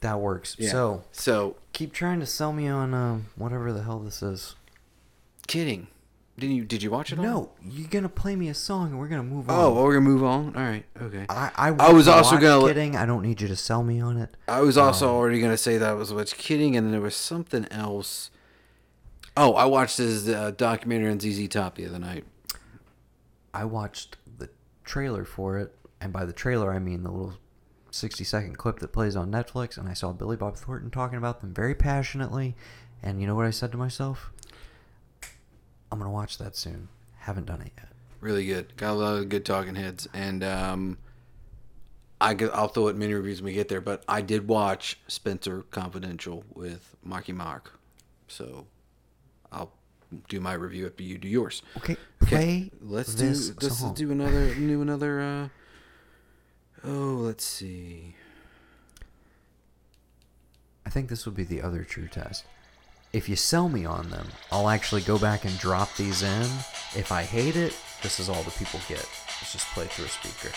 [0.00, 0.56] That works.
[0.58, 0.70] Yeah.
[0.70, 4.54] So so keep trying to sell me on um, whatever the hell this is.
[5.46, 5.88] kidding.
[6.38, 6.64] Didn't you?
[6.64, 7.18] Did you watch it?
[7.18, 7.24] all?
[7.24, 9.58] No, you're gonna play me a song, and we're gonna move on.
[9.58, 10.56] Oh, well, we're gonna move on.
[10.56, 10.86] All right.
[10.98, 11.26] Okay.
[11.28, 12.96] I, I, I was also gonna kidding.
[12.96, 14.34] I don't need you to sell me on it.
[14.48, 17.14] I was also already gonna say that I was what's kidding, and then there was
[17.16, 18.30] something else.
[19.36, 22.24] Oh, I watched this uh, documentary on ZZ Top the other night.
[23.52, 24.48] I watched the
[24.82, 27.34] trailer for it, and by the trailer I mean the little
[27.90, 31.40] 60 second clip that plays on Netflix, and I saw Billy Bob Thornton talking about
[31.40, 32.54] them very passionately.
[33.02, 34.30] And you know what I said to myself?
[35.90, 36.88] I'm gonna watch that soon.
[37.20, 37.88] Haven't done it yet.
[38.20, 38.76] Really good.
[38.76, 40.98] Got a lot of good talking heads, and um,
[42.20, 43.80] I will throw it mini reviews when we get there.
[43.80, 47.78] But I did watch Spencer Confidential with Marky Mark,
[48.28, 48.66] so
[49.50, 49.72] I'll
[50.28, 51.62] do my review after you do yours.
[51.78, 53.94] Okay, play let's do let's song.
[53.94, 55.20] do another do another.
[55.20, 55.48] Uh,
[56.84, 58.14] oh, let's see.
[60.86, 62.44] I think this would be the other true test.
[63.12, 66.48] If you sell me on them, I'll actually go back and drop these in.
[66.96, 68.98] If I hate it, this is all the people get.
[68.98, 70.54] Let's just play through a speaker.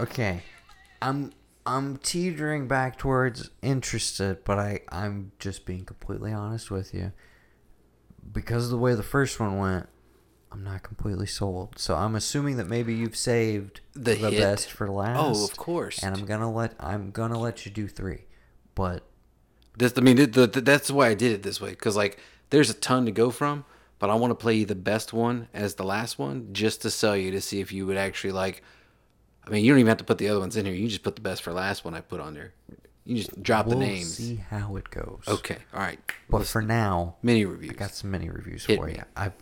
[0.00, 0.42] Okay,
[1.02, 1.32] I'm
[1.66, 7.12] I'm teetering back towards interested, but I I'm just being completely honest with you.
[8.32, 9.88] Because of the way the first one went,
[10.50, 11.78] I'm not completely sold.
[11.78, 15.18] So I'm assuming that maybe you've saved The the, best for last.
[15.20, 16.02] Oh, of course.
[16.02, 18.24] And I'm gonna let I'm gonna let you do three,
[18.74, 19.02] but
[19.76, 22.18] This, I mean, the, the, that's why I did it this way because like
[22.48, 23.66] there's a ton to go from,
[23.98, 26.90] but I want to play you the best one as the last one just to
[26.90, 28.62] sell you to see if you would actually like.
[29.50, 30.74] I mean, you don't even have to put the other ones in here.
[30.74, 32.52] You just put the best for last one I put on there.
[33.04, 34.14] You just drop we'll the names.
[34.16, 35.22] see how it goes.
[35.26, 35.98] Okay, all right.
[36.28, 37.72] But Let's- for now, mini reviews.
[37.72, 38.92] I got some mini reviews Hit for me.
[38.94, 39.02] you.
[39.16, 39.32] I've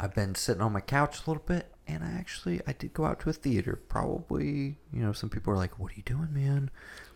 [0.00, 3.04] I've been sitting on my couch a little bit, and I actually I did go
[3.04, 3.78] out to a theater.
[3.88, 6.70] Probably, you know, some people are like, "What are you doing, man?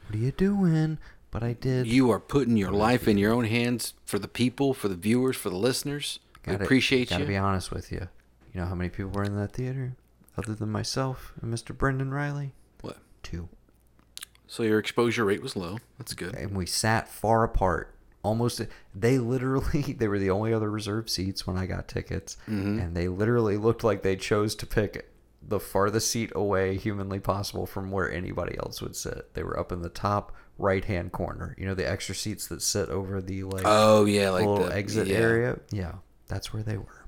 [0.06, 0.98] What are you doing?"
[1.30, 1.86] But I did.
[1.86, 5.36] You are putting your life in your own hands for the people, for the viewers,
[5.36, 6.18] for the listeners.
[6.44, 7.28] We gotta, appreciate Gotta you.
[7.28, 8.08] be honest with you.
[8.52, 9.94] You know how many people were in that theater,
[10.36, 11.76] other than myself and Mr.
[11.76, 12.52] Brendan Riley?
[12.80, 12.98] What?
[13.22, 13.48] Two.
[14.46, 15.78] So your exposure rate was low.
[15.98, 16.34] That's good.
[16.34, 17.94] and we sat far apart
[18.24, 18.60] almost
[18.94, 22.78] they literally they were the only other reserved seats when i got tickets Mm-hmm.
[22.78, 25.10] and they literally looked like they chose to pick
[25.42, 29.72] the farthest seat away humanly possible from where anybody else would sit they were up
[29.72, 33.42] in the top right hand corner you know the extra seats that sit over the
[33.42, 35.16] like Oh yeah, like little the exit yeah.
[35.16, 35.94] area yeah
[36.28, 37.04] that's where they were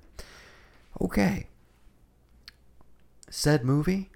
[1.01, 1.47] okay
[3.35, 4.11] said movie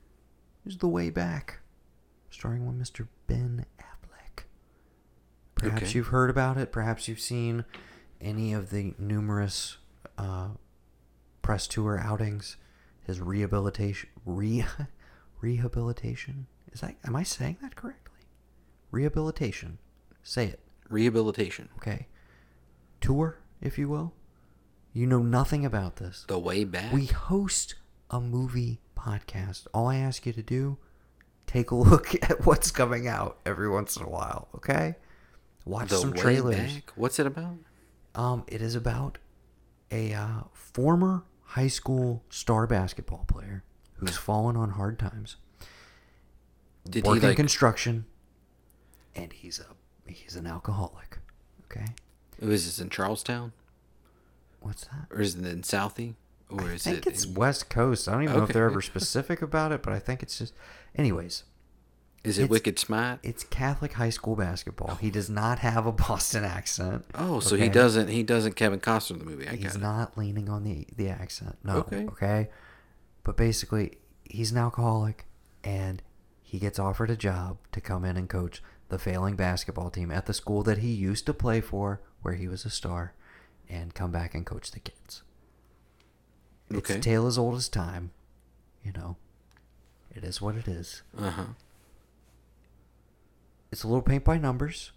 [0.64, 1.58] is the way back
[2.30, 4.44] starring one mr ben affleck
[5.56, 5.92] Perhaps Okay.
[5.94, 6.70] you've heard about it.
[6.70, 7.64] Perhaps you've seen
[8.20, 9.78] any of the numerous
[10.16, 10.50] uh,
[11.42, 12.56] press tour outings.
[13.04, 14.64] His rehabilitation, re,
[15.40, 16.46] rehabilitation.
[16.72, 16.94] Is that?
[17.04, 18.20] Am I saying that correctly?
[18.92, 19.78] Rehabilitation.
[20.22, 20.60] Say it.
[20.88, 21.70] Rehabilitation.
[21.78, 22.06] Okay.
[23.00, 24.12] Tour, if you will.
[24.92, 26.24] You know nothing about this.
[26.28, 26.92] The way back.
[26.92, 27.74] We host
[28.12, 29.66] a movie podcast.
[29.72, 30.78] All I ask you to do,
[31.46, 34.48] take a look at what's coming out every once in a while.
[34.56, 34.96] Okay.
[35.64, 36.56] Watch the some trailers.
[36.56, 36.92] back.
[36.94, 37.56] What's it about?
[38.14, 39.18] Um, it is about
[39.90, 43.64] a uh, former high school star basketball player
[43.96, 45.36] who's fallen on hard times.
[46.88, 47.36] Did working he like?
[47.36, 48.06] construction,
[49.14, 49.66] and he's a
[50.10, 51.18] he's an alcoholic.
[51.64, 51.84] Okay,
[52.40, 53.52] was this in Charlestown,
[54.60, 55.06] what's that?
[55.10, 56.14] or is it in Southie,
[56.50, 57.06] or I is think it?
[57.06, 58.08] it's in- West Coast.
[58.08, 60.54] I don't even know if they're ever specific about it, but I think it's just.
[60.96, 61.44] Anyways,
[62.24, 63.20] Is it It's- Wicked Smart?
[63.22, 64.96] It's Catholic high school basketball.
[64.96, 67.04] He does not have a Boston accent.
[67.14, 68.08] Oh, so he doesn't.
[68.08, 69.48] He doesn't Kevin Costner in the movie.
[69.48, 69.80] I He's it.
[69.80, 71.56] not leaning on the the accent.
[71.62, 71.76] No.
[71.78, 72.04] Okay.
[72.06, 72.48] Okay.
[73.24, 75.26] But basically, he's an alcoholic,
[75.62, 76.02] and
[76.42, 80.24] he gets offered a job to come in and coach the failing basketball team at
[80.24, 83.12] the school that he used to play for, where he was a star,
[83.68, 85.22] and come back and coach the kids.
[86.70, 86.98] It's Okay.
[86.98, 88.10] a tale as old as time,
[88.84, 89.16] you know.
[90.14, 91.02] It is what it is.
[91.16, 91.44] Uh huh.
[93.70, 94.92] It's a little paint by numbers,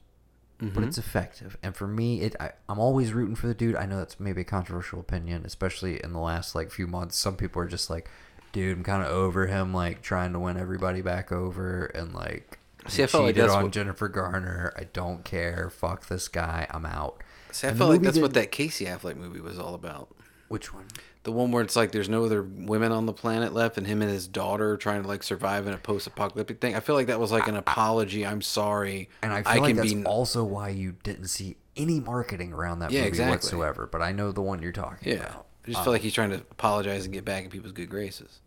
[0.61, 0.75] Mm-hmm.
[0.75, 1.57] but it's effective.
[1.63, 3.75] And for me, it I, I'm always rooting for the dude.
[3.75, 7.17] I know that's maybe a controversial opinion, especially in the last like few months.
[7.17, 8.07] Some people are just like,
[8.51, 12.59] dude, I'm kind of over him, like trying to win everybody back over, and like
[12.87, 14.71] See, he I felt like that's on what- Jennifer Garner.
[14.77, 15.69] I don't care.
[15.71, 16.67] Fuck this guy.
[16.69, 17.23] I'm out.
[17.51, 20.15] See, I And felt like that's what that Casey Affleck movie was all about.
[20.47, 20.85] Which one?
[21.23, 24.01] The one where it's like there's no other women on the planet left, and him
[24.01, 26.75] and his daughter trying to like survive in a post-apocalyptic thing.
[26.75, 28.25] I feel like that was like an apology.
[28.25, 29.07] I'm sorry.
[29.21, 32.91] And I feel like that's be also why you didn't see any marketing around that
[32.91, 33.31] Yeah, movie exactly.
[33.35, 33.87] whatsoever.
[33.91, 35.19] But I know the one you're talking yeah.
[35.19, 35.45] about.
[35.67, 38.39] I just feel like he's trying to apologize and get back in people's good graces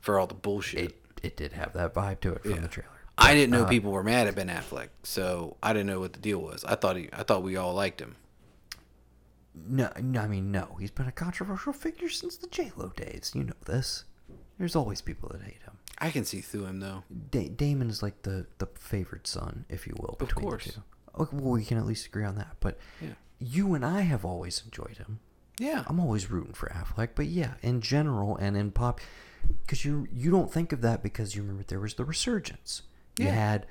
[0.00, 0.80] for all the bullshit.
[0.80, 2.60] It it did have that vibe to it from Yeah.
[2.60, 2.88] the trailer.
[3.18, 6.12] I didn't know uh, people were mad at Ben Affleck, so I didn't know what
[6.14, 6.64] the deal was.
[6.64, 8.16] I thought he, I thought we all liked him.
[9.68, 10.76] No, I mean no.
[10.80, 13.32] He's been a controversial figure since the J Lo days.
[13.34, 14.04] You know this.
[14.58, 15.78] There's always people that hate him.
[15.98, 17.04] I can see through him though.
[17.30, 20.10] Da- Damon is like the the favored son, if you will.
[20.10, 20.64] Of Between course.
[20.66, 20.82] The two.
[21.18, 22.56] Okay, well, we can at least agree on that.
[22.60, 23.14] But Yeah.
[23.38, 25.20] you and I have always enjoyed him.
[25.58, 25.84] Yeah.
[25.86, 29.00] I'm always rooting for Affleck, but yeah, in general and in pop,
[29.62, 32.82] because you you don't think of that because you remember there was the resurgence.
[33.16, 33.24] Yeah.
[33.26, 33.66] You had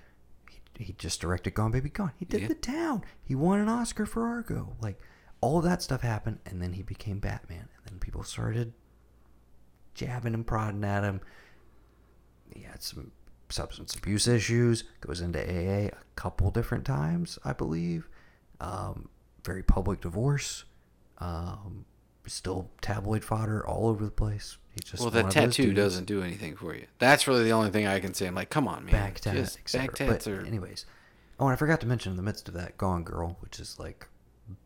[0.49, 2.11] he, he just directed Gone Baby Gone.
[2.17, 2.47] He did Yeah.
[2.47, 3.03] The Town.
[3.23, 4.75] He won an Oscar for Argo.
[4.81, 4.99] Like
[5.45, 8.73] all of that stuff happened, and then he became Batman, and then people started
[9.93, 11.21] jabbing and prodding at him.
[12.51, 13.11] He had some
[13.49, 14.85] substance abuse issues.
[15.01, 18.09] Goes into AA a couple different times, I believe.
[18.59, 19.07] Um,
[19.43, 20.63] very public divorce.
[21.19, 21.85] Um,
[22.25, 24.57] still tabloid fodder all over the place.
[24.73, 26.87] He's just well, that tattoo doesn't do anything for you.
[26.97, 28.25] That's really the only thing I can say.
[28.25, 28.93] I'm like, come on, man.
[28.93, 30.87] back tats, back tats anyways,
[31.39, 33.77] oh, and I forgot to mention in the midst of that, Gone Girl, which is
[33.77, 34.07] like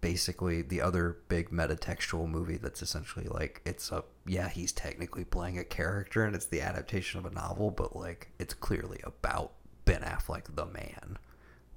[0.02, 5.58] basically the other big metatextual movie that's essentially like it's a yeah he's technically playing
[5.58, 9.54] a character and it's the adaptation of a novel, but like it's clearly about
[9.86, 11.18] Ben Affleck the man,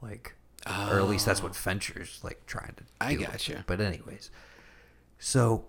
[0.00, 0.34] like
[0.66, 1.54] or at least that's what oh.
[1.54, 2.84] Fincher's like trying to.
[3.00, 3.58] I gotcha.
[3.58, 3.62] it.
[3.66, 4.30] But anyways,
[5.18, 5.64] so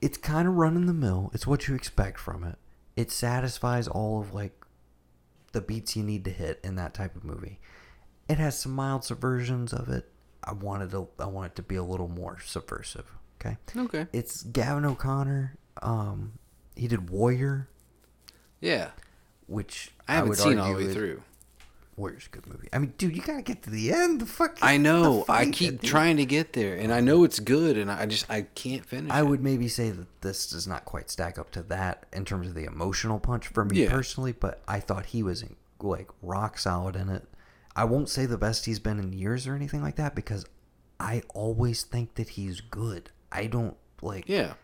[0.00, 1.30] it's kind of run in the mill.
[1.34, 2.56] It's what you expect from it.
[2.96, 4.52] It satisfies all of like
[5.52, 7.60] the beats you need to hit in that type of movie.
[8.28, 10.10] It has some mild subversions of it.
[10.44, 13.06] I wanted to I want it to be a little more subversive.
[13.40, 13.56] Okay.
[13.76, 14.06] Okay.
[14.12, 15.56] It's Gavin O'Connor.
[15.82, 16.32] Um,
[16.76, 17.68] he did Warrior,
[18.60, 18.90] Yeah.
[19.46, 21.22] which I haven't would seen all the way through.
[21.96, 22.68] Warrior's a good movie.
[22.72, 24.20] I mean, dude, you gotta get to the end.
[24.22, 24.58] The fucking.
[24.62, 25.24] I know.
[25.28, 28.42] I keep trying to get there, and I know it's good, and I just I
[28.42, 29.10] can't finish.
[29.12, 29.26] I it.
[29.26, 32.54] would maybe say that this does not quite stack up to that in terms of
[32.54, 33.90] the emotional punch for me Yeah.
[33.90, 37.26] personally, but I thought he was in, like rock solid in it.
[37.74, 40.44] I won't say the best he's been in years or anything like that because
[40.98, 43.10] I always think that he's good.
[43.30, 44.24] I don't like.
[44.28, 44.54] Yeah.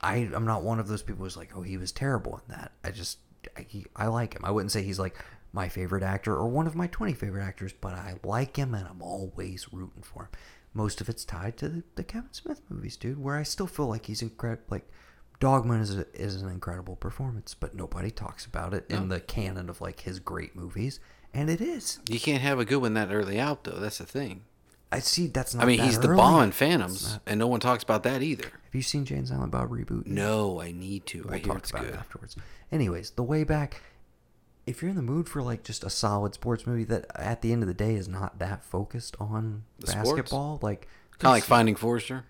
[0.00, 2.72] I I'm not one of those people who's like, oh, he was terrible in that.
[2.84, 3.18] I just
[3.56, 4.44] I, he, I like him.
[4.44, 5.16] I wouldn't say he's like
[5.52, 8.86] my favorite actor or one of my 20 favorite actors, but I like him and
[8.86, 10.28] I'm always rooting for him.
[10.74, 13.86] Most of it's tied to the, the Kevin Smith movies, dude, where I still feel
[13.86, 14.66] like he's incredible.
[14.68, 14.90] Like
[15.40, 19.70] Dogma is a, is an incredible performance, but nobody talks about it in the canon
[19.70, 21.00] of like his great movies,
[21.36, 21.98] and it is.
[22.08, 23.78] You can't have a good one that early out, though.
[23.78, 24.44] That's the thing.
[24.90, 25.26] I see.
[25.26, 25.64] That's not.
[25.64, 26.16] I mean, he's the early.
[26.16, 28.44] Bond It's Phantoms, not- and no one talks about that either.
[28.44, 30.06] Have you seen Jay and Silent Bob reboot?
[30.06, 31.20] No, I need to.
[31.28, 31.94] I we'll hear talk it's about good.
[31.94, 32.36] it afterwards.
[32.72, 33.82] Anyways, the way back.
[34.66, 37.52] If you're in the mood for like just a solid sports movie that at the
[37.52, 40.10] end of the day is not that focused on The sports?
[40.10, 40.88] basketball, like
[41.18, 42.24] Kind of like Finding Forrester.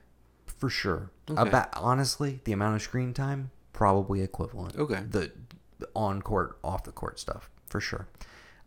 [0.47, 1.11] for sure.
[1.31, 1.49] Okay.
[1.49, 4.77] About honestly, the amount of screen time probably equivalent.
[4.77, 5.01] Okay.
[5.09, 5.33] The,
[5.79, 8.07] the on court, off the court stuff for sure.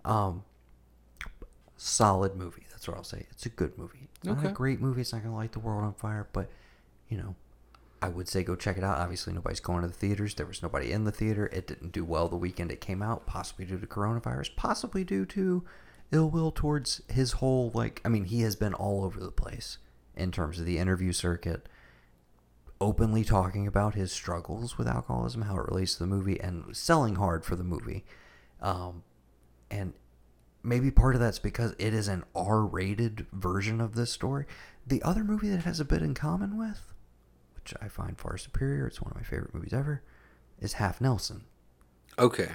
[0.05, 0.43] Um,
[1.77, 2.65] solid movie.
[2.71, 3.25] That's what I'll say.
[3.31, 4.09] It's a good movie.
[4.17, 5.01] It's not a great movie.
[5.01, 6.49] It's not gonna light the world on fire, but
[7.09, 7.35] you know,
[8.01, 8.97] I would say go check it out.
[8.97, 10.35] Obviously, nobody's going to the theaters.
[10.35, 11.47] There was nobody in the theater.
[11.51, 15.25] It didn't do well the weekend it came out, possibly due to coronavirus, possibly due
[15.27, 15.63] to
[16.11, 18.01] ill will towards his whole like.
[18.05, 19.77] I mean, he has been all over the place
[20.15, 21.67] in terms of the interview circuit,
[22.79, 27.15] openly talking about his struggles with alcoholism, how it relates to the movie, and selling
[27.15, 28.05] hard for the movie.
[28.61, 29.03] Um,
[29.71, 29.93] and
[30.63, 34.45] maybe part of that's because it is an R-rated version of this story.
[34.85, 36.93] The other movie that has a bit in common with,
[37.55, 40.03] which I find far superior, it's one of my favorite movies ever,
[40.59, 41.43] is Half Nelson.
[42.17, 42.49] Okay.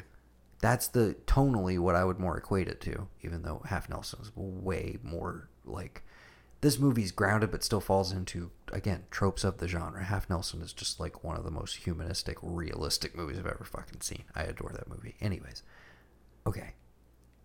[0.61, 4.33] That's the tonally what I would more equate it to, even though Half Nelson is
[4.35, 6.03] way more like
[6.61, 10.03] this movie's grounded but still falls into again tropes of the genre.
[10.03, 14.01] Half Nelson is just like one of the most humanistic, realistic movies I've ever fucking
[14.01, 14.25] seen.
[14.35, 15.17] I adore that movie.
[15.21, 15.63] Anyways,
[16.47, 16.73] okay,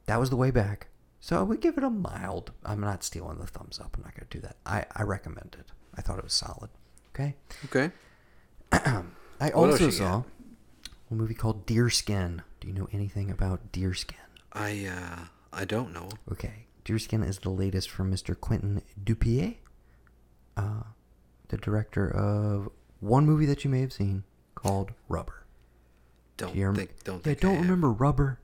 [0.09, 0.87] that was the way back.
[1.19, 2.51] So I would give it a mild.
[2.65, 3.95] I'm not stealing the thumbs up.
[3.95, 4.55] I'm not gonna do that.
[4.65, 5.71] I I recommend it.
[5.95, 6.69] I thought it was solid.
[7.13, 7.35] Okay.
[7.65, 7.91] Okay.
[9.41, 10.23] I also saw
[11.09, 12.41] a movie called Deerskin.
[12.59, 14.15] Do you know anything about Deerskin?
[14.53, 16.09] I uh I don't know.
[16.31, 18.39] Okay, Deerskin is the latest from Mr.
[18.39, 19.55] Quentin Dupieux,
[20.57, 20.83] uh,
[21.49, 22.69] the director of
[22.99, 24.23] one movie that you may have seen
[24.55, 25.45] called Rubber.
[26.37, 27.63] Don't Do you rem- think don't yeah, think I don't have.
[27.65, 28.39] remember Rubber,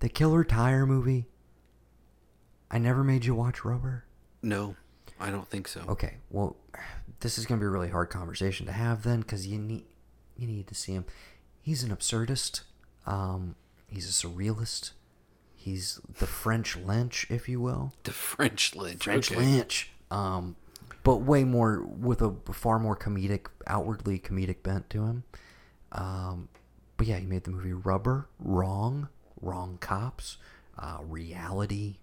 [0.00, 1.26] the Killer Tire movie.
[2.70, 4.04] I never made you watch Rubber.
[4.42, 4.76] No,
[5.20, 5.82] I don't think so.
[5.88, 6.56] Okay, well,
[7.20, 9.84] this is gonna be a really hard conversation to have then, because you need
[10.36, 11.06] you need to see him.
[11.60, 12.62] He's an absurdist.
[13.06, 13.56] Um,
[13.88, 14.92] he's a surrealist.
[15.54, 17.92] He's the French Lynch, if you will.
[18.04, 19.04] The French Lynch.
[19.04, 19.40] French okay.
[19.40, 19.90] Lynch.
[20.10, 20.54] Um,
[21.02, 25.24] but way more with a far more comedic, outwardly comedic bent to him.
[25.92, 26.48] Um,
[26.96, 29.08] but yeah, he made the movie Rubber, Wrong,
[29.40, 30.38] Wrong Cops,
[30.78, 31.96] uh, Reality.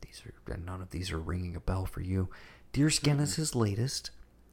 [0.00, 2.28] These are none of these are ringing a bell for you.
[2.72, 4.10] Deerskin is his latest.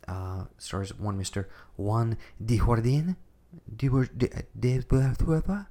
[0.07, 3.17] Uh, stars one Mister Juan Dujardin,
[3.75, 5.67] Dujardin,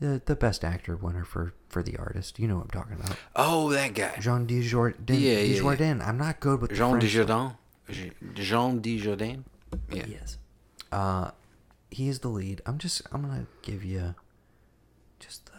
[0.00, 2.38] the the best actor winner for for the artist.
[2.38, 3.16] You know what I'm talking about.
[3.34, 4.16] Oh, that guy.
[4.20, 5.20] Jean Dujardin.
[5.20, 6.06] Yeah, yeah, yeah.
[6.06, 7.56] I'm not good with Jean Dujardin.
[8.34, 9.44] Jean Dujardin.
[9.90, 10.04] Yeah.
[10.06, 10.38] Yes.
[10.92, 11.30] Uh,
[11.90, 12.60] he is the lead.
[12.66, 13.02] I'm just.
[13.12, 14.14] I'm gonna give you
[15.18, 15.57] just the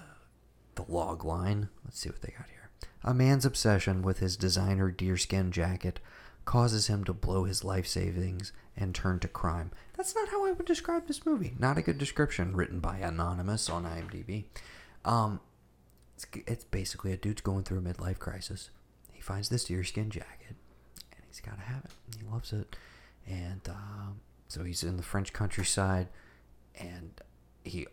[0.89, 1.69] log line.
[1.85, 2.69] Let's see what they got here.
[3.03, 5.99] A man's obsession with his designer deerskin jacket
[6.45, 9.71] causes him to blow his life savings and turn to crime.
[9.95, 11.53] That's not how I would describe this movie.
[11.59, 14.45] Not a good description written by Anonymous on IMDb.
[15.05, 15.41] Um,
[16.15, 18.71] it's, it's basically a dude's going through a midlife crisis.
[19.11, 20.55] He finds this deerskin jacket,
[21.11, 21.91] and he's got to have it.
[22.17, 22.75] He loves it,
[23.27, 26.07] and um, so he's in the French countryside,
[26.75, 27.11] and
[27.63, 27.85] he,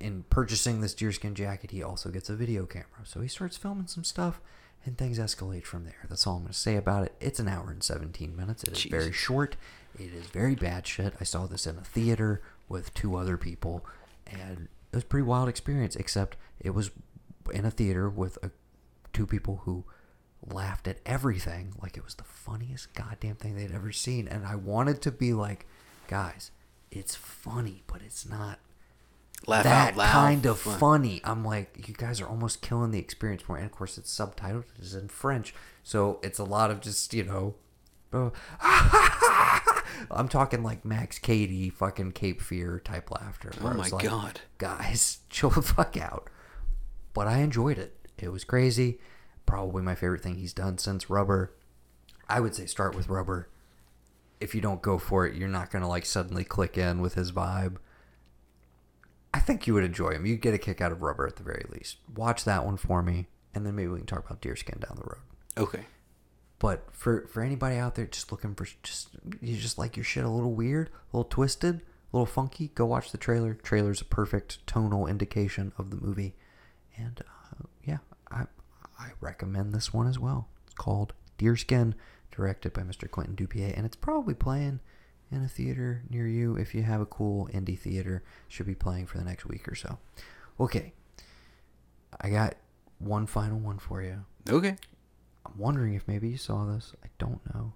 [0.00, 3.04] in purchasing this deerskin jacket, he also gets a video camera.
[3.04, 4.40] So he starts filming some stuff,
[4.84, 6.06] and things escalate from there.
[6.08, 7.14] That's all I'm going to say about it.
[7.20, 8.64] It's an hour and 17 minutes.
[8.64, 9.56] It is very short.
[9.98, 11.14] It is very bad shit.
[11.20, 13.84] I saw this in a theater with two other people,
[14.26, 15.96] and it was a pretty wild experience.
[15.96, 16.90] Except it was
[17.52, 18.50] in a theater with a,
[19.12, 19.84] two people who
[20.46, 24.26] laughed at everything like it was the funniest goddamn thing they'd ever seen.
[24.26, 25.66] And I wanted to be like,
[26.08, 26.50] guys,
[26.90, 28.58] it's funny, but it's not
[29.46, 30.12] Laugh that out loud.
[30.12, 30.78] kind of Fun.
[30.78, 31.20] funny.
[31.24, 33.56] I'm like, you guys are almost killing the experience more.
[33.56, 34.64] And of course, it's subtitled.
[34.78, 37.54] It's in French, so it's a lot of just you know.
[40.10, 43.52] I'm talking like Max Cady, fucking Cape Fear type laughter.
[43.60, 44.40] Oh my like, God.
[44.58, 46.28] guys, chill the fuck out.
[47.14, 47.96] But I enjoyed it.
[48.18, 48.98] It was crazy.
[49.46, 51.52] Probably my favorite thing he's done since Rubber.
[52.28, 53.48] I would say start with Rubber.
[54.40, 57.32] If you don't go for it, you're not gonna like suddenly click in with his
[57.32, 57.76] vibe.
[59.32, 60.26] I think you would enjoy him.
[60.26, 61.98] You'd get a kick out of Rubber at the very least.
[62.14, 65.04] Watch that one for me, and then maybe we can talk about Deerskin down the
[65.04, 65.22] road.
[65.56, 65.86] Okay.
[66.58, 69.08] But for for anybody out there just looking for just
[69.40, 72.84] you just like your shit a little weird, a little twisted, a little funky, go
[72.84, 73.54] watch the trailer.
[73.54, 76.34] Trailer's a perfect tonal indication of the movie,
[76.98, 77.98] and uh, yeah,
[78.30, 78.44] I
[78.98, 80.48] I recommend this one as well.
[80.66, 81.94] It's called Deerskin,
[82.30, 83.10] directed by Mr.
[83.10, 84.80] Quentin Dupieux, and it's probably playing
[85.30, 88.22] in a theater near you if you have a cool indie theater.
[88.48, 89.98] Should be playing for the next week or so.
[90.58, 90.92] Okay,
[92.20, 92.56] I got
[92.98, 94.24] one final one for you.
[94.48, 94.76] Okay.
[95.46, 96.92] I'm wondering if maybe you saw this.
[97.02, 97.72] I don't know.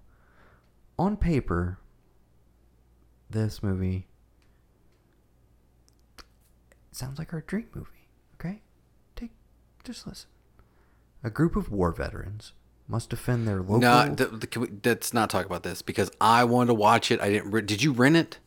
[0.99, 1.79] On paper,
[3.29, 4.07] this movie
[6.91, 8.07] sounds like our dream movie.
[8.35, 8.61] Okay?
[9.15, 9.31] Take
[9.83, 10.29] just listen.
[11.23, 12.53] A group of war veterans
[12.87, 16.11] must defend their local No, th- th- can we, let's not talk about this because
[16.21, 17.19] I wanted to watch it.
[17.21, 17.51] I didn't.
[17.51, 18.39] Re- did you rent it?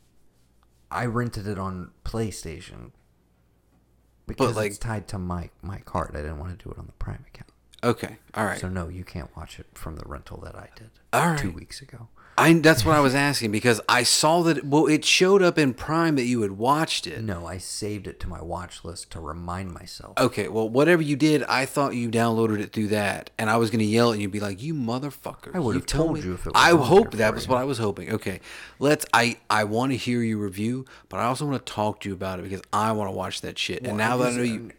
[0.90, 2.92] I rented it on PlayStation
[4.26, 6.12] because like- it's tied to my my card.
[6.14, 7.50] I didn't want to do it on the Prime account.
[7.84, 8.16] Okay.
[8.34, 8.58] All right.
[8.60, 11.80] So no, you can't watch it from the rental that I did All two weeks
[11.80, 12.08] ago.
[12.38, 14.64] I that's what I was asking because I saw that.
[14.64, 17.22] Well, it showed up in Prime that you had watched it.
[17.22, 20.18] No, I saved it to my watch list to remind myself.
[20.18, 23.70] Okay, well, whatever you did, I thought you downloaded it through that, and I was
[23.70, 26.34] gonna yell at you and be like, "You motherfucker!" I would've told told me- you
[26.34, 27.52] if it was I hope that was you.
[27.52, 28.10] what I was hoping.
[28.12, 28.40] Okay,
[28.78, 29.04] let's.
[29.12, 32.14] I I want to hear your review, but I also want to talk to you
[32.14, 33.82] about it because I want to watch that shit.
[33.86, 34.70] and now that I know uh, you,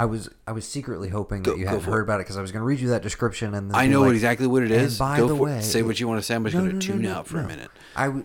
[0.00, 2.04] I was I was secretly hoping Go- that you hadn't heard it.
[2.04, 4.12] about it because I was going to read you that description and I know like,
[4.14, 4.92] exactly what it is.
[4.94, 5.62] "And by Go the way, it.
[5.62, 6.34] Say what you want to say.
[6.34, 7.70] I'm just No, gonna no, no, tune no, out for a minute.
[7.94, 8.24] I would.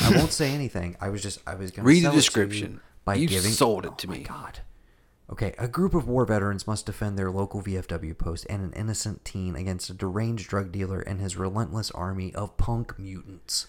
[0.00, 0.96] I won't say anything.
[1.00, 2.80] I was just I was going to Read the sell it to you description.
[3.04, 3.50] by You giving.
[3.50, 4.22] sold it oh to my me.
[4.22, 4.60] God.
[5.30, 9.24] Okay, a group of war veterans must defend their local VFW post and an innocent
[9.24, 13.66] teen against a deranged drug dealer and his relentless army of punk mutants.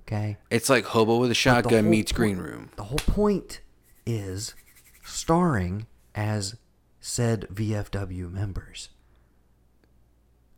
[0.00, 0.36] Okay?
[0.50, 2.70] It's like Hobo with a Shotgun meets point- Green Room.
[2.76, 3.60] The whole point
[4.06, 4.54] is
[5.02, 6.56] starring as
[7.06, 8.88] said VFW members.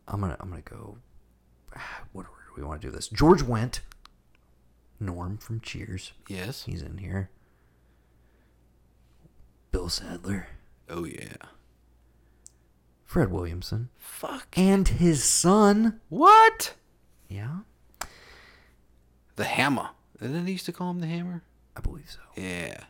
[0.07, 0.97] I'm gonna I'm gonna go.
[1.75, 3.09] Ah, what order do we want to do this?
[3.09, 3.81] George Wendt,
[4.97, 6.13] Norm from Cheers.
[6.29, 6.63] Yes.
[6.63, 7.29] He's in here.
[9.71, 10.47] Bill Sadler,
[10.89, 11.35] Oh yeah.
[13.03, 14.47] Fred Williamson, Fuck.
[14.57, 15.99] and his son.
[16.07, 16.75] What?
[17.29, 17.59] Yeah,
[19.35, 19.89] The Hammer.
[20.21, 21.43] Didn't they used to call him the Hammer?
[21.75, 22.19] I believe so.
[22.41, 22.85] Yeah.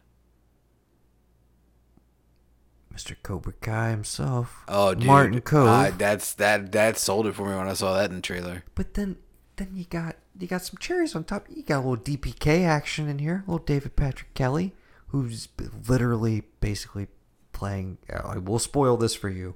[2.98, 3.16] Mr.
[3.22, 4.64] Cobra Kai himself.
[4.68, 5.06] Oh, dude.
[5.06, 5.68] Martin Kove.
[5.68, 6.72] Uh, that's that.
[6.72, 8.64] That sold it for me when I saw that in the trailer.
[8.74, 9.18] But then,
[9.58, 11.46] then you got you got some cherries on top.
[11.48, 13.44] You got a little DPK action in here.
[13.46, 14.74] A little David Patrick Kelly,
[15.10, 15.48] who's
[15.88, 17.08] literally basically
[17.54, 18.00] playing.
[18.12, 19.54] I will spoil this for you.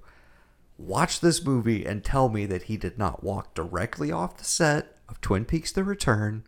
[0.77, 4.97] Watch this movie and tell me that he did not walk directly off the set
[5.09, 6.43] of Twin Peaks: The Return,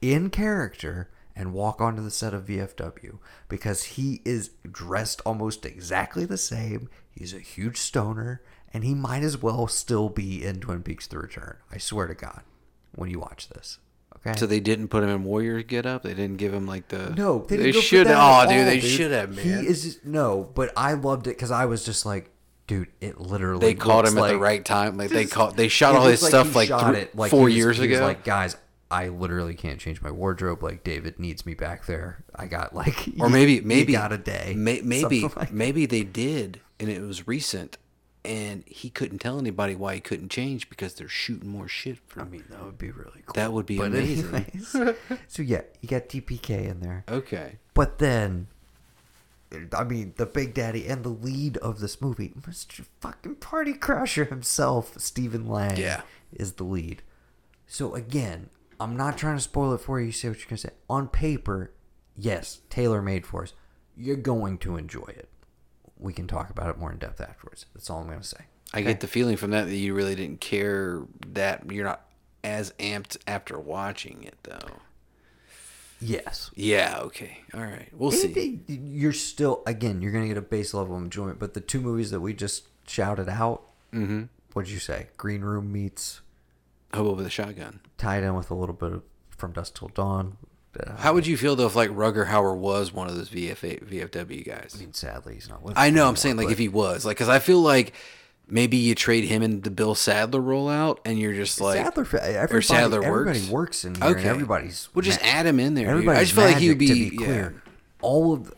[0.00, 3.18] in character, and walk onto the set of VFW
[3.48, 6.88] because he is dressed almost exactly the same.
[7.10, 8.42] He's a huge stoner,
[8.72, 11.56] and he might as well still be in Twin Peaks: The Return.
[11.70, 12.42] I swear to God,
[12.94, 13.78] when you watch this,
[14.16, 14.38] okay?
[14.38, 16.02] So they didn't put him in Warrior get up.
[16.02, 17.10] They didn't give him like the.
[17.10, 18.06] no, they, they didn't go for should.
[18.08, 19.34] that Oh, dude, all, they should have.
[19.34, 19.44] Man.
[19.44, 22.30] He is no, but I loved it because I was just like,
[22.66, 23.60] dude, it literally.
[23.60, 24.96] they caught him at the right time.
[24.96, 25.56] Like they Just- caught.
[25.56, 28.00] They shot all his looks stuff like, three, it like four was- years ago.
[28.02, 28.56] like, guys,
[28.92, 30.62] I literally can't change my wardrobe.
[30.62, 32.22] Like David needs me back there.
[32.34, 34.54] I got like, or you- maybe you maybe got a day.
[34.56, 37.78] May, maybe like maybe they did, and it was recent,
[38.24, 41.98] and he couldn't tell anybody why he couldn't change because they're shooting more shit.
[42.06, 43.32] For I mean, that would be really cool.
[43.34, 44.26] That would be But amazing.
[44.34, 44.68] anyways,
[45.28, 47.04] so yeah, you got DPK in there.
[47.08, 47.56] Okay.
[47.74, 48.48] But then,
[49.76, 52.84] I mean, the Big Daddy and the lead of this movie, Mr.
[53.00, 56.02] fucking Party Crasher himself, Stephen Lang, Yeah.
[56.32, 57.00] is the lead.
[57.66, 58.50] So again,
[58.82, 60.06] I'm not trying to spoil it for you.
[60.06, 60.70] You say what you're gonna say.
[60.90, 61.72] On paper,
[62.16, 63.52] yes, tailor made for us.
[63.96, 65.28] You're going to enjoy it.
[65.98, 67.66] We can talk about it more in depth afterwards.
[67.74, 68.46] That's all I'm gonna say.
[68.74, 72.06] I get the feeling from that that you really didn't care that you're not
[72.42, 74.78] as amped after watching it though.
[76.00, 76.50] Yes.
[76.56, 76.98] Yeah.
[77.02, 77.38] Okay.
[77.54, 77.88] All right.
[77.92, 78.62] We'll It- see.
[78.66, 81.38] it- you're still again, you're gonna get a base level of enjoyment.
[81.38, 84.24] But the two movies that we just shouted out, mm-hmm.
[84.52, 85.08] what'd you say?
[85.16, 86.20] Green Room meets
[86.92, 87.80] Hobo with a shotgun.
[88.02, 90.36] Tied in with a little bit of From Dusk Till Dawn.
[90.78, 93.84] Uh, How would you feel though if like Rutger Hauer was one of those VFA,
[93.84, 94.72] VFW guys?
[94.76, 95.74] I mean, sadly, he's not with.
[95.78, 96.08] I know.
[96.08, 97.92] I'm saying like but if he was like, because I feel like
[98.48, 102.54] maybe you trade him in the Bill Sadler rollout, and you're just like Sadler, everybody,
[102.56, 103.48] or Sadler everybody works.
[103.50, 104.88] works in here, and everybody's.
[104.94, 105.94] We'll just ma- add him in there.
[105.94, 106.08] dude.
[106.08, 107.10] I just feel like he would be.
[107.10, 107.62] be clear.
[108.00, 108.52] All of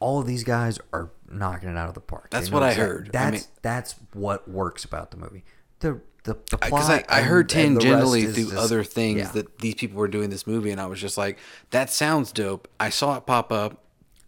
[0.00, 2.28] all of these guys are knocking it out of the park.
[2.30, 3.08] That's what I heard.
[3.08, 5.44] I That's mean- that's what works about the movie.
[5.80, 7.04] The the, the Because plot.
[7.08, 9.30] I, I heard and- and tangentially is through just- other things yeah.
[9.32, 11.38] that these people were doing this movie, and I was just like,
[11.70, 12.68] that sounds dope.
[12.78, 13.82] I saw it pop up.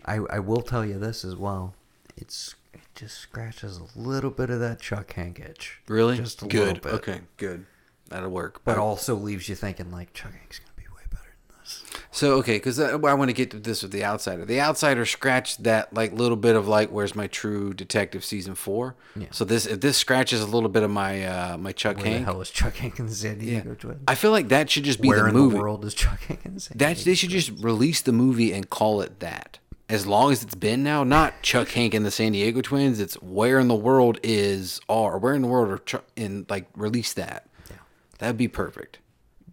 [0.07, 1.75] I, I will tell you this as well.
[2.17, 5.81] It's it just scratches a little bit of that Chuck Hank itch.
[5.87, 6.17] Really?
[6.17, 6.79] Just a good.
[6.79, 6.93] little bit.
[6.95, 7.67] Okay, good.
[8.09, 8.63] That'll work.
[8.65, 11.78] But I- also leaves you thinking like Chuck Hank's gonna be way better than this.
[12.11, 14.45] So okay, because I, I want to get to this with the outsider.
[14.45, 18.97] The outsider scratched that like little bit of like, where's my true detective season four?
[19.17, 19.27] Yeah.
[19.31, 22.11] So this if this scratches a little bit of my uh my Chuck Where the
[22.11, 24.03] Hank, hell is Chuck Hank in the San yeah, Diego Twins?
[24.09, 25.57] I feel like that should just be Where the in movie.
[25.57, 28.53] the world is Chuck Hank in the San That's they should just release the movie
[28.53, 29.59] and call it that.
[29.91, 33.01] As long as it's been now, not Chuck Hank and the San Diego Twins.
[33.01, 36.67] It's where in the world is or where in the world are Chuck in like
[36.77, 37.49] release that.
[37.71, 37.77] Yeah.
[38.19, 38.99] That'd be perfect.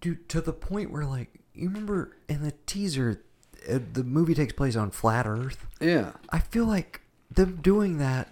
[0.01, 3.21] dude to the point where like you remember in the teaser
[3.69, 6.11] uh, the movie takes place on flat earth Yeah.
[6.29, 7.01] i feel like
[7.31, 8.27] them doing that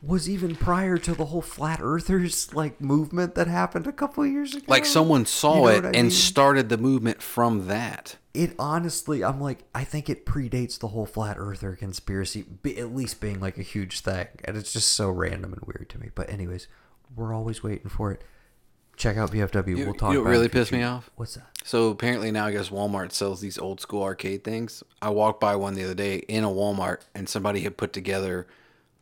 [0.00, 4.30] was even prior to the whole flat earthers like movement that happened a couple of
[4.30, 6.10] years ago Like someone saw You know it and mean?
[6.12, 8.16] started the movement from that.
[8.32, 12.44] it honestly i'm like i think it predates the whole flat earther conspiracy
[12.76, 15.98] at least being like a huge thing and it's just so random and weird to
[15.98, 16.68] me but anyways
[17.16, 18.22] we're always waiting for it
[18.98, 21.10] check out vfw You- we'll talk you know about it really pissed me off?
[21.16, 24.82] what's that So apparently now I guess Walmart sells these old school arcade things.
[25.00, 28.46] I walked by one the other day in a Walmart and somebody had put together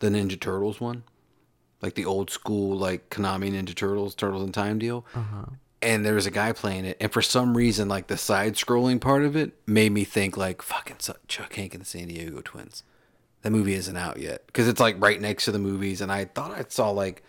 [0.00, 1.02] the Ninja Turtles one.
[1.82, 5.04] Like the old school like Konami Ninja Turtles, Turtles in Time deal.
[5.14, 5.46] Uh-huh.
[5.82, 9.00] And there was a guy playing it and for some reason like the side scrolling
[9.00, 10.96] part of it made me think like fucking
[11.28, 12.82] Chuck Hank and the San Diego Twins.
[13.42, 16.24] That movie isn't out yet because it's like right next to the movies and I
[16.24, 17.22] thought I saw like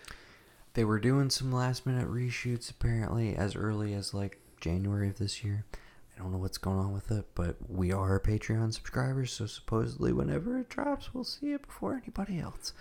[0.77, 5.43] They were doing some last minute reshoots apparently as early as like January of this
[5.43, 5.65] year.
[5.73, 10.13] I don't know what's going on with it, but we are Patreon subscribers, so supposedly
[10.13, 12.73] whenever it drops, we'll see it before anybody else.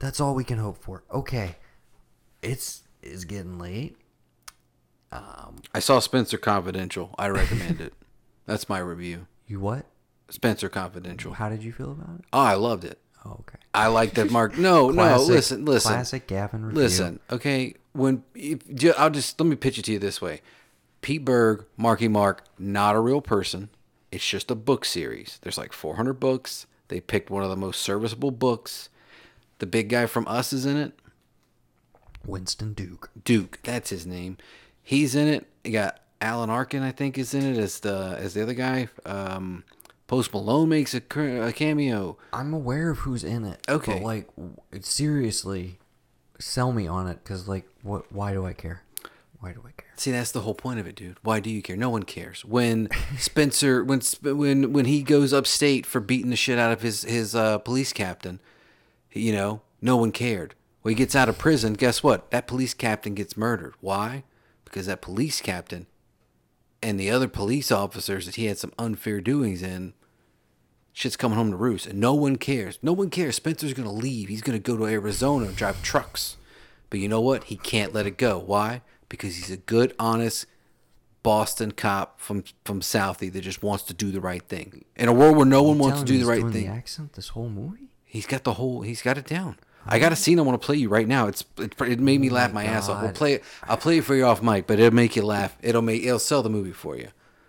[0.00, 1.04] That's all we can hope for.
[1.12, 1.54] Okay,
[2.42, 3.96] it's it's getting late.
[5.12, 7.14] Um, I saw Spencer Confidential.
[7.18, 7.94] I recommend it.
[8.46, 9.28] That's my review.
[9.46, 9.86] You what?
[10.28, 11.34] Spencer Confidential.
[11.34, 12.24] How did you feel about it?
[12.32, 12.98] Oh, I loved it.
[13.24, 13.58] Oh, okay.
[13.74, 14.56] I like that Mark.
[14.56, 15.92] No, no, listen, listen.
[15.92, 16.82] Classic Gavin review.
[16.82, 17.74] Listen, okay.
[17.92, 18.60] When if,
[18.98, 20.40] I'll just let me pitch it to you this way:
[21.00, 23.68] Pete Berg, Marky Mark, not a real person.
[24.10, 25.38] It's just a book series.
[25.42, 26.66] There's like 400 books.
[26.88, 28.88] They picked one of the most serviceable books.
[29.58, 30.98] The big guy from Us is in it.
[32.24, 33.10] Winston Duke.
[33.22, 34.38] Duke, that's his name.
[34.82, 35.46] He's in it.
[35.64, 38.88] You got Alan Arkin, I think, is in it as the as the other guy.
[39.04, 39.64] Um,
[40.08, 41.02] Post Malone makes a,
[41.46, 42.16] a cameo.
[42.32, 43.60] I'm aware of who's in it.
[43.68, 44.00] Okay.
[44.00, 44.28] But like,
[44.80, 45.78] seriously,
[46.40, 48.10] sell me on it, cause like, what?
[48.10, 48.82] Why do I care?
[49.38, 49.90] Why do I care?
[49.96, 51.18] See, that's the whole point of it, dude.
[51.22, 51.76] Why do you care?
[51.76, 52.42] No one cares.
[52.42, 57.02] When Spencer, when when when he goes upstate for beating the shit out of his
[57.02, 58.40] his uh, police captain,
[59.12, 60.54] you know, no one cared.
[60.80, 62.30] When he gets out of prison, guess what?
[62.30, 63.74] That police captain gets murdered.
[63.80, 64.24] Why?
[64.64, 65.86] Because that police captain
[66.82, 69.92] and the other police officers that he had some unfair doings in,
[70.98, 72.78] shit's coming home to roost, and no one cares.
[72.82, 73.36] No one cares.
[73.36, 74.28] Spencer's gonna leave.
[74.28, 76.36] He's gonna go to Arizona and drive trucks.
[76.90, 77.44] But you know what?
[77.44, 78.38] He can't let it go.
[78.38, 78.82] Why?
[79.08, 80.46] Because he's a good, honest
[81.22, 84.84] Boston cop from from Southie that just wants to do the right thing.
[84.96, 87.28] In a world where no one wants to do the right thing, The accent this
[87.28, 87.90] whole movie.
[88.04, 88.82] he's got the whole.
[88.82, 89.56] He's got it down.
[89.86, 91.28] I got a scene I want to play you right now.
[91.28, 93.02] It's it, it made me oh laugh my, ass off.
[93.02, 93.44] We'll play it.
[93.64, 95.56] I'll play it for you off mic, but it'll make you laugh.
[95.62, 97.08] It'll make it'll sell the movie for you.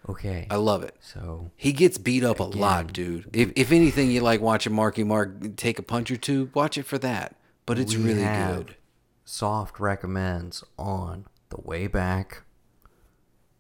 [0.10, 0.48] Okay.
[0.50, 0.96] I love it.
[1.02, 3.30] so He gets beat up a lot, dude.
[3.34, 6.84] If if anything, you like watching Marky Mark take a punch or two, watch it
[6.88, 7.36] for that.
[7.66, 8.76] But it's we really have good.
[9.24, 12.42] Soft recommends on the way back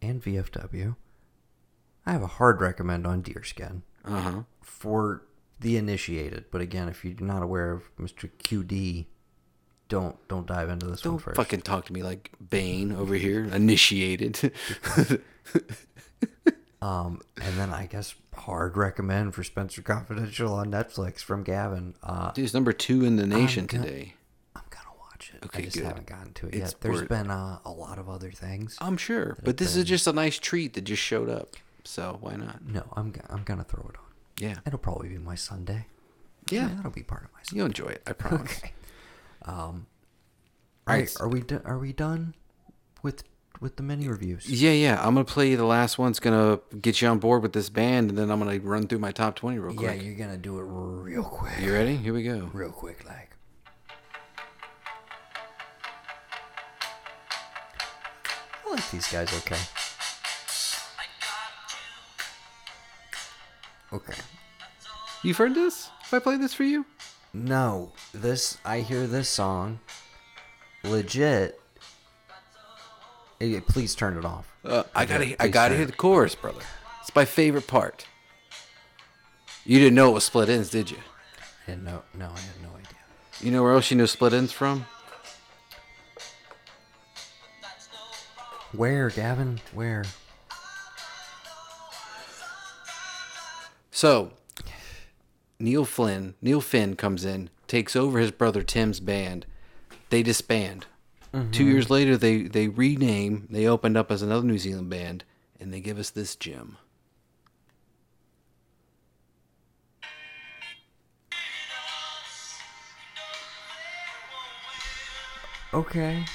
[0.01, 0.95] and VFW.
[2.05, 4.39] I have a hard recommend on Deerskin Uh huh.
[4.61, 5.25] for
[5.59, 6.45] the initiated.
[6.49, 8.29] But again, if you're not aware of Mr.
[8.43, 9.05] QD,
[9.89, 11.35] don't don't dive into this one Don't first.
[11.35, 14.51] fucking talk to me like Bane over here, initiated.
[16.81, 21.93] Um, and then I guess hard recommend for Spencer Confidential on Netflix from Gavin.
[22.01, 24.13] Uh, Dude, it's number two in the nation gonna- today.
[24.55, 25.43] I'm gonna watch it.
[25.45, 25.85] Okay, I just good.
[25.85, 26.75] haven't gotten to it It's yet.
[26.79, 28.77] There's worth- been uh, a lot of other things.
[28.79, 31.57] I'm sure, but this is just a nice treat that just showed up.
[31.83, 32.65] So why not?
[32.65, 34.05] No, I'm I'm gonna throw it on.
[34.39, 35.87] Yeah, It'll probably be my Sunday.
[36.49, 36.69] yeah.
[36.77, 37.57] that'll be part of my Sunday.
[37.57, 38.03] You'll enjoy it.
[38.07, 38.57] I promise.
[38.63, 38.71] Okay.
[39.43, 39.87] Um.
[40.89, 41.17] Alright, right.
[41.19, 42.35] Are we do- are we done
[43.03, 43.23] with
[43.59, 44.49] with the mini reviews?
[44.49, 44.97] Yeah, yeah.
[44.99, 46.11] I'm gonna play you the last one.
[46.11, 48.99] It's gonna get you on board with this band, and then I'm gonna run through
[48.99, 49.95] my top twenty real quick.
[49.95, 51.59] Yeah, you're gonna do it real quick.
[51.59, 51.95] You ready?
[51.95, 52.49] Here we go.
[52.53, 53.31] real quick, like.
[58.65, 59.33] I like these guys.
[59.33, 59.57] Okay.
[63.91, 64.13] Okay.
[65.23, 65.89] You've heard this?
[66.03, 66.85] If I play this for you?
[67.33, 69.79] No, this I hear this song.
[70.83, 71.59] Legit.
[73.39, 74.53] Please turn it off.
[74.65, 76.61] Uh, I gotta, I gotta turn hear the chorus, brother.
[77.01, 78.05] It's my favorite part.
[79.65, 80.97] You didn't know it was Split Enz, did you?
[81.67, 82.01] I didn't know.
[82.13, 82.97] No, I had no idea.
[83.41, 84.85] You know where else you know split ends from?
[88.73, 89.61] Where, Gavin?
[89.73, 90.03] Where?
[93.91, 94.31] So,
[95.57, 99.45] Neil Flynn, Neil Finn comes in, takes over his brother Tim's band.
[100.09, 100.85] They disband.
[101.51, 103.47] Two years later, they they rename.
[103.51, 105.23] They opened up as another New Zealand band,
[105.59, 106.77] and they give us this gem.
[115.71, 116.25] Okay.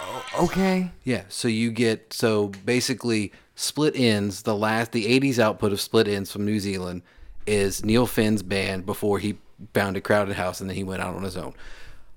[0.00, 0.90] Oh, okay.
[1.04, 6.08] Yeah, so you get so basically Split Enz, the last the 80s output of Split
[6.08, 7.02] Enz from New Zealand
[7.46, 9.38] is Neil Finn's band before he
[9.74, 11.54] founded Crowded House and then he went out on his own.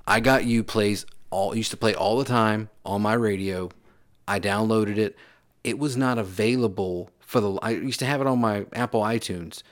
[0.08, 3.70] I Got You plays all used to play all the time on my radio.
[4.28, 5.18] I downloaded it.
[5.64, 9.64] It was not available for the I used to have it on my Apple iTunes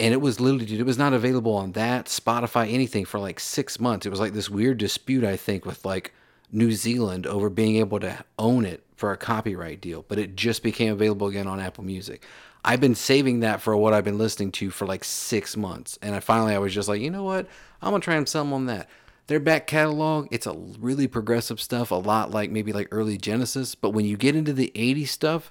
[0.00, 3.40] and it was literally dude, it was not available on that spotify anything for like
[3.40, 6.12] six months it was like this weird dispute i think with like
[6.50, 10.62] new zealand over being able to own it for a copyright deal but it just
[10.62, 12.24] became available again on apple music
[12.64, 15.98] i've been saving that for what i've been listening to for like six months.
[16.02, 17.46] And i finally i was just like you know what?
[17.80, 18.88] I'm gonna try and sell them on that.
[19.26, 23.74] Their back catalog it's a really progressive stuff a lot like maybe like early genesis.
[23.74, 25.50] But when you get into the 80s stuff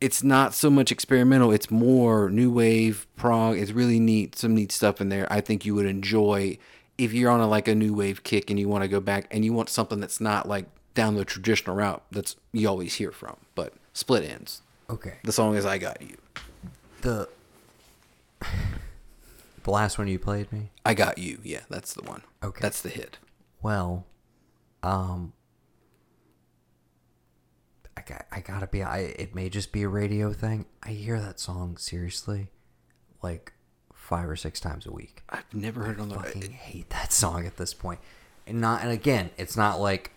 [0.00, 1.52] it's not so much experimental.
[1.52, 3.58] It's more new wave prog.
[3.58, 5.30] It's really neat some neat stuff in there.
[5.30, 6.56] I think you would enjoy
[6.96, 9.26] if you're on a like a new wave kick and you want to go back
[9.30, 13.12] and you want something that's not like down the traditional route that's you always hear
[13.12, 13.36] from.
[13.54, 14.60] But Split Enz,
[14.90, 15.18] Okay.
[15.22, 16.16] the song is "I Got You."
[17.02, 17.28] The
[19.62, 20.70] the last one you played me.
[20.84, 21.38] I got you.
[21.42, 22.22] Yeah, that's the one.
[22.42, 22.60] Okay.
[22.60, 23.18] that's the hit.
[23.62, 24.06] Well,
[24.82, 25.32] um,
[27.96, 28.82] I got I gotta be.
[28.82, 30.66] I it may just be a radio thing.
[30.82, 32.48] I hear that song seriously,
[33.22, 33.52] like
[33.94, 35.22] five or six times a week.
[35.30, 38.00] I've never heard it on the fucking hate that song at this point.
[38.46, 40.12] And not and again, it's not like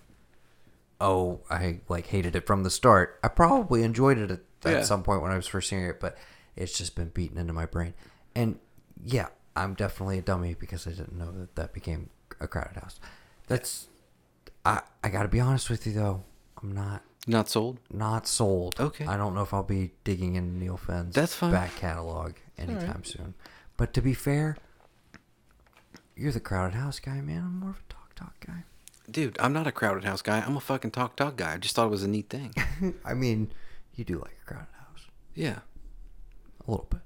[1.03, 3.19] oh, I like hated it from the start.
[3.21, 4.83] I probably enjoyed it at, at Yeah.
[4.83, 6.17] some point when I was first hearing it, but
[6.55, 7.93] it's just been beaten into my brain.
[8.35, 8.59] And
[9.03, 12.09] yeah, I'm definitely a dummy because I didn't know that that became
[12.39, 12.99] a crowded house.
[13.47, 13.87] That's
[14.65, 16.23] I I got to be honest with you though.
[16.61, 17.79] I'm not Not sold.
[17.91, 18.79] not sold.
[18.79, 19.05] Okay.
[19.05, 21.51] I don't know if I'll be digging into Neil Finn's That's fine.
[21.51, 23.33] back catalog anytime soon.
[23.77, 24.55] But to be fair,
[26.15, 27.39] you're the crowded house guy, man.
[27.39, 28.63] I'm more of a talk talk guy.
[29.09, 30.39] Dude, I'm not a crowded house guy.
[30.39, 31.53] I'm a fucking talk talk guy.
[31.53, 32.53] I just thought it was a neat thing.
[33.05, 33.51] I mean,
[33.95, 34.42] you do like a crowded house
[35.35, 35.59] yeah.
[36.67, 36.99] a little bit.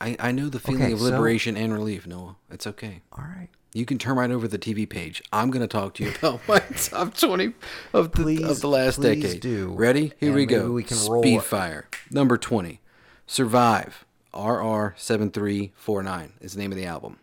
[0.00, 2.36] I, I know the feeling Okay, of so- liberation and relief, Noah.
[2.50, 3.00] It's okay.
[3.12, 3.48] All right.
[3.72, 5.22] You can turn right over the TV page.
[5.32, 7.52] I'm going to talk to you about my top 20
[7.92, 9.40] of the, Please- of the last please decade.
[9.42, 9.72] do.
[9.74, 10.12] Ready?
[10.18, 10.70] Here And we go.
[10.72, 11.84] we can roll- Speedfire.
[12.10, 12.80] Number 20.
[13.26, 14.04] Survive.
[14.34, 17.18] RR7349 is the name of the album.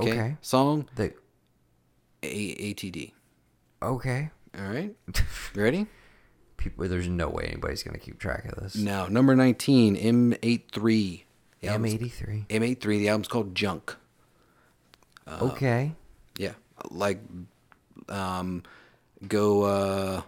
[0.00, 0.10] Okay.
[0.12, 0.36] Okay.
[0.42, 1.12] Song The
[2.22, 3.12] A- ATD.
[3.82, 4.30] okay.
[4.58, 4.94] All right.
[5.54, 5.86] Ready?
[6.58, 8.76] People, there's no way anybody's gonna keep track of this.
[8.76, 11.22] Now, number 19, M83.
[11.60, 12.46] The M83.
[12.48, 12.80] M83.
[12.84, 13.96] The album's called Junk.
[15.26, 15.92] Uh, okay.
[16.36, 16.52] Yeah,
[16.90, 17.20] like
[18.08, 18.62] um,
[19.26, 19.62] go.
[19.62, 20.22] uh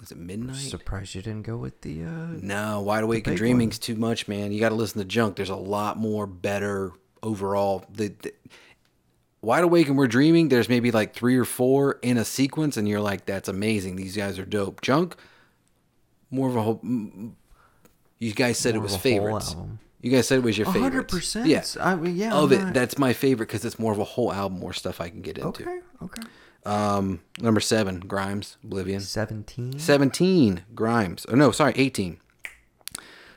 [0.00, 0.56] Was it midnight?
[0.56, 2.04] Surprised you didn't go with the.
[2.04, 4.52] uh no, Wide Awake and Dreaming's too much, man.
[4.52, 5.36] You got to listen to Junk.
[5.36, 6.92] There's a lot more better
[7.22, 7.84] overall.
[7.92, 8.32] The, the
[9.42, 10.48] Wide Awake and We're Dreaming.
[10.48, 13.96] There's maybe like three or four in a sequence, and you're like, "That's amazing.
[13.96, 15.16] These guys are dope." Junk,
[16.30, 16.80] more of a whole.
[18.18, 19.56] You guys said More it was favorites.
[20.02, 20.82] You guys said it was your favorite.
[20.82, 21.46] hundred percent.
[21.46, 21.62] Yeah.
[21.80, 22.34] I mean, yeah.
[22.34, 24.72] of I'm it, not- that's my favorite because it's more of a whole album, more
[24.72, 25.48] stuff I can get into.
[25.62, 25.80] okay.
[26.02, 26.22] Okay.
[26.66, 29.00] Um, number seven, Grimes, Oblivion.
[29.00, 29.78] Seventeen.
[29.78, 31.24] 17, Grimes.
[31.28, 32.18] Oh, no, sorry, 18.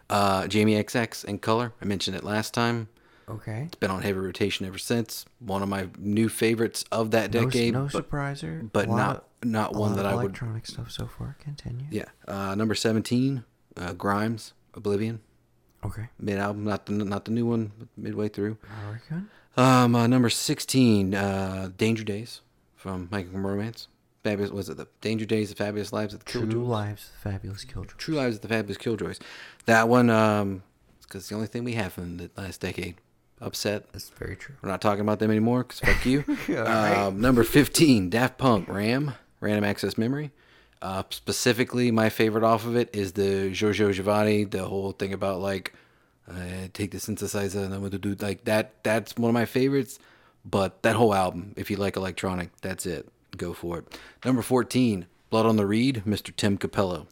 [0.10, 1.74] Uh, Jamie XX in color.
[1.82, 2.90] I mentioned it last time.
[3.30, 3.64] Okay.
[3.68, 5.26] It's been on heavy rotation ever since.
[5.40, 7.74] One of my new favorites of that decade.
[7.74, 8.70] no but, surpriser.
[8.72, 11.36] but not- of- not one that I would- Electronic stuff so far.
[11.40, 11.86] Continue.
[11.92, 12.06] yeah.
[12.28, 13.44] Uh, number 17,
[13.78, 15.20] uh, Grimes, Oblivion.
[15.86, 16.08] Okay.
[16.18, 18.58] Mid album, not the not the new one, but midway through.
[19.58, 22.42] Um, uh, number 16, uh, Danger Days
[22.76, 23.88] from Chemical Romance.
[24.24, 26.68] Fabulous, was it the Danger Days, the Fabulous Lives of the True Killjoys?
[26.68, 27.92] Lives, the Fabulous Killjoy.
[27.98, 29.20] True Lives of the Fabulous Killjoys.
[29.66, 30.64] That one, um,
[31.02, 32.96] because it's the only thing we have from the last decade.
[33.44, 33.92] Upset.
[33.92, 34.56] That's very true.
[34.62, 36.24] We're not talking about them anymore because fuck you.
[36.50, 36.98] Alright.
[36.98, 40.32] um, number 15, Daft Punk, RAM, Random Access Memory.
[40.82, 45.40] Uh, specifically, my favorite off of it is the Giorgio Giovanni, the whole thing about
[45.40, 45.74] like,
[46.30, 48.74] uh, take the synthesizer and I'm going to do like that.
[48.84, 50.00] That's one of my favorites.
[50.46, 53.08] But that whole album, if you like electronic, that's it.
[53.38, 54.00] Go for it.
[54.26, 56.36] Number 14, Blood on the Reed, Mr.
[56.36, 57.08] Tim Cappello.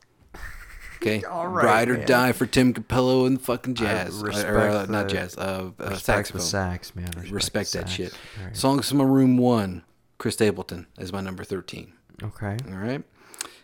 [1.02, 2.08] Okay, All right, ride or man.
[2.08, 5.96] die for Tim Cappello and fucking jazz, I respect or, uh, not jazz, uh, uh,
[5.96, 7.06] saxophone sax, man.
[7.16, 7.92] Respect, respect that sax.
[7.92, 8.18] shit.
[8.44, 8.56] Right.
[8.56, 9.84] Songs from room one,
[10.20, 11.94] Chris Stapleton is my number thirteen.
[12.22, 12.56] Okay.
[12.70, 13.04] All right.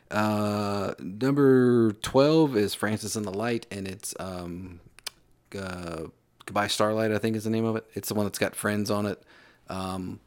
[0.09, 4.80] Uh, number twelve is Francis and the Light, and it's um,
[5.55, 6.05] uh,
[6.45, 7.85] Goodbye Starlight, I think is the name of it.
[7.93, 9.22] It's the one that's got friends on it.
[9.69, 10.22] Um,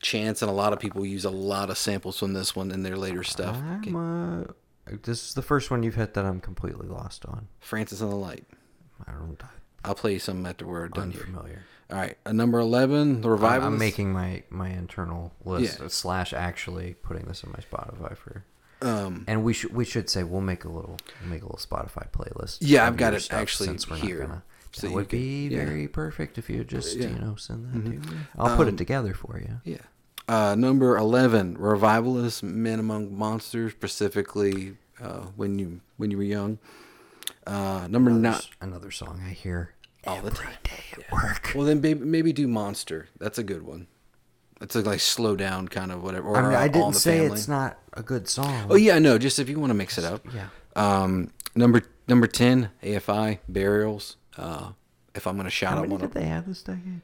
[0.00, 2.84] Chance and a lot of people use a lot of samples from this one in
[2.84, 3.56] their later stuff.
[3.56, 3.90] Okay.
[3.90, 4.44] I'm, uh,
[5.02, 7.48] this is the first one you've hit that I'm completely lost on.
[7.60, 8.46] Francis and the Light.
[9.06, 9.40] I don't.
[9.84, 11.26] I'll play you some after we're done here.
[11.90, 13.68] All right, uh, number eleven, the I'm, revival.
[13.68, 15.88] I'm making my my internal list Yeah.
[15.88, 18.44] slash actually putting this in my Spotify for.
[18.82, 21.58] Um, And we should we should say we'll make a little we'll make a little
[21.58, 22.58] Spotify playlist.
[22.60, 24.42] Yeah, I've got it actually since we're not here, gonna-
[24.72, 25.64] so that would can- be yeah.
[25.64, 27.08] very perfect if you just Yeah.
[27.08, 28.04] you know send that Mhm.
[28.04, 28.18] to me.
[28.38, 29.60] I'll put Um, it together for you.
[29.64, 29.78] Yeah.
[30.28, 36.58] Uh, number 11, Revivalist Men Among Monsters, specifically uh, when you when you were young.
[37.46, 38.40] Uh, number Another, nine.
[38.60, 39.72] another song I hear
[40.06, 40.52] All the time.
[40.64, 41.52] day at work.
[41.54, 43.08] Well, then maybe, maybe do Monster.
[43.18, 43.86] That's a good one.
[44.60, 46.28] It's a like slow down kind of whatever.
[46.28, 47.32] Or I mean, I didn't say Family.
[47.36, 48.66] it's not a good song.
[48.68, 49.16] Oh yeah, no.
[49.16, 50.26] Just if you want to mix it up.
[50.34, 50.48] Yeah.
[50.76, 54.16] Um, number number 10, AFI Burials.
[54.36, 54.72] Uh,
[55.14, 57.00] if I'm gonna shout How out many one did of they have this decade?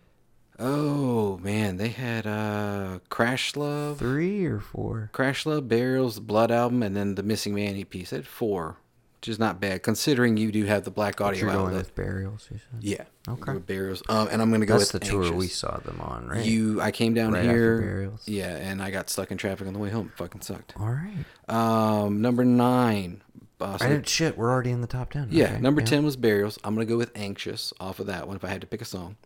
[0.64, 3.98] Oh man, they had uh, Crash Love.
[3.98, 5.10] Three or four?
[5.12, 7.90] Crash Love, Burials, the Blood album, and then the Missing Man EP.
[7.90, 8.78] They had four
[9.24, 11.76] which is not bad considering you do have the black audio You're going outlet.
[11.78, 12.84] with burials, you said?
[12.84, 13.04] Yeah.
[13.26, 13.54] Okay.
[13.54, 14.02] With Burials.
[14.10, 16.44] Um, and I'm gonna go That's the with tour we saw them on, right?
[16.44, 17.80] You, I came down Right here.
[17.80, 18.28] Burials.
[18.28, 20.12] Yeah, and I got stuck in traffic on the way home.
[20.16, 20.74] Fucking sucked.
[20.78, 21.24] All right.
[21.48, 23.22] Um, number nine.
[23.58, 24.36] Uh, so- I didn't shit.
[24.36, 25.28] We're already in the top ten.
[25.30, 26.58] yeah, Okay, number ten was Burials.
[26.62, 28.84] I'm gonna go with Anxious off of that one if I had to pick a
[28.84, 29.16] song.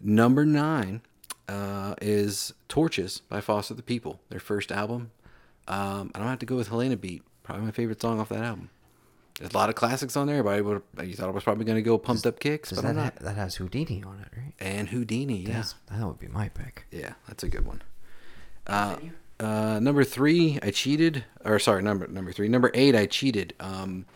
[0.00, 1.02] Number nine
[1.48, 5.10] uh, is Torches by Foster the People, their first album.
[5.68, 7.22] Um, I don't have to go with Helena Beat.
[7.42, 8.70] Probably my favorite song off that album.
[9.38, 11.64] There's a lot of classics on there, but I would you thought I was probably
[11.66, 13.12] gonna go Pumped Up Kicks, Does but I'm that not.
[13.18, 14.52] ha- that has Houdini on it, right?
[14.58, 15.46] and Houdini, yeah.
[15.48, 16.86] That's- that would be my pick.
[16.90, 17.82] Yeah, that's a good one.
[18.66, 18.96] Uh,
[19.38, 21.24] uh, number three, I cheated.
[21.44, 23.52] Or sorry, number number three, number eight, I cheated.
[23.60, 24.06] Um,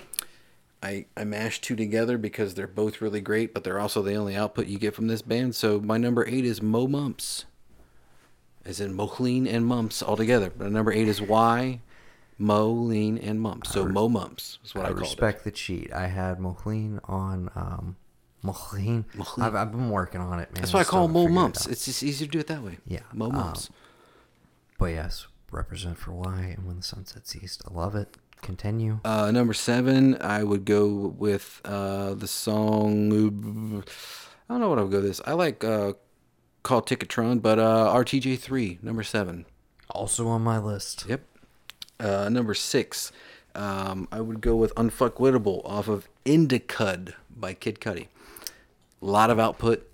[0.82, 4.34] I I mashed two together because they're both really great, but they're also the only
[4.34, 5.54] output you get from this band.
[5.54, 7.44] So my number eight is Mo Mumps,
[8.64, 10.50] as in Moline and Mumps all together.
[10.56, 11.80] But number eight is Y,
[12.38, 13.72] Mo, Lean, and Mumps.
[13.72, 15.92] So Mo Mumps is what I, I respect the cheat.
[15.92, 17.50] I had Mohlin on.
[17.54, 17.96] Um,
[18.42, 19.04] Mohlin.
[19.38, 20.56] I've, I've been working on it, man.
[20.56, 20.60] it.
[20.60, 21.66] That's why I call Mo figured it Mumps.
[21.66, 22.78] It's just easier to do it that way.
[22.86, 23.68] Yeah, Mo um, Mumps.
[24.78, 27.62] But yes, represent for Y and when the sun sets east.
[27.70, 28.16] I love it.
[28.42, 29.00] Continue.
[29.04, 33.82] Uh, number seven, I would go with uh, the song.
[34.48, 35.20] I don't know what I would go with this.
[35.26, 35.92] I like uh,
[36.62, 39.46] called Ticketron, but uh, RTJ3, number seven.
[39.90, 41.06] also on my list.
[41.08, 41.22] Yep.
[41.98, 43.12] Uh, number six,
[43.54, 48.06] um, I would go with Unfuckwittable off of Indicud by Kid Cudi.
[49.02, 49.86] A lot of output.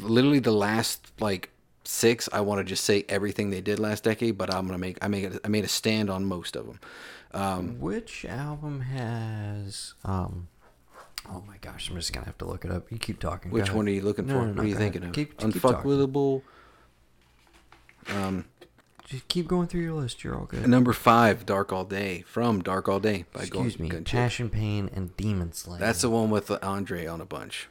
[0.00, 1.50] Literally the last like
[1.84, 4.98] six, I want to just say everything they did last decade, but I'm gonna make
[5.02, 6.80] I make I made a stand on most of them.
[7.36, 9.94] Um, Which album has?
[10.04, 10.48] Um,
[11.28, 12.90] oh my gosh, I'm just gonna have to look it up.
[12.90, 13.50] You keep talking.
[13.50, 14.32] Which one are you looking for?
[14.34, 14.92] no, no, what are you ahead.
[14.92, 15.12] thinking of?
[15.12, 15.60] Keep, talking.
[15.60, 16.42] Unfuckwittable.
[19.04, 20.24] Just keep going through your list.
[20.24, 20.66] You're all good.
[20.66, 23.90] Number five, Dark All Day from Dark All Day by Excuse Gun- me.
[23.94, 24.04] Gunship.
[24.06, 25.78] Passion, Pain, and Demon Slayer.
[25.78, 27.68] That's the one with Andre on a bunch.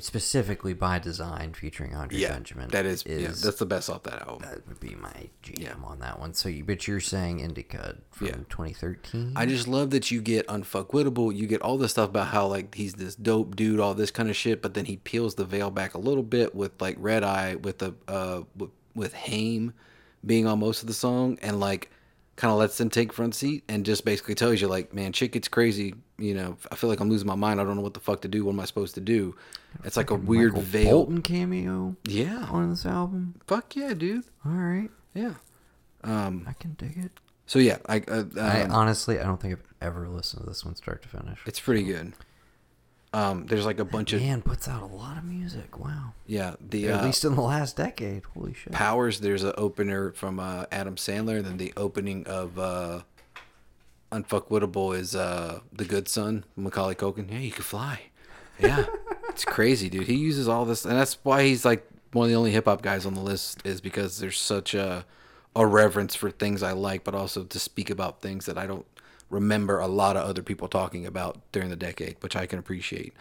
[0.00, 2.68] Specifically by design, featuring Andre Yeah, Benjamin.
[2.70, 4.48] that is, yeah, that's the best off that album.
[4.48, 5.74] that would be my jam Yeah.
[5.82, 6.34] on that one.
[6.34, 8.32] So, you, but you're saying Indicud from Yeah.
[8.48, 9.32] 2013?
[9.34, 11.34] I just love that you get unfuckwittable.
[11.34, 14.28] You get all this stuff about how like he's this dope dude, all this kind
[14.30, 17.24] of shit, but then he peels the veil back a little bit with like Red
[17.24, 19.72] Eye, with the uh with, with Haim
[20.26, 21.90] being on most of the song, and like
[22.38, 25.32] kind of lets them take front seat and just basically tells you like, man, shit
[25.32, 25.94] gets crazy.
[26.18, 27.60] You know, I feel like I'm losing my mind.
[27.60, 28.44] I don't know what the fuck to do.
[28.44, 29.34] What am I supposed to do?
[29.84, 30.90] It's like a weird Michael veil.
[30.92, 32.46] Bolton cameo Yeah.
[32.50, 33.34] on this album.
[33.46, 34.24] Fuck yeah, dude.
[34.46, 35.34] All right, Yeah.
[36.04, 36.46] Um.
[36.48, 37.10] I can dig it.
[37.46, 37.98] So yeah, I.
[38.06, 41.08] Uh, I um, honestly, I don't think I've ever listened to this one start to
[41.08, 41.40] finish.
[41.44, 42.12] it's pretty good.
[43.12, 43.46] Um.
[43.46, 45.78] There's like a bunch of Man puts out a lot of music.
[45.78, 46.12] Wow.
[46.26, 46.56] yeah.
[46.60, 48.24] The At uh, least in the last decade.
[48.34, 48.72] Holy shit.
[48.72, 51.38] Powers, there's an opener from uh, Adam Sandler.
[51.38, 53.00] And then the opening of uh,
[54.12, 57.30] Unfuckwittable is uh, The Good Son, Macaulay Culkin.
[57.30, 58.00] Yeah, you can fly.
[58.58, 58.86] Yeah,
[59.28, 60.06] it's crazy, dude.
[60.06, 62.82] He uses all this, and that's why he's like one of the only hip hop
[62.82, 63.60] guys on the list.
[63.64, 65.04] Is because there's such a
[65.54, 68.86] a reverence for things I like, but also to speak about things that I don't
[69.30, 73.12] remember a lot of other people talking about during the decade, which I can appreciate.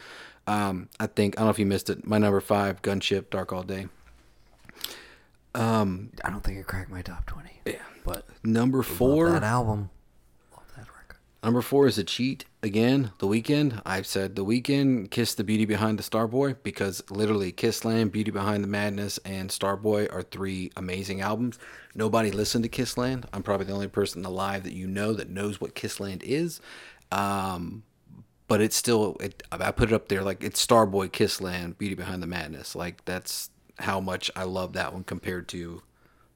[0.48, 2.06] Um, I think I don't know if you missed it.
[2.08, 3.88] My number five, Gunship, Dark All Day.
[5.56, 7.50] Um, I don't think it cracked my top 20.
[7.66, 7.74] Yeah.
[8.06, 9.32] But Number four.
[9.32, 9.90] that album.
[11.44, 13.12] Number four is a cheat again.
[13.20, 13.82] The Weeknd.
[13.86, 15.12] I've said the Weeknd.
[15.12, 20.12] Kiss the beauty behind the Starboy because literally Kissland, Beauty Behind the Madness, and Starboy
[20.12, 21.60] are three amazing albums.
[21.94, 23.26] Nobody listened to Kissland.
[23.34, 26.60] I'm probably the only person alive that you know that knows what Kissland is.
[27.12, 27.84] Um,
[28.48, 29.16] but it's still.
[29.20, 32.76] It, I put it up there like it's Starboy, Kissland, Beauty Behind the Madness.
[32.76, 35.84] Like that's how much I love that one compared to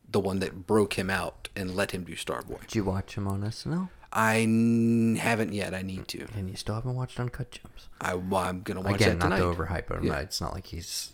[0.07, 2.61] the one that broke him out and let him do Starboy.
[2.61, 3.90] Did you watch him on SNL?
[4.14, 5.74] I n- haven't yet.
[5.74, 6.28] I need to.
[6.36, 7.88] And you still haven't watched Uncut Gems?
[8.02, 9.56] I, well, I'm gonna watch Again, that not tonight.
[9.56, 10.04] to overhype him.
[10.04, 10.20] Yeah.
[10.20, 11.14] It's not like he's,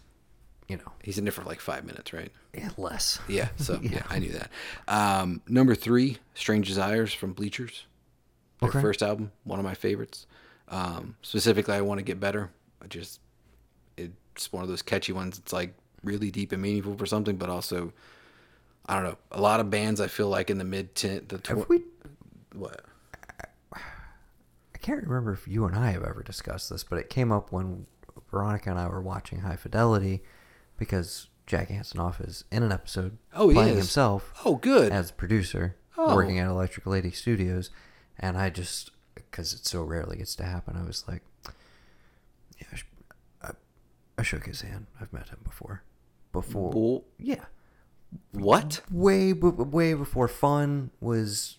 [0.67, 2.31] you know, He's in there for like five minutes, right?
[2.53, 3.19] yeah, less.
[3.27, 3.49] Yeah.
[3.57, 4.49] So yeah, I knew that.
[4.87, 7.85] Um, number three, "Strange Desires" from Bleachers,
[8.59, 8.81] their Okay.
[8.81, 10.25] first album, one of my favorites.
[10.69, 12.49] Um, specifically, I want to get better.
[12.81, 13.19] I just
[13.97, 15.37] it's one of those catchy ones.
[15.37, 17.93] It's like really deep and meaningful for something, but also
[18.87, 19.17] I don't know.
[19.31, 21.83] A lot of bands I feel like in the mid ten, the Have tw- we?
[22.53, 22.81] what?
[24.77, 27.51] I can't remember if you and I have ever discussed this, but it came up
[27.51, 27.87] when
[28.29, 30.21] Veronica and I were watching High Fidelity
[30.77, 33.77] because Jack Antonoff is in an episode Oh, playing is?
[33.77, 34.91] himself Oh, good.
[34.91, 36.13] as producer Oh.
[36.15, 37.71] working at Electric Lady Studios,
[38.19, 41.23] and I just because it so rarely gets to happen, I was like,
[42.59, 42.85] yeah, I, sh-
[43.41, 43.51] I,
[44.19, 44.85] I shook his hand.
[45.01, 45.81] I've met him before,
[46.31, 47.45] before, Bull- yeah,
[48.31, 48.81] What?
[48.91, 51.57] way b- way before fun was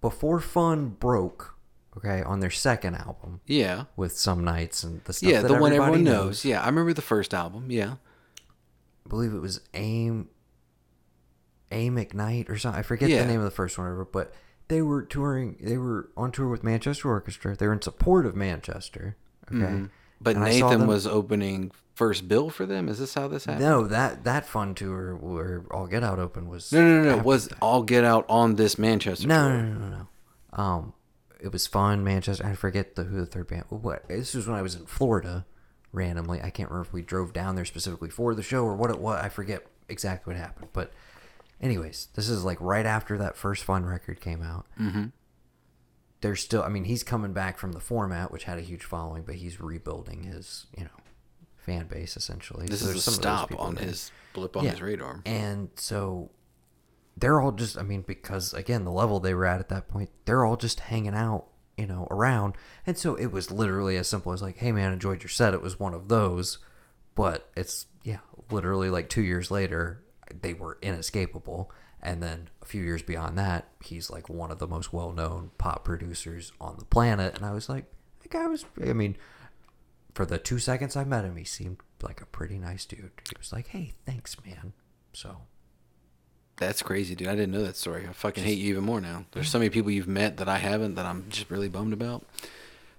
[0.00, 1.55] before fun broke
[1.96, 3.84] Okay, on their second album Yeah.
[3.96, 6.44] with some nights and the stuff Yeah, the one everyone knows.
[6.44, 7.70] Yeah, I remember the first album.
[7.70, 7.94] Yeah.
[9.04, 10.28] I believe it was Aim
[11.72, 12.78] Aim McKnight or something.
[12.78, 13.22] I forget Yeah.
[13.22, 14.32] the name of the first one ever, but
[14.68, 15.56] they were touring.
[15.60, 17.56] They were on tour with Manchester Orchestra.
[17.56, 19.16] They were in support of Manchester.
[19.52, 19.84] Okay, Mm-hmm.
[20.20, 22.88] But And Nathan them- was opening first bill for them.
[22.88, 23.64] Is this how this happened?
[23.64, 27.16] No, that that fun tour where All Get Out open was No, no, no.
[27.16, 27.22] no.
[27.22, 29.26] Was all get out on this Manchester?
[29.28, 29.88] no, no, no, no,
[30.56, 30.62] no.
[30.62, 30.92] Um,
[31.40, 32.02] it was fun.
[32.04, 32.46] Manchester.
[32.46, 33.64] I forget the who the third band.
[33.68, 35.46] What this was when I was in Florida,
[35.92, 36.40] randomly.
[36.42, 38.98] I can't remember if we drove down there specifically for the show or what it
[38.98, 39.22] was.
[39.24, 40.68] I forget exactly what happened.
[40.72, 40.92] But,
[41.60, 44.66] anyways, this is like right after that first fun record came out.
[44.80, 45.06] Mm-hmm.
[46.22, 46.62] There's still.
[46.62, 49.60] I mean, he's coming back from the format, which had a huge following, but he's
[49.60, 50.90] rebuilding his, you know,
[51.56, 52.66] fan base essentially.
[52.66, 53.84] This So is a some of those stop on there.
[53.84, 54.70] his blip on Yeah.
[54.70, 55.20] his radar.
[55.26, 56.30] And so
[57.16, 60.10] they're all just, I mean, because again, the level they were at at that point,
[60.24, 62.54] they're all just hanging out, you know, around.
[62.86, 65.54] And so it was literally as simple as like, hey man, enjoyed your set.
[65.54, 66.58] It was one of those.
[67.14, 68.18] But it's, yeah,
[68.50, 70.04] literally like two years later,
[70.42, 71.72] they were inescapable.
[72.02, 75.50] And then a few years beyond that, he's like one of the most well known
[75.56, 77.34] pop producers on the planet.
[77.34, 77.86] And I was like,
[78.20, 79.16] the guy was, I mean,
[80.14, 83.10] for the two seconds I met him, he seemed like a pretty nice dude.
[83.28, 84.74] He was like, hey, thanks, man.
[85.14, 85.38] So
[86.56, 87.28] That's crazy, dude.
[87.28, 88.06] I didn't know that story.
[88.08, 89.26] I fucking hate you even more now.
[89.32, 92.24] There's so many people you've met that I haven't that I'm just really bummed about.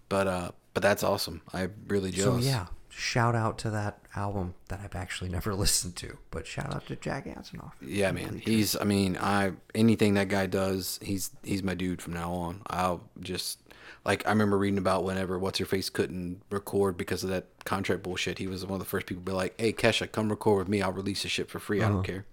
[0.10, 1.42] But uh, but that's awesome.
[1.54, 2.46] I'm really jealous.
[2.46, 6.74] So yeah, shout out to that album that I've actually never listened to, but shout
[6.74, 7.72] out to Jack Antonoff.
[7.82, 8.42] Yeah, man.
[8.44, 8.76] He's.
[8.80, 12.62] I mean, I anything that guy does, he's he's my dude from now on.
[12.68, 13.60] I'll just
[14.06, 18.04] like I remember reading about whenever what's your face couldn't record because of that contract
[18.04, 18.38] bullshit.
[18.38, 20.68] He was one of the first people to be like, "Hey, Kesha, come record with
[20.68, 20.82] me.
[20.82, 21.82] I'll release the shit for free.
[21.82, 22.26] I don't care."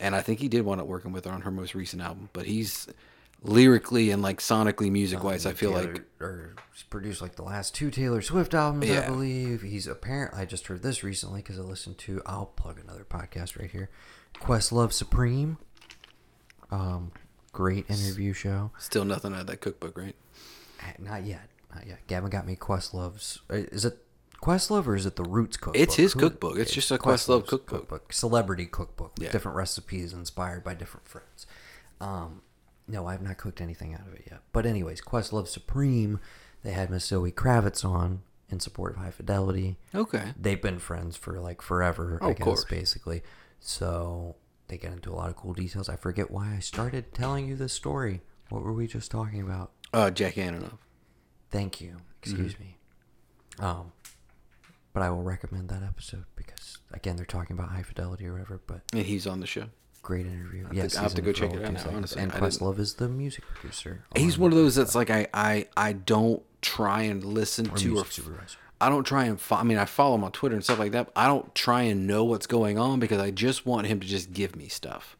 [0.00, 2.28] And I think he did wind up working with her on her most recent album.
[2.32, 2.86] But he's
[3.42, 7.42] lyrically and like sonically, music wise, I feel Taylor- like or he's produced like the
[7.42, 9.62] last two Taylor Swift albums, I believe.
[9.62, 12.22] He's apparently I just heard this recently because I listened to.
[12.26, 13.90] I'll plug another podcast right here.
[14.40, 15.58] Questlove Supreme.
[16.70, 17.12] Um,
[17.52, 18.70] great interview show.
[18.78, 20.14] still nothing out of that cookbook, right?
[20.82, 22.06] Eh, Not yet, not yet.
[22.06, 23.40] Gavin got me Questlove's.
[23.50, 23.98] Is it
[24.42, 25.80] Questlove or is it the Roots cookbook?
[25.82, 26.58] It's his Who- cookbook.
[26.58, 28.12] It's just a Questlove cookbook.
[28.12, 29.32] celebrity cookbook with Yeah.
[29.32, 31.46] different recipes inspired by different friends.
[32.00, 32.42] Um,
[32.86, 34.42] no, I have not cooked anything out of it yet.
[34.52, 36.20] But anyways, Questlove Supreme.
[36.62, 39.76] They had Miss Zoe Kravitz on in support of High Fidelity.
[39.94, 40.32] Okay.
[40.38, 42.64] They've been friends for like forever, Oh, I of guess, course.
[42.64, 43.22] basically.
[43.60, 44.36] So
[44.68, 45.88] they get into a lot of cool details.
[45.88, 48.22] I forget why I started telling you this story.
[48.50, 49.72] What were we just talking about?
[49.92, 50.78] Uh, Jack Antonoff.
[51.50, 51.96] Thank you.
[52.22, 52.62] Excuse Mm-hmm.
[52.62, 52.78] me.
[53.58, 53.92] Um,
[54.98, 58.60] but I will recommend that episode because again, they're talking about high fidelity or whatever.
[58.66, 59.66] But And he's on the show.
[60.02, 60.66] great interview.
[60.66, 62.20] to- yes, I'll have to go check it out now, honestly.
[62.20, 64.02] And I Questlove is the music producer.
[64.16, 67.76] He's on one of those that's like I I I don't try and listen Or
[67.76, 68.58] to or supervisor.
[68.80, 70.90] I don't try and fo- I mean I follow him on Twitter and stuff like
[70.90, 71.12] that.
[71.14, 74.32] I don't try and know what's going on because I just want him to just
[74.32, 75.16] give me stuff,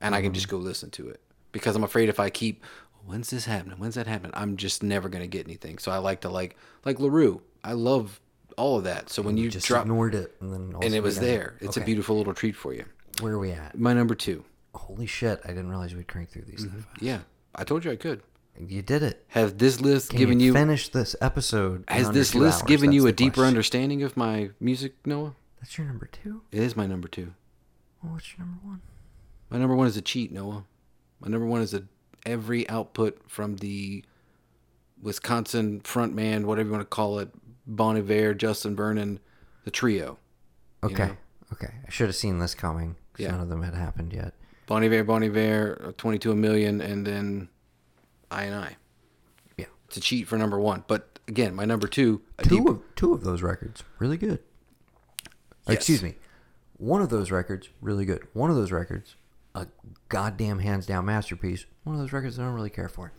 [0.00, 0.56] and I can just mm-hmm.
[0.56, 1.20] go listen to it
[1.52, 2.64] because I'm afraid if I keep
[2.96, 5.78] oh, when's this happening when's that happening I'm just never gonna get anything.
[5.78, 7.42] So I like to like like Larue.
[7.62, 8.20] I love
[8.56, 9.10] all of that.
[9.10, 11.76] So when you just drop ignored it, and then and it was sudden- there, it's
[11.76, 12.84] a beautiful little treat for you.
[13.20, 13.78] Where are we at?
[13.78, 14.44] My number two.
[14.74, 15.40] Holy shit!
[15.44, 16.64] I didn't realize we'd crank through these.
[16.64, 16.80] Mm-hmm.
[16.80, 17.02] fast.
[17.02, 17.18] Yeah,
[17.54, 18.22] I told you I could.
[18.58, 19.24] You did it.
[19.28, 21.84] Has this list Can given you, you finish this episode?
[21.88, 22.68] Has this list hours?
[22.68, 23.48] given you a deeper question.
[23.48, 25.34] understanding of my music, Noah?
[25.60, 26.42] That's your number two.
[26.52, 27.32] It is my number two.
[28.02, 28.80] Well, what's your number one?
[29.48, 30.64] My number one is a cheat, Noah.
[31.20, 31.84] My number one is a
[32.26, 34.04] every output from the
[35.02, 37.30] Wisconsin frontman, whatever you want to call it,
[37.70, 39.20] Bon Iver, Justin Vernon,
[39.64, 40.18] the trio.
[40.82, 41.06] Okay.
[41.06, 41.16] know?
[41.52, 41.72] Okay.
[41.86, 42.96] I should have seen this coming.
[43.16, 43.30] Yeah.
[43.32, 44.34] None of them had happened yet.
[44.66, 47.48] Bon Iver, Bon Iver, uh, 22 a million, and then
[48.30, 48.76] I and I.
[49.56, 49.66] Yeah.
[49.86, 50.84] It's a cheat for number one.
[50.86, 54.40] But again, my number two, Two deep, of two of those records really good.
[55.66, 55.76] Yes.
[55.76, 56.16] Excuse me.
[56.76, 58.26] One of those records really good.
[58.32, 59.16] One of those records
[59.54, 59.66] a
[60.08, 61.66] goddamn hands down masterpiece.
[61.84, 63.12] One of those records I don't really care for.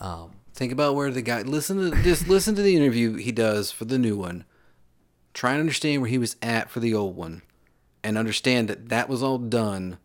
[0.00, 3.70] Um, Think about where the guy listen to just listen to the interview he does
[3.70, 4.44] for the new one.
[5.34, 7.42] Try and understand where he was at for the old one,
[8.04, 9.98] and understand that that was all done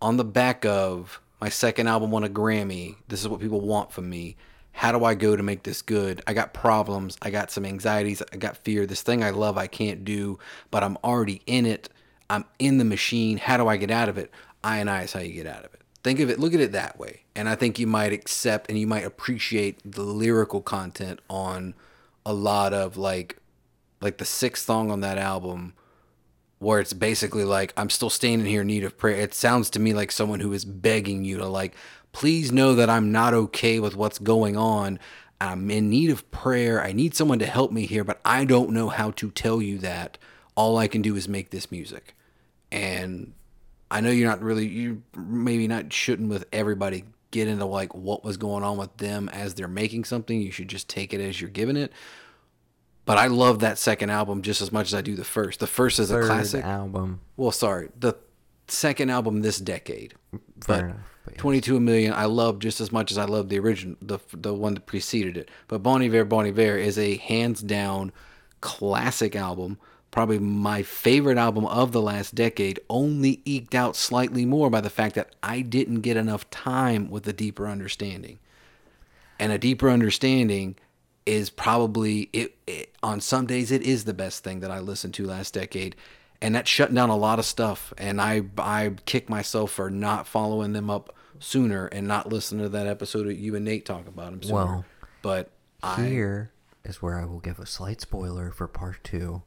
[0.00, 2.96] on the back of my second album won a Grammy.
[3.08, 4.36] This is what people want from me.
[4.72, 6.22] How do I go to make this good?
[6.26, 7.18] I got problems.
[7.22, 8.22] I got some anxieties.
[8.32, 8.86] I got fear.
[8.86, 10.38] This thing I love, I can't do,
[10.70, 11.88] but I'm already in it.
[12.28, 13.38] I'm in the machine.
[13.38, 14.30] How do I get out of it?
[14.62, 15.79] I and I is how you get out of it.
[16.02, 17.22] Think of it, look at it that way.
[17.34, 21.74] And I think you might accept and you might appreciate the lyrical content on
[22.24, 23.36] a lot of like
[24.00, 25.74] like the sixth song on that album
[26.58, 29.16] where it's basically like I'm still standing here in need of prayer.
[29.16, 31.74] It sounds to me like someone who is begging you to like
[32.12, 34.98] please know that I'm not okay with what's going on.
[35.40, 36.82] I'm in need of prayer.
[36.82, 39.78] I need someone to help me here, but I don't know how to tell you
[39.78, 40.18] that.
[40.54, 42.14] All I can do is make this music.
[42.70, 43.32] And
[43.90, 48.24] I know you're not really you maybe not shouldn't with everybody get into like what
[48.24, 50.40] was going on with them as they're making something.
[50.40, 51.92] You should just take it as you're giving it.
[53.04, 55.58] But I love that second album just as much as I do the first.
[55.58, 56.64] The first is a classic.
[56.64, 57.20] album.
[57.36, 58.14] Well, sorry, the
[58.68, 60.14] second album this decade.
[60.30, 61.40] Fair but enough, but yes.
[61.40, 64.54] 22 a million I love just as much as I love the original the the
[64.54, 65.50] one that preceded it.
[65.66, 68.12] But Bon Iver Bon Iver is a hands down
[68.60, 69.78] classic album,
[70.10, 74.90] probably my favorite album of the last decade, only eked out slightly more by the
[74.90, 78.38] fact that I didn't get enough time with a deeper understanding.
[79.38, 80.76] And a deeper understanding
[81.26, 85.14] is probably it, it on some days it is the best thing that I listened
[85.14, 85.94] to last decade
[86.42, 90.26] and that shut down a lot of stuff and I I kick myself for not
[90.26, 94.06] following them up sooner and not listening to that episode of you and Nate talk
[94.06, 94.54] about them sooner.
[94.54, 94.84] Well,
[95.22, 95.50] but
[95.82, 96.52] I Here
[96.84, 99.42] is where I will give a slight spoiler for part two.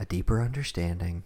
[0.00, 1.22] A deeper understanding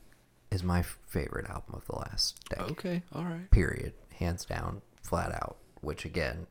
[0.51, 2.71] is my favorite album of the last decade.
[2.73, 3.51] okay, all right.
[3.51, 3.95] Period.
[4.19, 5.57] Hands down, flat out.
[5.81, 6.47] Which again,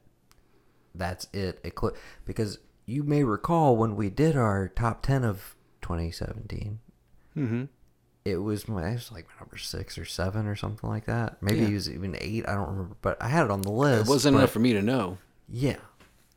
[0.95, 1.60] that's it.
[1.80, 1.94] cl-
[2.26, 6.80] because you may recall when we did our top ten of 2017.
[7.36, 7.68] Mhm.
[8.26, 11.41] It was my it was like my number six or seven or something like that.
[11.41, 11.68] Maybe Yeah.
[11.68, 12.48] it was even eight.
[12.48, 14.08] I don't remember, but I had it on the list.
[14.08, 15.18] It wasn't but- enough for me to know.
[15.50, 15.78] Yeah,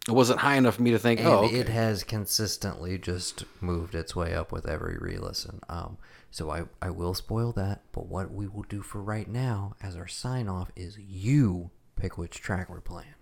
[0.09, 1.57] It wasn't high enough for me to think, and oh, okay.
[1.57, 5.61] it has consistently just moved its way up with every re-listen.
[5.69, 5.99] Um,
[6.31, 9.97] so I I will spoil that, but what we will do for right now as
[9.97, 13.15] our sign off is you pick which track we're playing.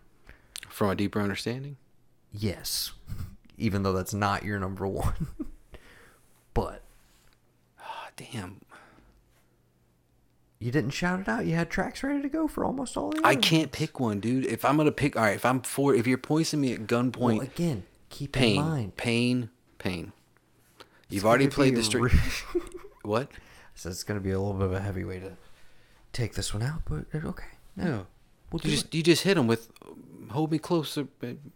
[0.68, 1.76] from a deeper understanding.
[2.32, 2.92] Yes,
[3.56, 5.28] even though that's not your number one,
[6.54, 6.82] but
[7.80, 8.60] Oh, damn.
[10.64, 11.44] You didn't shout it out.
[11.44, 13.20] You had tracks ready to go for almost all the.
[13.22, 14.46] I can't pick one, dude.
[14.46, 15.34] If I'm gonna pick, all right.
[15.36, 18.96] If I'm for, if you're pointing me at gunpoint, Well, again, keep pain, in mind.
[18.96, 20.12] pain, pain.
[21.10, 21.94] You've it's already played be this.
[21.94, 22.10] re-
[23.02, 23.30] what?
[23.74, 25.32] so it's going to be a little bit of a heavy way to
[26.14, 27.44] take this one out, but uh, okay.
[27.76, 28.06] No, No,
[28.50, 28.94] we'll you just it.
[28.94, 29.68] you just hit him with,
[30.30, 31.08] hold me closer.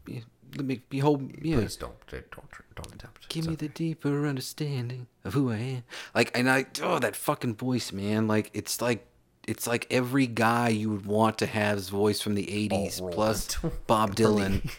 [0.07, 0.19] yeah,
[0.57, 1.31] Let me behold.
[1.43, 1.57] Yeah.
[1.57, 3.29] Please don't don't don't, don't attempt.
[3.29, 5.85] Give It's me the deeper understanding of who I am.
[6.15, 8.27] Like, and I, oh, that fucking voice, man.
[8.27, 9.07] Like, it's like,
[9.47, 13.57] it's like every guy you would want to have's voice from the '80s rolled plus
[13.87, 14.71] Bob Dylan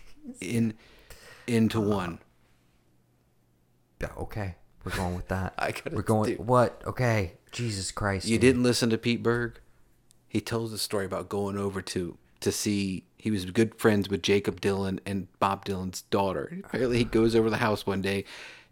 [0.41, 0.73] in
[1.45, 2.19] into uh, one.
[4.01, 4.55] Yeah, okay.
[4.83, 5.53] We're going with that.
[5.59, 6.81] I gotta We're going what?
[6.85, 7.33] Okay.
[7.51, 8.27] Jesus Christ.
[8.27, 8.41] You dude.
[8.41, 9.59] didn't listen to Pete Berg?
[10.27, 13.05] He tells the story about going over to to see.
[13.19, 16.57] He was good friends with Jakob Dylan and Bob Dylan's daughter.
[16.63, 18.23] Apparently, he goes over the house one day,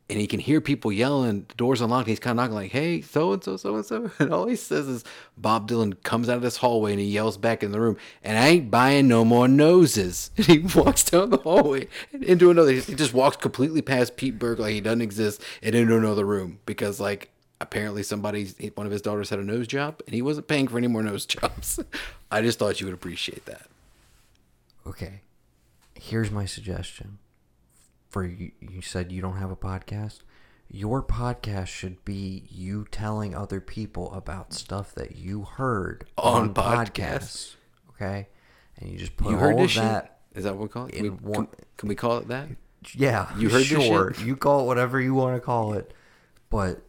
[0.09, 1.45] and he can hear people yelling.
[1.49, 2.07] The door's unlocked.
[2.07, 4.55] He's kind of knocking like, "Hey, so and so, so and so," and all he
[4.55, 5.03] says is,
[5.37, 8.37] "Bob Dylan comes out of this hallway and he yells back in the room, and
[8.37, 12.71] I ain't buying no more noses." And he walks down the hallway and into another.
[12.71, 16.59] He just walks completely past Pete Berg like he doesn't exist and into another room
[16.65, 20.47] because like apparently somebody one of his daughters had a nose job and he wasn't
[20.47, 21.79] paying for any more nose jobs
[22.29, 23.67] i just thought you would appreciate that
[24.87, 25.21] Okay.
[25.95, 27.19] Here's my suggestion.
[28.09, 30.19] For you, you said you don't have a podcast.
[30.69, 36.53] Your podcast should be you telling other people about stuff that you heard On on,
[36.53, 36.91] podcasts.
[36.91, 37.55] podcasts.
[37.91, 38.27] Okay,
[38.77, 40.03] and you just put you heard all of that.
[40.33, 42.27] shit is that what we call it can we, one- can, can we call it
[42.27, 42.47] that
[42.95, 44.13] Yeah, You heard this sure.
[44.23, 45.93] You call it whatever you want to call it,
[46.49, 46.81] but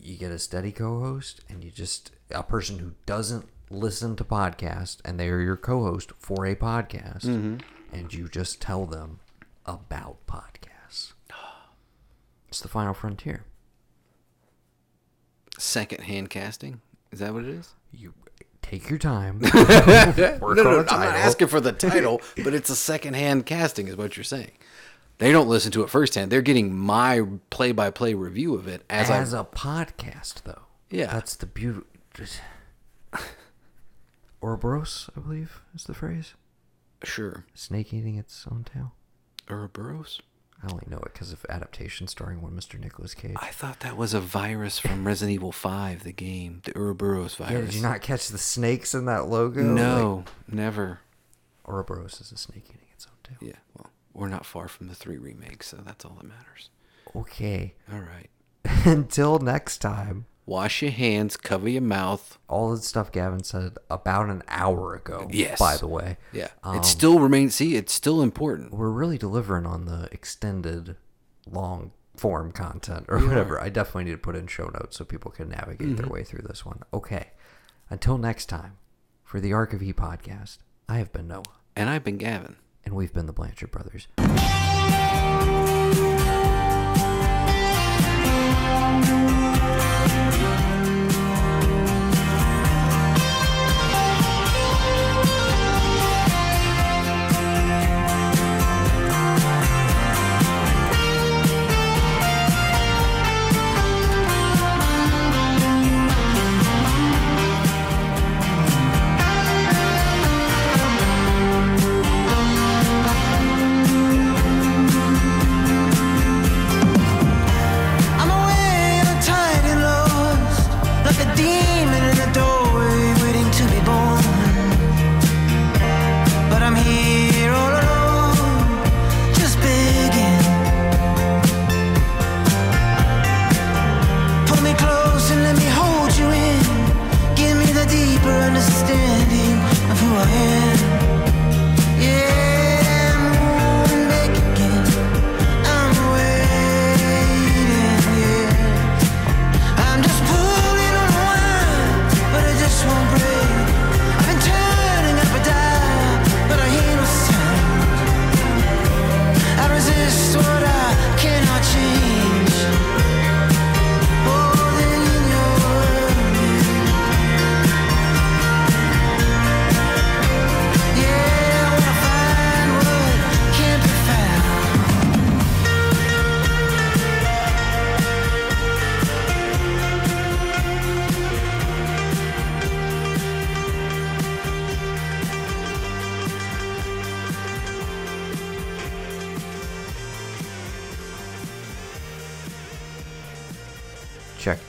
[0.00, 4.98] you get a steady co-host, and you just a person who doesn't listen to podcasts,
[5.04, 7.56] and they are your co-host for a podcast, Mm-hmm.
[7.92, 9.20] and you just tell them
[9.66, 11.12] about podcasts.
[12.48, 13.44] It's the final frontier.
[15.58, 16.80] second hand casting
[17.10, 18.12] is that what it is You
[18.62, 19.40] take your time.
[19.54, 23.88] no, no, a i'm not asking for the title but it's a second hand casting
[23.88, 24.50] is what you're saying
[25.18, 28.82] they don't listen to it firsthand they're getting my play by play review of it
[28.90, 30.62] as, as a podcast, though.
[30.90, 31.06] Yeah.
[31.06, 31.86] that's the beauty.
[34.42, 36.34] Ouroboros, I believe, is the phrase.
[37.04, 38.92] sure Snake eating its own tail.
[39.50, 40.20] Ouroboros?
[40.62, 42.78] I only know it because of adaptation starring one Mr.
[42.78, 43.34] Nicolas Cage.
[43.36, 47.52] I thought that was a virus from Resident Evil 5, the game, the Ouroboros virus.
[47.52, 49.60] yeah, did you not catch the snakes in that logo?
[49.62, 51.00] Like, No, never.
[51.66, 53.48] Ouroboros is a snake eating its own tail.
[53.48, 56.70] Yeah, well, we're not far from the three remakes, so that's all that matters.
[57.14, 57.74] Okay.
[57.92, 58.28] All right.
[58.86, 62.38] Until next time, Wash your hands, cover your mouth.
[62.48, 65.28] All the stuff Gavin said about an hour ago.
[65.30, 65.58] Yes.
[65.58, 66.16] By the way.
[66.32, 66.48] Yeah.
[66.64, 68.74] Um, it still remains, see, it's still important.
[68.74, 70.96] We're really delivering on the extended,
[71.48, 73.28] long form content or yeah.
[73.28, 73.60] whatever.
[73.60, 75.96] I definitely need to put in show notes so people can navigate mm-hmm.
[75.96, 76.82] their way through this one.
[76.92, 77.30] Okay.
[77.88, 78.78] Until next time,
[79.22, 80.58] for the Ark of E podcast,
[80.88, 81.44] I have been Noah.
[81.76, 82.56] And I've been Gavin.
[82.84, 84.08] And we've been the Blanchard Brothers.
[90.24, 90.81] I'm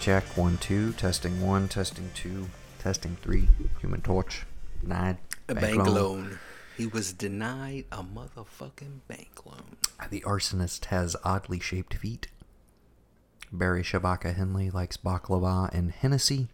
[0.04, 0.26] Check.
[0.36, 0.92] One, two.
[0.92, 3.48] Testing one, testing two, testing three.
[3.80, 4.46] Human Torch.
[4.82, 5.18] Denied.
[5.48, 6.40] A bank loan.
[6.76, 9.78] He was denied a motherfucking bank loan.
[10.10, 12.28] The arsonist has oddly shaped feet.
[13.50, 16.50] Barry Shabaka Henley likes baklava and Hennessy.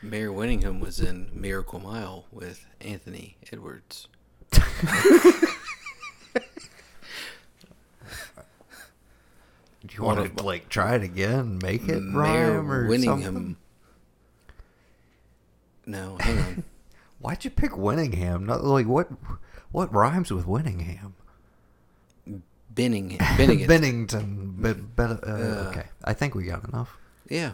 [0.00, 4.08] Mare Winningham was in Miracle Mile with Anthony Edwards.
[9.86, 13.22] Do you want of- to like try it again, make it Mare rhyme or Winningham.
[13.24, 13.56] something?
[15.86, 16.64] No, hang on.
[17.18, 18.42] Why'd you pick Winningham?
[18.46, 19.08] Not like what?
[19.72, 21.12] What rhymes with Winningham?
[22.70, 23.68] Benning, Bennigan.
[23.68, 24.54] Bennington.
[24.58, 26.96] But, but uh, okay, I think we got enough.
[27.28, 27.52] yeah,